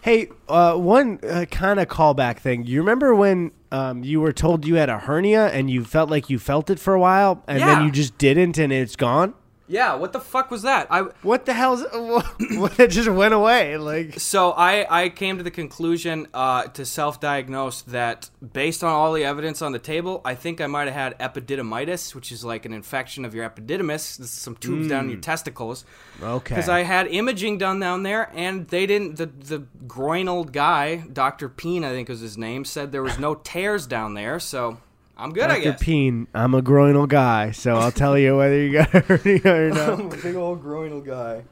Hey, 0.00 0.28
uh, 0.48 0.74
one 0.74 1.18
uh, 1.22 1.44
kind 1.50 1.78
of 1.78 1.88
callback 1.88 2.38
thing. 2.38 2.64
You 2.64 2.80
remember 2.80 3.14
when 3.14 3.52
um, 3.70 4.02
you 4.02 4.20
were 4.20 4.32
told 4.32 4.66
you 4.66 4.76
had 4.76 4.88
a 4.88 4.98
hernia 4.98 5.46
and 5.48 5.70
you 5.70 5.84
felt 5.84 6.08
like 6.10 6.30
you 6.30 6.38
felt 6.38 6.70
it 6.70 6.78
for 6.78 6.94
a 6.94 7.00
while 7.00 7.42
and 7.46 7.58
Yeah. 7.60 7.74
then 7.74 7.84
you 7.84 7.90
just 7.90 8.16
didn't 8.18 8.58
and 8.58 8.72
it's 8.72 8.96
gone? 8.96 9.34
Yeah, 9.68 9.94
what 9.94 10.12
the 10.12 10.20
fuck 10.20 10.50
was 10.50 10.62
that? 10.62 10.86
I 10.90 11.02
What 11.22 11.46
the 11.46 11.52
hell's 11.52 11.84
what? 11.92 12.80
It 12.80 12.88
just 12.88 13.08
went 13.08 13.34
away. 13.34 13.76
Like 13.76 14.18
so 14.18 14.52
I 14.52 15.04
I 15.04 15.08
came 15.10 15.36
to 15.36 15.44
the 15.44 15.50
conclusion 15.50 16.26
uh, 16.32 16.64
to 16.64 16.84
self-diagnose 16.84 17.82
that 17.82 18.30
based 18.52 18.82
on 18.82 18.90
all 18.90 19.12
the 19.12 19.24
evidence 19.24 19.62
on 19.62 19.72
the 19.72 19.78
table, 19.78 20.22
I 20.24 20.34
think 20.34 20.60
I 20.60 20.66
might 20.66 20.88
have 20.88 20.94
had 20.94 21.18
epididymitis, 21.18 22.14
which 22.14 22.32
is 22.32 22.44
like 22.44 22.64
an 22.64 22.72
infection 22.72 23.24
of 23.24 23.34
your 23.34 23.48
epididymis. 23.48 24.16
This 24.16 24.20
is 24.20 24.30
some 24.30 24.56
tubes 24.56 24.88
down 24.88 25.10
your 25.10 25.20
testicles. 25.20 25.84
okay. 26.22 26.54
Because 26.54 26.68
I 26.68 26.82
had 26.82 27.06
imaging 27.08 27.58
done 27.58 27.80
down 27.80 28.02
there, 28.02 28.30
and 28.34 28.66
they 28.68 28.86
didn't. 28.86 29.16
The 29.16 29.26
the 29.26 29.66
groin 29.86 30.28
old 30.28 30.52
guy, 30.52 31.04
Doctor 31.12 31.48
Peen, 31.48 31.84
I 31.84 31.90
think 31.90 32.08
was 32.08 32.20
his 32.20 32.38
name, 32.38 32.64
said 32.64 32.92
there 32.92 33.02
was 33.02 33.18
no 33.18 33.34
tears 33.34 33.86
down 33.86 34.14
there. 34.14 34.40
So 34.40 34.78
I'm 35.18 35.32
good, 35.32 35.50
I 35.50 35.58
guess. 35.58 35.82
Peen, 35.82 36.28
I'm 36.32 36.54
a 36.54 36.62
groinal 36.62 37.08
guy, 37.08 37.50
so 37.50 37.74
I'll 37.74 37.90
tell 37.90 38.16
you 38.16 38.36
whether 38.36 38.56
you 38.56 38.72
got 38.72 38.94
a 38.94 39.00
hernia 39.00 39.40
or 39.44 39.70
not. 39.70 39.88
I'm 39.98 40.12
a 40.12 40.16
big 40.16 40.36
old 40.36 40.62
groinal 40.62 41.04
guy. 41.04 41.42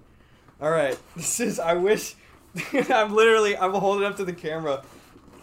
All 0.61 0.71
right, 0.71 0.97
this 1.17 1.41
is. 1.41 1.59
I 1.59 1.75
wish. 1.75 2.15
I'm 2.73 3.13
literally. 3.13 3.57
I'm 3.57 3.73
holding 3.73 4.07
up 4.07 4.17
to 4.17 4.25
the 4.25 4.33
camera. 4.33 4.83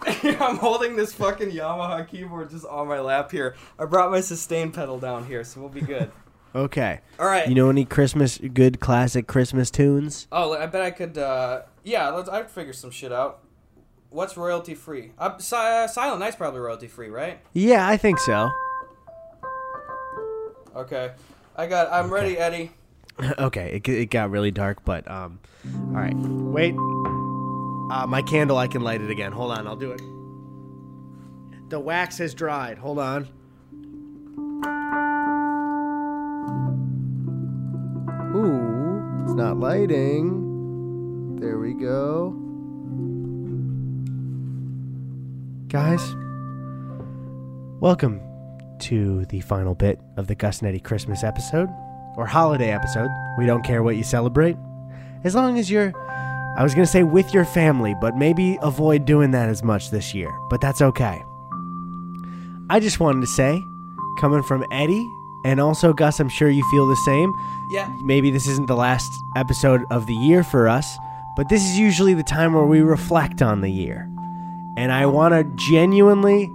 I'm 0.05 0.57
holding 0.57 0.95
this 0.95 1.13
fucking 1.13 1.51
Yamaha 1.51 2.07
keyboard 2.07 2.49
just 2.49 2.65
on 2.65 2.87
my 2.87 2.99
lap 2.99 3.31
here. 3.31 3.55
I 3.77 3.85
brought 3.85 4.09
my 4.09 4.21
sustain 4.21 4.71
pedal 4.71 4.99
down 4.99 5.25
here, 5.25 5.43
so 5.43 5.59
we'll 5.59 5.69
be 5.69 5.81
good. 5.81 6.11
Okay. 6.55 7.01
All 7.19 7.25
right. 7.25 7.47
You 7.47 7.55
know 7.55 7.69
any 7.69 7.85
Christmas 7.85 8.37
good 8.37 8.79
classic 8.79 9.27
Christmas 9.27 9.69
tunes? 9.71 10.27
Oh, 10.31 10.53
I 10.53 10.65
bet 10.65 10.81
I 10.81 10.91
could. 10.91 11.17
Uh, 11.17 11.63
yeah, 11.83 12.09
let's. 12.09 12.29
I'd 12.29 12.49
figure 12.49 12.73
some 12.73 12.91
shit 12.91 13.11
out. 13.11 13.42
What's 14.13 14.37
royalty 14.37 14.75
free? 14.75 15.09
Uh, 15.17 15.39
si- 15.39 15.55
uh, 15.55 15.87
Silent 15.87 16.19
Night's 16.19 16.35
probably 16.35 16.59
royalty 16.59 16.85
free, 16.87 17.09
right? 17.09 17.39
Yeah, 17.51 17.87
I 17.87 17.97
think 17.97 18.19
so. 18.19 18.51
Okay, 20.75 21.13
I 21.55 21.65
got. 21.65 21.91
I'm 21.91 22.13
ready, 22.13 22.37
Eddy. 22.37 22.69
okay, 23.39 23.81
it, 23.83 23.89
it 23.89 24.11
got 24.11 24.29
really 24.29 24.51
dark, 24.51 24.85
but 24.85 25.09
um, 25.09 25.39
all 25.65 25.93
right. 25.93 26.13
Wait, 26.15 26.75
uh, 26.75 28.05
my 28.07 28.21
candle. 28.21 28.55
I 28.55 28.67
can 28.67 28.83
light 28.83 29.01
it 29.01 29.09
again. 29.09 29.31
Hold 29.31 29.51
on, 29.51 29.65
I'll 29.65 29.75
do 29.75 29.91
it. 29.91 30.01
The 31.71 31.79
wax 31.79 32.19
has 32.19 32.35
dried. 32.35 32.77
Hold 32.77 32.99
on. 32.99 33.27
Ooh, 38.35 39.23
it's 39.23 39.33
not 39.33 39.57
lighting. 39.57 41.39
There 41.39 41.57
we 41.57 41.73
go. 41.73 42.42
Guys, 45.73 46.15
welcome 47.79 48.21
to 48.77 49.25
the 49.25 49.41
final 49.41 49.73
bit 49.73 49.99
of 50.17 50.27
the 50.27 50.35
Gus 50.35 50.61
Netty 50.61 50.79
Christmas 50.79 51.23
episode 51.23 51.67
or 52.15 52.27
holiday 52.27 52.71
episode. 52.71 53.09
We 53.39 53.47
don't 53.47 53.63
care 53.63 53.81
what 53.81 53.95
you 53.95 54.03
celebrate. 54.03 54.55
As 55.23 55.33
long 55.33 55.57
as 55.57 55.71
you're, 55.71 55.91
I 55.97 56.61
was 56.61 56.75
going 56.75 56.85
to 56.85 56.91
say 56.91 57.01
with 57.01 57.33
your 57.33 57.43
family, 57.43 57.95
but 57.99 58.15
maybe 58.15 58.59
avoid 58.61 59.05
doing 59.05 59.31
that 59.31 59.49
as 59.49 59.63
much 59.63 59.89
this 59.89 60.13
year. 60.13 60.29
But 60.47 60.61
that's 60.61 60.79
okay. 60.79 61.19
I 62.69 62.79
just 62.79 62.99
wanted 62.99 63.21
to 63.21 63.27
say, 63.27 63.59
coming 64.19 64.43
from 64.43 64.63
Eddy, 64.71 65.03
and 65.43 65.59
also 65.59 65.91
Gus, 65.91 66.19
I'm 66.19 66.29
sure 66.29 66.51
you 66.51 66.63
feel 66.69 66.85
the 66.85 66.95
same. 66.97 67.33
Yeah. 67.71 67.91
Maybe 68.03 68.29
this 68.29 68.47
isn't 68.47 68.67
the 68.67 68.75
last 68.75 69.11
episode 69.35 69.85
of 69.89 70.05
the 70.05 70.13
year 70.13 70.43
for 70.43 70.69
us, 70.69 70.99
but 71.35 71.49
this 71.49 71.63
is 71.63 71.79
usually 71.79 72.13
the 72.13 72.21
time 72.21 72.53
where 72.53 72.67
we 72.67 72.81
reflect 72.81 73.41
on 73.41 73.61
the 73.61 73.71
year. 73.71 74.12
And 74.77 74.91
I 74.91 75.05
want 75.05 75.33
to 75.33 75.43
genuinely 75.55 76.49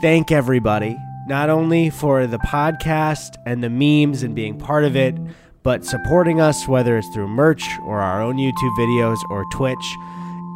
thank 0.00 0.30
everybody, 0.30 0.96
not 1.26 1.48
only 1.48 1.90
for 1.90 2.26
the 2.26 2.38
podcast 2.38 3.36
and 3.46 3.64
the 3.64 3.70
memes 3.70 4.22
and 4.22 4.34
being 4.34 4.58
part 4.58 4.84
of 4.84 4.96
it, 4.96 5.14
but 5.62 5.84
supporting 5.84 6.40
us, 6.40 6.68
whether 6.68 6.98
it's 6.98 7.08
through 7.14 7.28
merch 7.28 7.66
or 7.86 8.00
our 8.00 8.20
own 8.20 8.36
YouTube 8.36 8.78
videos 8.78 9.18
or 9.30 9.44
Twitch. 9.50 9.96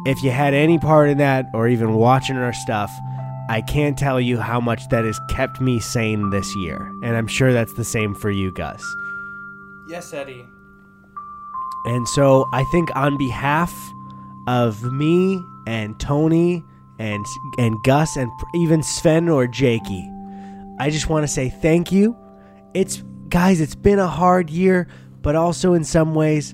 If 0.05 0.23
you 0.23 0.29
had 0.31 0.53
any 0.53 0.77
part 0.77 1.09
in 1.09 1.17
that 1.17 1.45
or 1.53 1.67
even 1.67 1.93
watching 1.95 2.37
our 2.37 2.53
stuff, 2.53 2.91
I 3.49 3.61
can't 3.61 3.97
tell 3.97 4.21
you 4.21 4.37
how 4.37 4.61
much 4.61 4.87
that 4.89 5.03
has 5.03 5.19
kept 5.31 5.59
me 5.59 5.79
sane 5.79 6.29
this 6.29 6.55
year. 6.55 6.77
And 7.01 7.17
I'm 7.17 7.25
sure 7.25 7.51
that's 7.51 7.73
the 7.73 7.83
same 7.83 8.13
for 8.13 8.29
you, 8.29 8.51
Gus. 8.51 8.83
Yes, 9.87 10.13
Eddy. 10.13 10.45
And 11.85 12.07
so 12.09 12.47
I 12.53 12.63
think 12.65 12.95
on 12.95 13.17
behalf 13.17 13.73
of 14.47 14.83
me 14.83 15.43
and 15.65 15.99
Tony 15.99 16.63
and 16.99 17.25
and 17.57 17.75
Gus 17.83 18.15
and 18.17 18.31
even 18.53 18.83
Sven 18.83 19.29
or 19.29 19.47
Jakey, 19.47 20.07
I 20.77 20.89
just 20.89 21.09
want 21.09 21.23
to 21.23 21.27
say 21.27 21.49
thank 21.49 21.91
you. 21.91 22.15
It's 22.73 23.03
guys, 23.29 23.61
it's 23.61 23.75
been 23.75 23.99
a 23.99 24.07
hard 24.07 24.49
year, 24.49 24.87
but 25.21 25.35
also 25.35 25.73
in 25.73 25.83
some 25.83 26.13
ways 26.13 26.53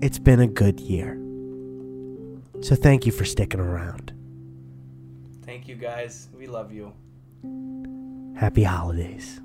it's 0.00 0.18
been 0.18 0.40
a 0.40 0.46
good 0.46 0.80
year. 0.80 1.20
So 2.62 2.74
thank 2.74 3.06
you 3.06 3.12
for 3.12 3.24
sticking 3.24 3.60
around. 3.60 4.12
Thank 5.44 5.68
you, 5.68 5.76
guys. 5.76 6.28
We 6.36 6.46
love 6.46 6.72
you. 6.72 6.92
Happy 8.36 8.62
holidays. 8.64 9.40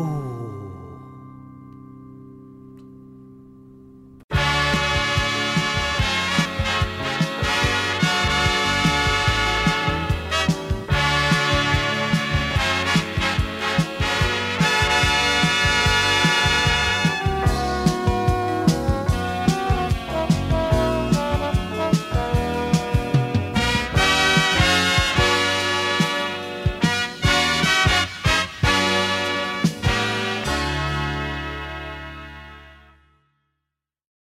Ooh. 0.00 0.37